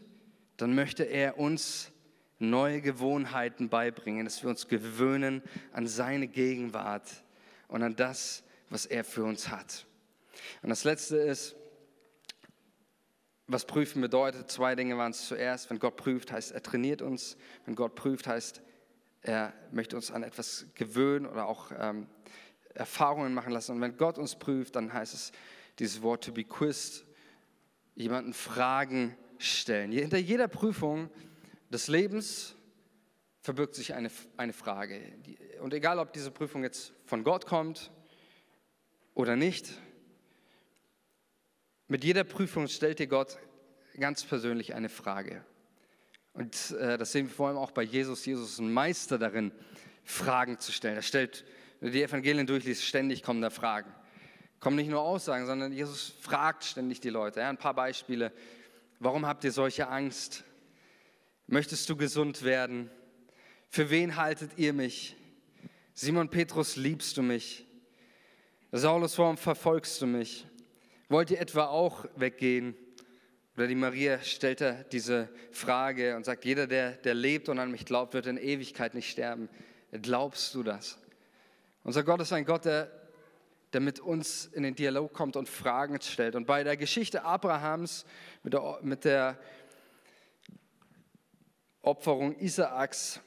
dann 0.58 0.74
möchte 0.74 1.04
er 1.04 1.38
uns 1.38 1.92
neue 2.40 2.82
Gewohnheiten 2.82 3.70
beibringen, 3.70 4.26
dass 4.26 4.42
wir 4.42 4.50
uns 4.50 4.68
gewöhnen 4.68 5.44
an 5.72 5.86
seine 5.86 6.28
Gegenwart 6.28 7.08
und 7.68 7.84
an 7.84 7.96
das, 7.96 8.42
was 8.72 8.88
er 8.88 9.04
für 9.04 9.24
uns 9.24 9.50
hat. 9.50 9.86
Und 10.62 10.70
das 10.70 10.84
Letzte 10.84 11.18
ist, 11.18 11.56
was 13.48 13.66
prüfen 13.66 14.02
bedeutet. 14.02 14.50
Zwei 14.52 14.76
Dinge 14.76 14.98
waren 14.98 15.12
es 15.12 15.28
zuerst. 15.28 15.70
Wenn 15.70 15.80
Gott 15.80 15.96
prüft, 15.96 16.32
heißt, 16.32 16.52
er 16.52 16.62
trainiert 16.62 17.02
uns. 17.02 17.36
Wenn 17.66 17.76
Gott 17.76 17.96
prüft, 17.96 18.28
heißt, 18.28 18.62
er 19.22 19.54
möchte 19.72 19.96
uns 19.96 20.12
an 20.12 20.24
etwas 20.24 20.68
gewöhnen 20.76 21.26
oder 21.26 21.48
auch 21.48 21.72
ähm, 21.78 22.08
Erfahrungen 22.74 23.34
machen 23.34 23.52
lassen. 23.52 23.74
Und 23.74 23.82
wenn 23.82 23.98
Gott 23.98 24.18
uns 24.18 24.38
prüft, 24.38 24.76
dann 24.76 24.94
heißt 24.94 25.14
es 25.14 25.32
dieses 25.80 26.02
Wort 26.02 26.24
to 26.24 26.32
be 26.32 26.44
quizzed, 26.44 27.06
jemanden 27.96 28.34
Fragen 28.34 29.18
stellen. 29.40 29.92
Hinter 29.92 30.18
jeder 30.18 30.48
Prüfung 30.48 31.10
des 31.70 31.88
Lebens 31.88 32.56
verbirgt 33.42 33.76
sich 33.76 33.94
eine, 33.94 34.12
eine 34.38 34.54
Frage. 34.54 35.02
Und 35.62 35.74
egal, 35.74 36.00
ob 36.00 36.14
diese 36.14 36.32
Prüfung 36.32 36.64
jetzt 36.64 36.94
von 37.06 37.24
Gott 37.24 37.46
kommt 37.46 37.92
oder 39.14 39.36
nicht, 39.36 39.74
mit 41.90 42.04
jeder 42.04 42.24
Prüfung 42.24 42.68
stellt 42.68 43.00
dir 43.00 43.08
Gott 43.08 43.40
ganz 44.00 44.24
persönlich 44.24 44.76
eine 44.76 44.90
Frage. 44.90 45.44
Und 46.34 46.72
äh, 46.80 47.00
das 47.00 47.12
sehen 47.12 47.28
wir 47.28 47.34
vor 47.34 47.48
allem 47.48 47.58
auch 47.58 47.72
bei 47.72 47.82
Jesus. 47.82 48.24
Jesus 48.26 48.52
ist 48.52 48.60
ein 48.60 48.72
Meister 48.72 49.18
darin, 49.18 49.52
Fragen 50.04 50.60
zu 50.60 50.72
stellen. 50.72 50.96
Er 50.96 51.02
stellt, 51.02 51.44
wenn 51.80 51.88
du 51.88 51.94
die 51.94 52.04
Evangelien 52.04 52.46
durchliest, 52.46 52.84
ständig 52.84 53.24
kommen 53.24 53.42
da 53.42 53.50
Fragen. 53.50 53.92
Kommen 54.60 54.76
nicht 54.76 54.90
nur 54.90 55.02
Aussagen, 55.02 55.48
sondern 55.48 55.72
Jesus 55.72 56.14
fragt 56.22 56.64
ständig 56.64 57.00
die 57.00 57.10
Leute. 57.10 57.40
Ja, 57.40 57.50
ein 57.50 57.58
paar 57.58 57.74
Beispiele. 57.74 58.32
Warum 59.00 59.26
habt 59.26 59.44
ihr 59.44 59.52
solche 59.52 59.88
Angst? 59.88 60.44
Möchtest 61.48 61.90
du 61.90 61.96
gesund 61.96 62.44
werden? 62.44 62.92
Für 63.68 63.90
wen 63.90 64.16
haltet 64.16 64.52
ihr 64.58 64.74
mich? 64.74 65.16
Simon 65.96 66.30
Petrus, 66.30 66.76
liebst 66.76 67.18
du 67.18 67.24
mich? 67.24 67.66
Saulus, 68.72 69.18
warum 69.18 69.38
verfolgst 69.38 70.00
du 70.04 70.06
mich? 70.06 70.46
Wollt 71.10 71.32
ihr 71.32 71.42
etwa 71.42 71.66
auch 71.66 72.06
weggehen? 72.16 72.76
Oder 73.58 73.66
die 73.66 73.74
Maria 73.74 74.22
stellt 74.22 74.64
diese 74.92 75.28
Frage 75.52 76.16
und 76.16 76.24
sagt, 76.24 76.46
jeder, 76.46 76.68
der, 76.68 76.92
der 76.92 77.16
lebt 77.16 77.50
und 77.50 77.58
an 77.58 77.72
mich 77.72 77.86
glaubt, 77.86 78.14
wird 78.14 78.28
in 78.28 78.38
Ewigkeit 78.38 78.94
nicht 78.94 79.10
sterben. 79.10 79.50
Glaubst 79.92 80.54
du 80.54 80.62
das? 80.62 81.00
Unser 81.84 82.04
Gott 82.04 82.22
ist 82.22 82.32
ein 82.32 82.46
Gott, 82.46 82.66
der, 82.66 82.92
der 83.74 83.82
mit 83.82 84.00
uns 84.00 84.46
in 84.46 84.62
den 84.62 84.76
Dialog 84.76 85.12
kommt 85.12 85.36
und 85.36 85.50
Fragen 85.50 86.00
stellt. 86.00 86.36
Und 86.36 86.46
bei 86.46 86.64
der 86.64 86.78
Geschichte 86.78 87.24
Abrahams 87.24 88.06
mit 88.44 88.54
der, 88.54 88.80
mit 88.84 89.04
der 89.04 89.40
Opferung 91.82 92.38
Isaaks, 92.38 93.20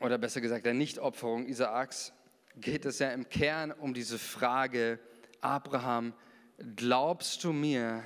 oder 0.00 0.18
besser 0.18 0.40
gesagt 0.40 0.66
der 0.66 0.74
Nichtopferung 0.74 1.46
Isaaks, 1.46 2.12
geht 2.56 2.84
es 2.86 2.98
ja 2.98 3.12
im 3.12 3.28
Kern 3.28 3.70
um 3.70 3.94
diese 3.94 4.18
Frage, 4.18 4.98
Abraham, 5.40 6.12
glaubst 6.76 7.44
du 7.44 7.52
mir, 7.52 8.04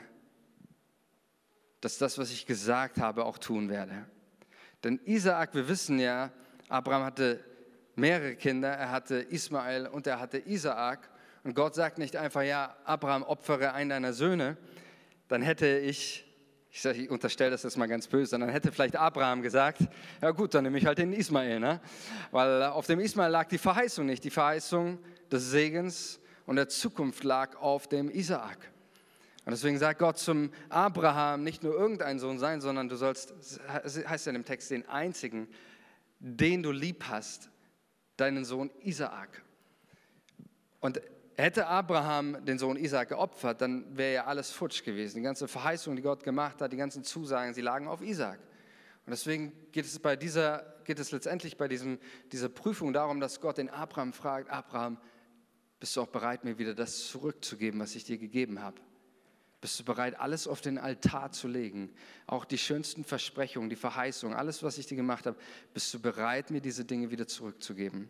dass 1.81 1.99
das, 1.99 2.19
was 2.19 2.31
ich 2.31 2.47
gesagt 2.47 2.99
habe, 2.99 3.25
auch 3.25 3.39
tun 3.39 3.69
werde. 3.69 4.07
Denn 4.83 5.01
Isaak, 5.05 5.55
wir 5.55 5.69
wissen 5.69 5.99
ja, 5.99 6.33
Abraham 6.69 7.05
hatte 7.05 7.45
mehrere 7.95 8.37
Kinder, 8.37 8.69
er 8.69 8.91
hatte 8.91 9.17
Ismael 9.17 9.87
und 9.87 10.07
er 10.07 10.21
hatte 10.21 10.39
Isaak. 10.39 11.09
Und 11.45 11.55
Gott 11.55 11.75
sagt 11.75 11.99
nicht 11.99 12.17
einfach, 12.17 12.43
ja, 12.43 12.77
Abraham, 12.85 13.23
opfere 13.23 13.73
einen 13.73 13.91
deiner 13.91 14.13
Söhne, 14.13 14.57
dann 15.29 15.43
hätte 15.43 15.79
ich, 15.79 16.25
ich, 16.71 16.83
sag, 16.83 16.97
ich 16.97 17.09
unterstelle 17.09 17.53
das 17.53 17.63
jetzt 17.63 17.77
mal 17.77 17.87
ganz 17.87 18.09
böse, 18.09 18.39
dann 18.39 18.49
hätte 18.49 18.73
vielleicht 18.73 18.97
Abraham 18.97 19.43
gesagt, 19.43 19.83
ja 20.21 20.31
gut, 20.33 20.55
dann 20.55 20.65
nehme 20.65 20.79
ich 20.79 20.87
halt 20.87 20.99
den 20.99 21.13
Ismael, 21.13 21.61
ne? 21.61 21.81
weil 22.33 22.65
auf 22.65 22.87
dem 22.87 23.01
Ismael 23.01 23.31
lag 23.31 23.49
die 23.49 23.59
Verheißung 23.59 24.07
nicht, 24.07 24.25
die 24.25 24.31
Verheißung 24.31 24.99
des 25.31 25.51
Segens 25.51 26.21
und 26.47 26.57
der 26.57 26.69
Zukunft 26.69 27.25
lag 27.25 27.57
auf 27.57 27.89
dem 27.89 28.11
Isaak. 28.11 28.59
Und 29.45 29.53
deswegen 29.53 29.79
sagt 29.79 30.01
Gott 30.01 30.19
zum 30.19 30.51
Abraham, 30.69 31.45
nicht 31.45 31.63
nur 31.63 31.75
irgendein 31.75 32.19
Sohn 32.19 32.39
sein, 32.39 32.61
sondern 32.61 32.89
du 32.89 32.97
sollst, 32.97 33.33
heißt 33.69 34.27
ja 34.27 34.31
in 34.31 34.35
dem 34.35 34.45
Text, 34.45 34.71
den 34.71 34.89
einzigen, 34.89 35.49
den 36.19 36.63
du 36.63 36.73
lieb 36.73 37.05
hast, 37.09 37.51
deinen 38.17 38.45
Sohn 38.45 38.71
Isaak. 38.83 39.43
Und 40.81 41.01
hätte 41.37 41.67
Abraham 41.67 42.45
den 42.45 42.59
Sohn 42.59 42.77
Isaak 42.77 43.11
geopfert, 43.11 43.61
dann 43.61 43.97
wäre 43.97 44.15
ja 44.15 44.25
alles 44.25 44.51
futsch 44.51 44.83
gewesen. 44.83 45.19
Die 45.19 45.23
ganze 45.23 45.47
Verheißung, 45.47 45.95
die 45.95 46.03
Gott 46.03 46.25
gemacht 46.25 46.61
hat, 46.61 46.73
die 46.73 46.77
ganzen 46.77 47.05
Zusagen, 47.05 47.55
sie 47.55 47.61
lagen 47.61 47.87
auf 47.87 48.01
Isaak. 48.01 48.41
Und 49.05 49.11
deswegen 49.11 49.53
geht 49.71 49.85
es 49.85 49.99
bei 50.01 50.17
dieser, 50.17 50.75
geht 50.85 50.99
es 50.99 51.13
letztendlich 51.13 51.57
bei 51.57 51.69
diesem, 51.69 51.99
dieser 52.33 52.49
Prüfung 52.49 52.93
darum, 52.93 53.21
dass 53.21 53.41
Gott 53.41 53.59
den 53.59 53.71
Abraham 53.71 54.13
fragt, 54.13 54.51
Abraham, 54.51 54.99
bist 55.79 55.97
du 55.97 56.03
auch 56.03 56.09
bereit, 56.09 56.45
mir 56.45 56.59
wieder 56.59 56.75
das 56.75 57.09
zurückzugeben, 57.09 57.81
was 57.81 57.95
ich 57.95 58.05
dir 58.05 58.19
gegeben 58.19 58.63
habe? 58.63 58.81
Bist 59.61 59.81
du 59.81 59.85
bereit, 59.85 60.19
alles 60.21 60.47
auf 60.47 60.61
den 60.61 60.79
Altar 60.79 61.33
zu 61.33 61.49
legen? 61.49 61.91
Auch 62.27 62.45
die 62.45 62.59
schönsten 62.59 63.05
Versprechungen, 63.05 63.69
die 63.69 63.77
Verheißungen, 63.77 64.37
alles, 64.37 64.63
was 64.63 64.79
ich 64.79 64.87
dir 64.87 64.97
gemacht 64.97 65.27
habe, 65.27 65.37
bist 65.75 65.93
du 65.93 66.01
bereit, 66.01 66.51
mir 66.51 66.61
diese 66.61 66.85
Dinge 66.85 67.11
wieder 67.11 67.27
zurückzugeben? 67.27 68.09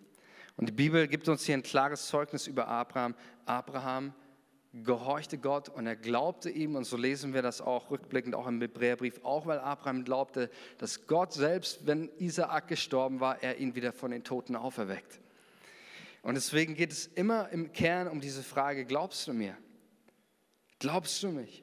Und 0.57 0.69
die 0.69 0.73
Bibel 0.73 1.07
gibt 1.07 1.29
uns 1.29 1.45
hier 1.45 1.55
ein 1.55 1.63
klares 1.63 2.09
Zeugnis 2.09 2.47
über 2.47 2.67
Abraham. 2.69 3.15
Abraham 3.45 4.15
gehorchte 4.73 5.39
Gott 5.39 5.69
und 5.69 5.87
er 5.87 5.97
glaubte 5.97 6.51
ihm. 6.51 6.77
Und 6.77 6.85
so 6.85 6.97
lesen 6.97 7.35
wir 7.35 7.43
das 7.43 7.61
auch 7.61 7.91
rückblickend 7.91 8.35
auch 8.35 8.47
im 8.47 8.61
Hebräerbrief, 8.61 9.21
auch 9.23 9.47
weil 9.47 9.59
Abraham 9.59 10.05
glaubte, 10.05 10.51
dass 10.79 11.07
Gott 11.07 11.33
selbst, 11.33 11.87
wenn 11.87 12.11
Isaak 12.19 12.69
gestorben 12.69 13.21
war, 13.21 13.43
er 13.43 13.59
ihn 13.59 13.75
wieder 13.75 13.93
von 13.93 14.11
den 14.11 14.25
Toten 14.25 14.57
auferweckt. 14.57 15.21
Und 16.27 16.35
deswegen 16.35 16.75
geht 16.75 16.91
es 16.91 17.07
immer 17.07 17.51
im 17.51 17.73
Kern 17.73 18.09
um 18.09 18.21
diese 18.21 18.43
Frage, 18.43 18.85
glaubst 18.85 19.29
du 19.29 19.33
mir? 19.33 19.57
Glaubst 20.81 21.23
du 21.23 21.29
mich? 21.29 21.63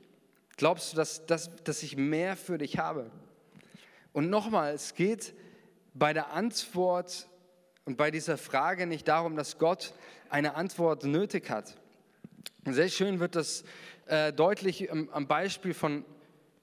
Glaubst 0.55 0.93
du, 0.93 0.95
dass, 0.95 1.25
dass, 1.25 1.53
dass 1.65 1.83
ich 1.83 1.97
mehr 1.97 2.37
für 2.37 2.57
dich 2.57 2.77
habe? 2.77 3.11
Und 4.13 4.29
nochmal, 4.29 4.73
es 4.73 4.95
geht 4.95 5.33
bei 5.93 6.13
der 6.13 6.31
Antwort 6.31 7.27
und 7.83 7.97
bei 7.97 8.09
dieser 8.09 8.37
Frage 8.37 8.87
nicht 8.87 9.05
darum, 9.05 9.35
dass 9.35 9.57
Gott 9.57 9.93
eine 10.29 10.55
Antwort 10.55 11.03
nötig 11.03 11.49
hat. 11.49 11.75
sehr 12.63 12.87
schön 12.87 13.19
wird 13.19 13.35
das 13.35 13.65
äh, 14.05 14.31
deutlich 14.31 14.89
am, 14.89 15.09
am, 15.09 15.27
Beispiel 15.27 15.73
von 15.73 16.05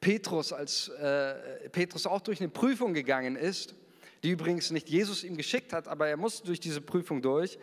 Petrus, 0.01 0.55
als 0.55 0.89
äh, 0.89 1.69
Petrus 1.69 2.07
auch 2.07 2.23
durch 2.23 2.41
eine 2.41 2.49
Prüfung 2.49 2.95
gegangen 2.95 3.37
ist, 3.37 3.75
die 4.23 4.31
übrigens 4.31 4.71
nicht 4.71 4.89
Jesus 4.89 5.25
ihm 5.25 5.37
geschickt 5.37 5.73
hat, 5.73 5.89
aber 5.89 6.09
er 6.09 6.17
musste 6.17 6.47
durch 6.47 6.61
diese 6.61 6.81
Prüfung 6.81 7.23
durch. 7.23 7.59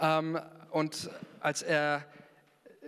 Ähm, 0.00 0.38
und 0.70 1.10
als 1.40 1.62
er 1.62 2.04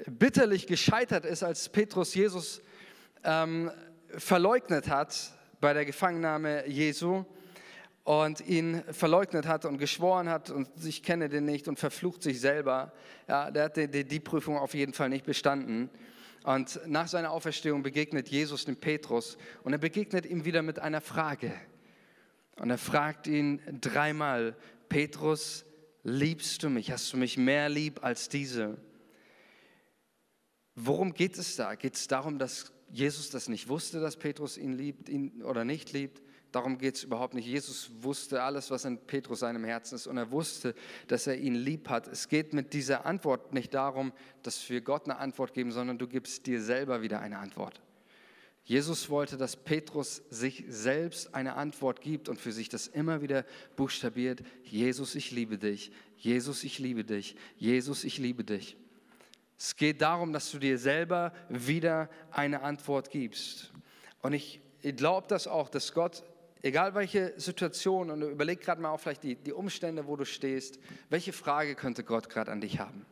bitterlich 0.07 0.67
gescheitert 0.67 1.25
ist, 1.25 1.43
als 1.43 1.69
Petrus 1.69 2.15
Jesus 2.15 2.63
ähm, 3.23 3.71
verleugnet 4.09 4.89
hat 4.89 5.33
bei 5.61 5.73
der 5.73 5.85
Gefangennahme 5.85 6.69
Jesu 6.69 7.25
und 8.03 8.47
ihn 8.47 8.83
verleugnet 8.91 9.47
hat 9.47 9.65
und 9.65 9.79
geschworen 9.79 10.29
hat 10.29 10.51
und 10.51 10.69
ich 10.85 11.03
kenne 11.03 11.29
den 11.29 11.47
nicht 11.47 11.69
und 11.69 11.79
verflucht 11.79 12.23
sich 12.23 12.41
selber. 12.41 12.93
Ja, 13.29 13.51
der 13.51 13.65
hat 13.65 13.77
die, 13.77 13.89
die, 13.89 14.05
die 14.05 14.21
Prüfung 14.21 14.59
auf 14.59 14.75
jeden 14.75 14.93
Fall 14.93 15.09
nicht 15.09 15.25
bestanden. 15.25 15.89
Und 16.45 16.79
nach 16.87 17.09
seiner 17.09 17.31
Auferstehung 17.31 17.83
begegnet 17.83 18.29
Jesus 18.29 18.67
dem 18.67 18.77
Petrus 18.77 19.39
und 19.63 19.73
er 19.73 19.79
begegnet 19.79 20.27
ihm 20.27 20.45
wieder 20.45 20.61
mit 20.61 20.79
einer 20.79 21.01
Frage. 21.01 21.53
Und 22.57 22.71
er 22.71 22.79
fragt 22.79 23.27
ihn 23.27 23.61
dreimal, 23.81 24.57
Petrus, 24.89 25.65
liebst 26.03 26.63
du 26.63 26.71
mich? 26.71 26.91
Hast 26.91 27.13
du 27.13 27.17
mich 27.17 27.37
mehr 27.37 27.69
lieb 27.69 28.05
als 28.05 28.29
diese? 28.29 28.77
Worum 30.77 31.15
geht 31.15 31.39
es 31.39 31.57
da? 31.57 31.75
Geht 31.75 31.95
es 31.95 32.09
darum, 32.09 32.39
dass 32.39 32.73
Jesus 32.91 33.31
das 33.31 33.49
nicht 33.49 33.69
wusste, 33.69 34.01
dass 34.01 34.17
Petrus 34.17 34.57
ihn 34.57 34.73
liebt 34.73 35.09
ihn 35.09 35.43
oder 35.43 35.65
nicht 35.65 35.93
liebt? 35.93 36.23
Darum 36.53 36.79
geht 36.79 36.95
es 36.95 37.03
überhaupt 37.03 37.35
nicht. 37.35 37.47
Jesus 37.47 37.91
wusste 38.01 38.43
alles, 38.43 38.71
was 38.71 38.85
in 38.85 38.99
Petrus 38.99 39.41
seinem 39.41 39.65
Herzen 39.65 39.97
ist 39.97 40.07
und 40.07 40.17
er 40.17 40.31
wusste, 40.31 40.77
dass 41.09 41.27
er 41.27 41.37
ihn 41.37 41.57
lieb 41.57 41.89
hat. 41.89 42.07
Es 42.07 42.29
geht 42.29 42.53
mit 42.53 42.73
dieser 42.73 43.07
Antwort 43.07 43.53
nicht 43.53 43.75
darum, 43.75 44.13
dass 44.45 44.69
wir 44.71 44.81
Gott 44.81 45.07
eine 45.07 45.19
Antwort 45.19 45.53
geben, 45.53 45.73
sondern 45.73 45.99
du 45.99 46.07
gibst 46.07 46.47
dir 46.47 46.63
selber 46.63 47.03
wieder 47.03 47.19
eine 47.19 47.39
Antwort. 47.39 47.81
Jesus 48.65 49.11
wollte, 49.11 49.37
dass 49.37 49.57
Petrus 49.57 50.23
sich 50.31 50.65
selbst 50.69 51.35
eine 51.35 51.55
Antwort 51.57 52.01
gibt 52.01 52.31
und 52.31 52.41
für 52.41 52.51
sich 52.51 52.71
das 52.71 52.87
immer 52.87 53.21
wieder 53.21 53.45
buchstabiert. 53.77 54.43
Jesus, 54.63 55.15
ich 55.15 55.31
liebe 55.31 55.59
dich. 55.59 55.93
Jesus, 56.17 56.65
ich 56.65 56.79
liebe 56.79 57.05
dich. 57.05 57.37
Jesus, 57.59 58.05
ich 58.05 58.17
liebe 58.17 58.43
dich. 58.43 58.77
Es 59.59 59.77
geht 59.77 60.01
darum, 60.01 60.33
dass 60.33 60.51
du 60.51 60.59
dir 60.59 60.79
selber 60.79 61.33
wieder 61.51 62.09
eine 62.31 62.63
Antwort 62.63 63.11
gibst. 63.11 63.71
Und 64.23 64.33
ich 64.33 64.61
glaube 64.81 65.27
das 65.29 65.47
auch, 65.47 65.69
dass 65.69 65.93
Gott, 65.93 66.25
egal 66.63 66.95
welche 66.95 67.35
Situation, 67.39 68.11
und 68.11 68.23
überleg 68.23 68.63
gerade 68.63 68.81
mal 68.81 68.91
auch 68.91 69.01
vielleicht 69.01 69.25
die, 69.25 69.37
die 69.37 69.53
Umstände, 69.53 70.07
wo 70.07 70.17
du 70.17 70.25
stehst, 70.25 70.79
welche 71.11 71.35
Frage 71.35 71.75
könnte 71.75 72.03
Gott 72.03 72.31
gerade 72.31 72.51
an 72.51 72.63
dich 72.63 72.79
haben? 72.79 73.05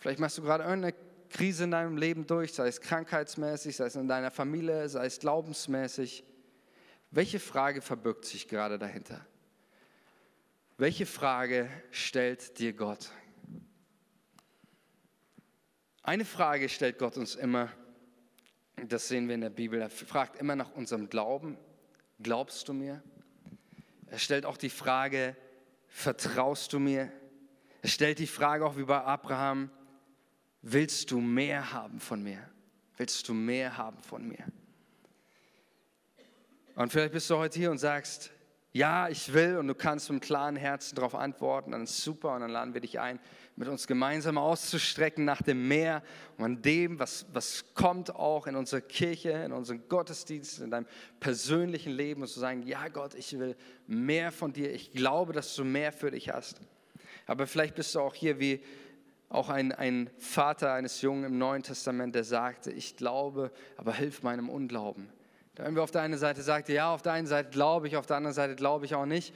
Vielleicht 0.00 0.18
machst 0.18 0.36
du 0.38 0.42
gerade 0.42 0.64
irgendeine 0.64 0.94
Krise 1.28 1.64
in 1.64 1.70
deinem 1.70 1.96
Leben 1.96 2.26
durch, 2.26 2.52
sei 2.52 2.68
es 2.68 2.80
krankheitsmäßig, 2.80 3.76
sei 3.76 3.86
es 3.86 3.96
in 3.96 4.08
deiner 4.08 4.30
Familie, 4.30 4.88
sei 4.88 5.06
es 5.06 5.18
glaubensmäßig. 5.18 6.24
Welche 7.10 7.40
Frage 7.40 7.80
verbirgt 7.80 8.24
sich 8.24 8.48
gerade 8.48 8.78
dahinter? 8.78 9.24
Welche 10.78 11.06
Frage 11.06 11.70
stellt 11.90 12.58
dir 12.58 12.72
Gott? 12.72 13.10
Eine 16.02 16.24
Frage 16.24 16.68
stellt 16.68 16.98
Gott 16.98 17.16
uns 17.16 17.34
immer, 17.34 17.70
das 18.76 19.08
sehen 19.08 19.26
wir 19.26 19.34
in 19.34 19.40
der 19.40 19.50
Bibel, 19.50 19.80
er 19.80 19.90
fragt 19.90 20.38
immer 20.38 20.54
nach 20.54 20.72
unserem 20.72 21.08
Glauben, 21.08 21.56
glaubst 22.22 22.68
du 22.68 22.72
mir? 22.74 23.02
Er 24.06 24.18
stellt 24.18 24.46
auch 24.46 24.56
die 24.56 24.70
Frage, 24.70 25.34
vertraust 25.88 26.72
du 26.72 26.78
mir? 26.78 27.10
Er 27.82 27.88
stellt 27.88 28.18
die 28.18 28.26
Frage 28.26 28.64
auch 28.64 28.76
wie 28.76 28.84
bei 28.84 29.00
Abraham, 29.00 29.70
willst 30.62 31.10
du 31.10 31.20
mehr 31.20 31.72
haben 31.72 32.00
von 32.00 32.22
mir? 32.22 32.48
Willst 32.96 33.28
du 33.28 33.34
mehr 33.34 33.76
haben 33.76 34.02
von 34.02 34.26
mir? 34.26 34.44
Und 36.74 36.92
vielleicht 36.92 37.12
bist 37.12 37.30
du 37.30 37.36
heute 37.36 37.58
hier 37.58 37.70
und 37.70 37.78
sagst, 37.78 38.30
ja, 38.76 39.08
ich 39.08 39.32
will 39.32 39.56
und 39.56 39.68
du 39.68 39.74
kannst 39.74 40.10
mit 40.10 40.22
klaren 40.22 40.54
Herzen 40.54 40.96
darauf 40.96 41.14
antworten, 41.14 41.70
dann 41.70 41.84
ist 41.84 42.02
super 42.02 42.34
und 42.34 42.42
dann 42.42 42.50
laden 42.50 42.74
wir 42.74 42.82
dich 42.82 43.00
ein, 43.00 43.18
mit 43.56 43.68
uns 43.68 43.86
gemeinsam 43.86 44.36
auszustrecken 44.36 45.24
nach 45.24 45.40
dem 45.40 45.66
Meer 45.66 46.02
und 46.36 46.44
an 46.44 46.62
dem, 46.62 46.98
was, 46.98 47.24
was 47.32 47.64
kommt 47.72 48.14
auch 48.14 48.46
in 48.46 48.54
unserer 48.54 48.82
Kirche, 48.82 49.30
in 49.30 49.52
unseren 49.52 49.88
Gottesdienst, 49.88 50.60
in 50.60 50.70
deinem 50.70 50.86
persönlichen 51.20 51.92
Leben 51.92 52.20
und 52.20 52.28
zu 52.28 52.38
sagen, 52.38 52.66
ja 52.66 52.88
Gott, 52.88 53.14
ich 53.14 53.38
will 53.38 53.56
mehr 53.86 54.30
von 54.30 54.52
dir, 54.52 54.70
ich 54.70 54.92
glaube, 54.92 55.32
dass 55.32 55.54
du 55.54 55.64
mehr 55.64 55.90
für 55.90 56.10
dich 56.10 56.28
hast. 56.28 56.60
Aber 57.26 57.46
vielleicht 57.46 57.76
bist 57.76 57.94
du 57.94 58.00
auch 58.00 58.14
hier 58.14 58.38
wie 58.38 58.62
auch 59.28 59.48
ein, 59.48 59.72
ein 59.72 60.10
Vater 60.18 60.72
eines 60.72 61.02
Jungen 61.02 61.24
im 61.24 61.38
Neuen 61.38 61.62
Testament, 61.62 62.14
der 62.14 62.24
sagte, 62.24 62.70
ich 62.70 62.96
glaube, 62.96 63.50
aber 63.76 63.92
hilf 63.92 64.22
meinem 64.22 64.48
Unglauben. 64.48 65.08
Wenn 65.56 65.74
wir 65.74 65.82
auf 65.82 65.90
der 65.90 66.02
einen 66.02 66.18
Seite 66.18 66.42
sagte, 66.42 66.72
ja, 66.72 66.92
auf 66.92 67.02
der 67.02 67.12
einen 67.12 67.26
Seite 67.26 67.50
glaube 67.50 67.88
ich, 67.88 67.96
auf 67.96 68.06
der 68.06 68.18
anderen 68.18 68.34
Seite 68.34 68.54
glaube 68.56 68.84
ich 68.84 68.94
auch 68.94 69.06
nicht. 69.06 69.34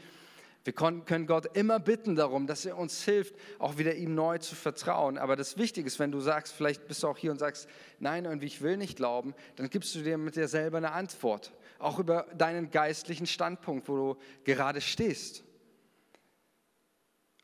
Wir 0.62 0.74
können 0.74 1.26
Gott 1.26 1.56
immer 1.56 1.80
bitten 1.80 2.16
darum, 2.16 2.46
dass 2.46 2.66
er 2.66 2.76
uns 2.76 3.02
hilft, 3.02 3.34
auch 3.58 3.78
wieder 3.78 3.94
ihm 3.94 4.14
neu 4.14 4.36
zu 4.36 4.54
vertrauen. 4.54 5.16
Aber 5.16 5.34
das 5.34 5.56
Wichtige 5.56 5.86
ist, 5.86 5.98
wenn 5.98 6.12
du 6.12 6.20
sagst, 6.20 6.52
vielleicht 6.52 6.86
bist 6.86 7.02
du 7.02 7.08
auch 7.08 7.16
hier 7.16 7.30
und 7.30 7.38
sagst, 7.38 7.66
nein, 7.98 8.26
irgendwie 8.26 8.46
ich 8.46 8.60
will 8.60 8.76
nicht 8.76 8.96
glauben, 8.96 9.34
dann 9.56 9.70
gibst 9.70 9.94
du 9.94 10.02
dir 10.02 10.18
mit 10.18 10.36
dir 10.36 10.48
selber 10.48 10.76
eine 10.76 10.92
Antwort. 10.92 11.52
Auch 11.78 11.98
über 11.98 12.26
deinen 12.36 12.70
geistlichen 12.70 13.26
Standpunkt, 13.26 13.88
wo 13.88 13.96
du 13.96 14.16
gerade 14.44 14.82
stehst. 14.82 15.44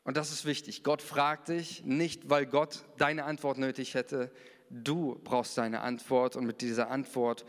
Und 0.07 0.15
das 0.15 0.31
ist 0.31 0.45
wichtig. 0.45 0.85
Gott 0.85 1.01
fragt 1.01 1.49
dich 1.49 1.83
nicht, 1.83 2.29
weil 2.29 2.45
Gott 2.45 2.85
deine 2.97 3.25
Antwort 3.25 3.57
nötig 3.57 3.93
hätte. 3.93 4.31
Du 4.69 5.19
brauchst 5.25 5.57
deine 5.57 5.81
Antwort 5.81 6.37
und 6.37 6.45
mit 6.45 6.61
dieser 6.61 6.89
Antwort 6.89 7.45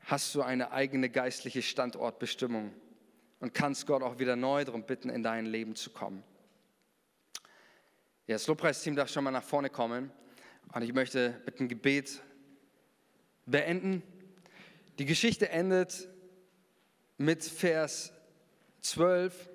hast 0.00 0.34
du 0.34 0.40
eine 0.40 0.72
eigene 0.72 1.10
geistliche 1.10 1.60
Standortbestimmung 1.60 2.72
und 3.40 3.52
kannst 3.52 3.86
Gott 3.86 4.02
auch 4.02 4.18
wieder 4.18 4.34
neu 4.34 4.64
darum 4.64 4.84
bitten, 4.84 5.10
in 5.10 5.22
dein 5.22 5.44
Leben 5.44 5.76
zu 5.76 5.90
kommen. 5.90 6.24
Ja, 8.26 8.36
das 8.36 8.46
Lobpreisteam 8.46 8.96
darf 8.96 9.10
schon 9.10 9.24
mal 9.24 9.30
nach 9.30 9.44
vorne 9.44 9.68
kommen 9.68 10.10
und 10.72 10.80
ich 10.80 10.94
möchte 10.94 11.38
mit 11.44 11.60
einem 11.60 11.68
Gebet 11.68 12.22
beenden. 13.44 14.02
Die 14.98 15.04
Geschichte 15.04 15.50
endet 15.50 16.08
mit 17.18 17.44
Vers 17.44 18.10
12, 18.80 19.50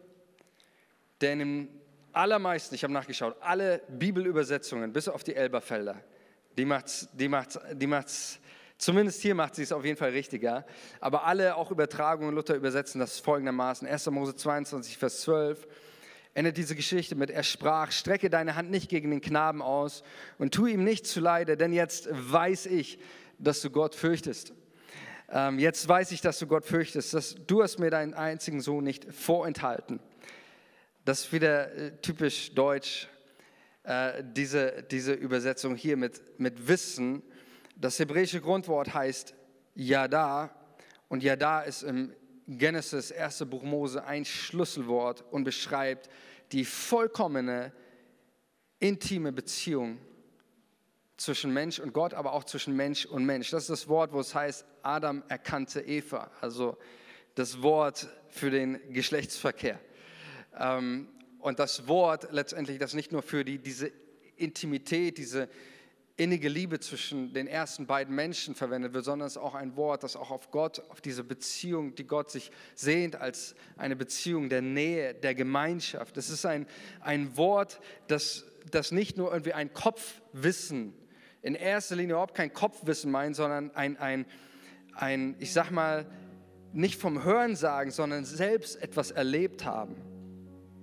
der 1.20 1.34
in 1.34 1.40
den 1.40 1.83
allermeisten, 2.14 2.76
ich 2.76 2.84
habe 2.84 2.94
nachgeschaut, 2.94 3.36
alle 3.42 3.82
Bibelübersetzungen, 3.90 4.94
bis 4.94 5.08
auf 5.08 5.24
die 5.24 5.36
Elberfelder, 5.36 6.02
die 6.58 6.66
macht 6.66 7.10
die 7.14 7.28
macht's, 7.28 7.60
die 7.74 7.88
macht's 7.88 8.40
Zumindest 8.84 9.22
hier 9.22 9.34
macht 9.34 9.56
sie 9.56 9.64
es 9.64 9.72
auf 9.72 9.86
jeden 9.86 9.98
Fall 9.98 10.10
richtiger. 10.10 10.66
Aber 11.00 11.26
alle, 11.26 11.56
auch 11.56 11.72
Übertragungen, 11.72 12.36
Luther 12.36 12.56
übersetzen 12.56 13.00
das 13.00 13.18
folgendermaßen. 13.20 13.88
1. 13.88 14.08
Mose 14.08 14.36
22, 14.36 14.98
Vers 14.98 15.22
12 15.22 15.68
endet 16.34 16.58
diese 16.58 16.76
Geschichte 16.76 17.16
mit, 17.16 17.30
er 17.30 17.44
sprach, 17.44 17.94
strecke 17.94 18.30
deine 18.30 18.56
Hand 18.56 18.72
nicht 18.72 18.90
gegen 18.90 19.12
den 19.12 19.22
Knaben 19.22 19.62
aus 19.62 20.04
und 20.38 20.54
tu 20.54 20.66
ihm 20.66 20.84
nicht 20.84 21.06
zuleide, 21.06 21.56
denn 21.56 21.72
jetzt 21.72 22.10
weiß 22.12 22.66
ich, 22.66 23.00
dass 23.38 23.62
du 23.62 23.70
Gott 23.70 23.96
fürchtest. 23.96 24.54
Ähm, 25.32 25.60
jetzt 25.60 25.88
weiß 25.88 26.12
ich, 26.12 26.22
dass 26.22 26.40
du 26.40 26.48
Gott 26.48 26.66
fürchtest, 26.66 27.14
dass 27.14 27.36
du 27.48 27.64
hast 27.64 27.80
mir 27.80 27.90
deinen 27.90 28.14
einzigen 28.14 28.62
Sohn 28.62 28.84
nicht 28.84 29.14
vorenthalten. 29.14 30.00
Das 31.06 31.22
ist 31.22 31.34
wieder 31.34 31.72
äh, 31.74 31.92
typisch 32.02 32.54
deutsch, 32.54 33.08
äh, 33.84 34.24
diese, 34.24 34.84
diese 34.84 35.14
Übersetzung 35.14 35.76
hier 35.76 35.98
mit, 35.98 36.22
mit 36.40 36.68
Wissen 36.68 37.24
das 37.76 38.00
hebräische 38.00 38.40
Grundwort 38.40 38.94
heißt 38.94 39.34
Yada 39.76 40.54
und 41.10 41.24
Yada 41.24 41.62
ist 41.62 41.84
im 41.84 42.14
Genesis, 42.48 43.12
1. 43.12 43.46
Buch 43.50 43.64
Mose, 43.64 44.04
ein 44.06 44.26
Schlüsselwort 44.26 45.24
und 45.32 45.44
beschreibt 45.44 46.10
die 46.52 46.66
vollkommene, 46.66 47.72
intime 48.80 49.32
Beziehung 49.32 49.98
zwischen 51.18 51.54
Mensch 51.54 51.80
und 51.80 51.94
Gott, 51.94 52.14
aber 52.14 52.34
auch 52.34 52.44
zwischen 52.44 52.76
Mensch 52.76 53.06
und 53.06 53.26
Mensch. 53.26 53.50
Das 53.50 53.64
ist 53.64 53.70
das 53.70 53.88
Wort, 53.88 54.12
wo 54.12 54.20
es 54.20 54.36
heißt, 54.36 54.66
Adam 54.84 55.24
erkannte 55.30 55.82
Eva, 55.82 56.30
also 56.42 56.78
das 57.36 57.62
Wort 57.62 58.08
für 58.30 58.52
den 58.52 58.80
Geschlechtsverkehr. 58.94 59.80
Ähm, 60.58 61.08
und 61.40 61.60
das 61.60 61.88
Wort 61.88 62.30
letztendlich, 62.32 62.80
das 62.80 62.94
nicht 62.94 63.12
nur 63.12 63.22
für 63.22 63.44
die, 63.44 63.58
diese 63.60 63.92
Intimität, 64.38 65.18
diese 65.18 65.50
innige 66.16 66.48
Liebe 66.48 66.80
zwischen 66.80 67.34
den 67.34 67.48
ersten 67.48 67.88
beiden 67.88 68.14
Menschen 68.14 68.54
verwendet 68.54 68.94
wird, 68.94 69.04
sondern 69.04 69.28
es 69.28 69.36
ist 69.36 69.42
auch 69.42 69.56
ein 69.56 69.76
Wort, 69.76 70.04
das 70.04 70.16
auch 70.16 70.30
auf 70.30 70.52
Gott, 70.52 70.80
auf 70.90 71.02
diese 71.02 71.24
Beziehung, 71.24 71.96
die 71.96 72.06
Gott 72.06 72.30
sich 72.30 72.52
sehnt, 72.76 73.16
als 73.16 73.56
eine 73.78 73.96
Beziehung 73.96 74.48
der 74.48 74.62
Nähe, 74.62 75.16
der 75.16 75.34
Gemeinschaft. 75.34 76.16
Es 76.18 76.30
ist 76.30 76.46
ein, 76.46 76.68
ein 77.02 77.36
Wort, 77.36 77.82
das, 78.08 78.46
das 78.70 78.92
nicht 78.92 79.18
nur 79.18 79.32
irgendwie 79.32 79.54
ein 79.54 79.74
Kopfwissen, 79.74 80.94
in 81.42 81.56
erster 81.56 81.96
Linie 81.96 82.14
überhaupt 82.14 82.36
kein 82.36 82.54
Kopfwissen 82.54 83.12
meint, 83.12 83.36
sondern 83.36 83.72
ein, 83.72 83.98
ein, 83.98 84.26
ein 84.94 85.36
ich 85.40 85.52
sag 85.52 85.72
mal, 85.72 86.06
nicht 86.74 87.02
vom 87.02 87.24
Hören 87.24 87.56
sagen, 87.56 87.92
sondern 87.92 88.24
selbst 88.24 88.82
etwas 88.82 89.12
erlebt 89.12 89.66
haben. 89.66 90.13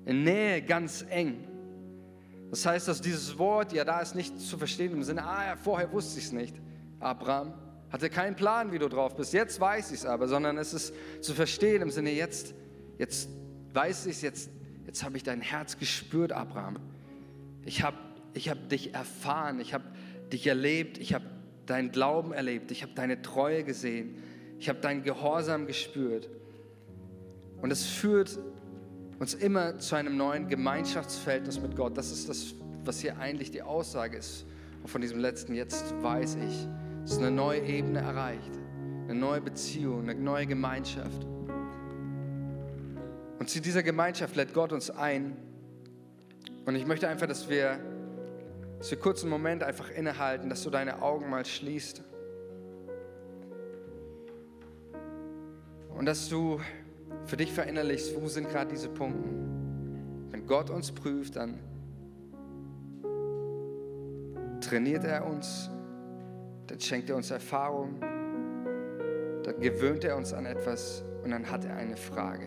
In 0.04 0.24
Nähe 0.24 0.62
ganz 0.62 1.04
eng. 1.08 1.46
Das 2.50 2.66
heißt, 2.66 2.88
dass 2.88 3.00
dieses 3.00 3.38
Wort, 3.38 3.72
ja, 3.72 3.84
da 3.84 4.00
ist 4.00 4.14
nicht 4.14 4.38
zu 4.40 4.58
verstehen 4.58 4.92
im 4.92 5.02
Sinne, 5.02 5.24
ah, 5.24 5.46
ja, 5.46 5.56
vorher 5.56 5.92
wusste 5.92 6.18
ich 6.18 6.26
es 6.26 6.32
nicht. 6.32 6.56
Abraham 6.98 7.54
hatte 7.90 8.10
keinen 8.10 8.36
Plan, 8.36 8.72
wie 8.72 8.78
du 8.78 8.88
drauf 8.88 9.16
bist. 9.16 9.32
Jetzt 9.32 9.60
weiß 9.60 9.92
ich 9.92 10.00
es 10.00 10.06
aber, 10.06 10.28
sondern 10.28 10.58
es 10.58 10.74
ist 10.74 10.94
zu 11.20 11.34
verstehen 11.34 11.82
im 11.82 11.90
Sinne, 11.90 12.12
jetzt, 12.12 12.54
jetzt 12.98 13.28
weiß 13.72 14.06
ich 14.06 14.16
es, 14.16 14.22
jetzt, 14.22 14.50
jetzt 14.86 15.04
habe 15.04 15.16
ich 15.16 15.22
dein 15.22 15.40
Herz 15.40 15.78
gespürt, 15.78 16.32
Abraham. 16.32 16.78
Ich 17.64 17.82
habe 17.82 17.96
ich 18.32 18.48
hab 18.48 18.68
dich 18.68 18.94
erfahren, 18.94 19.60
ich 19.60 19.74
habe 19.74 19.84
dich 20.32 20.46
erlebt, 20.46 20.98
ich 20.98 21.14
habe 21.14 21.24
deinen 21.66 21.90
Glauben 21.90 22.32
erlebt, 22.32 22.70
ich 22.70 22.82
habe 22.82 22.92
deine 22.94 23.22
Treue 23.22 23.64
gesehen, 23.64 24.16
ich 24.58 24.68
habe 24.68 24.80
deinen 24.80 25.02
Gehorsam 25.02 25.66
gespürt. 25.66 26.28
Und 27.60 27.70
es 27.70 27.86
führt 27.86 28.38
uns 29.20 29.34
immer 29.34 29.78
zu 29.78 29.96
einem 29.96 30.16
neuen 30.16 30.48
Gemeinschaftsverhältnis 30.48 31.60
mit 31.60 31.76
Gott. 31.76 31.96
Das 31.96 32.10
ist 32.10 32.28
das, 32.28 32.54
was 32.84 33.00
hier 33.00 33.18
eigentlich 33.18 33.50
die 33.50 33.62
Aussage 33.62 34.16
ist 34.16 34.46
von 34.86 35.02
diesem 35.02 35.20
letzten 35.20 35.54
Jetzt 35.54 35.94
weiß 36.02 36.36
ich. 36.36 36.66
Es 37.04 37.12
ist 37.12 37.18
eine 37.18 37.30
neue 37.30 37.60
Ebene 37.60 38.00
erreicht, 38.00 38.58
eine 39.04 39.14
neue 39.14 39.42
Beziehung, 39.42 40.08
eine 40.08 40.14
neue 40.14 40.46
Gemeinschaft. 40.46 41.26
Und 43.38 43.48
zu 43.48 43.60
dieser 43.60 43.82
Gemeinschaft 43.82 44.36
lädt 44.36 44.54
Gott 44.54 44.72
uns 44.72 44.90
ein. 44.90 45.36
Und 46.64 46.74
ich 46.74 46.86
möchte 46.86 47.06
einfach, 47.06 47.26
dass 47.26 47.48
wir, 47.50 47.78
dass 48.78 48.90
wir 48.90 48.98
kurz 48.98 49.22
einen 49.22 49.30
Moment 49.30 49.62
einfach 49.62 49.90
innehalten, 49.90 50.48
dass 50.48 50.62
du 50.62 50.70
deine 50.70 51.02
Augen 51.02 51.28
mal 51.28 51.44
schließt. 51.44 52.02
Und 55.94 56.06
dass 56.06 56.30
du 56.30 56.58
für 57.24 57.36
dich 57.36 57.52
verinnerlichst, 57.52 58.20
wo 58.20 58.28
sind 58.28 58.48
gerade 58.48 58.70
diese 58.70 58.88
Punkte. 58.88 59.28
Wenn 60.30 60.46
Gott 60.46 60.70
uns 60.70 60.92
prüft, 60.92 61.36
dann 61.36 61.58
trainiert 64.60 65.04
er 65.04 65.26
uns, 65.26 65.70
dann 66.66 66.80
schenkt 66.80 67.10
er 67.10 67.16
uns 67.16 67.30
Erfahrung, 67.30 68.00
dann 68.00 69.60
gewöhnt 69.60 70.04
er 70.04 70.16
uns 70.16 70.32
an 70.32 70.46
etwas 70.46 71.04
und 71.24 71.30
dann 71.30 71.50
hat 71.50 71.64
er 71.64 71.76
eine 71.76 71.96
Frage. 71.96 72.46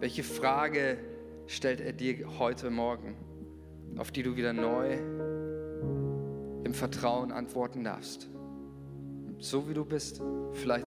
Welche 0.00 0.22
Frage 0.22 0.98
stellt 1.46 1.80
er 1.80 1.92
dir 1.92 2.38
heute 2.38 2.70
Morgen, 2.70 3.16
auf 3.96 4.12
die 4.12 4.22
du 4.22 4.36
wieder 4.36 4.52
neu 4.52 4.94
im 6.64 6.74
Vertrauen 6.74 7.32
antworten 7.32 7.84
darfst? 7.84 8.28
So 9.38 9.68
wie 9.68 9.74
du 9.74 9.84
bist, 9.84 10.22
vielleicht 10.52 10.68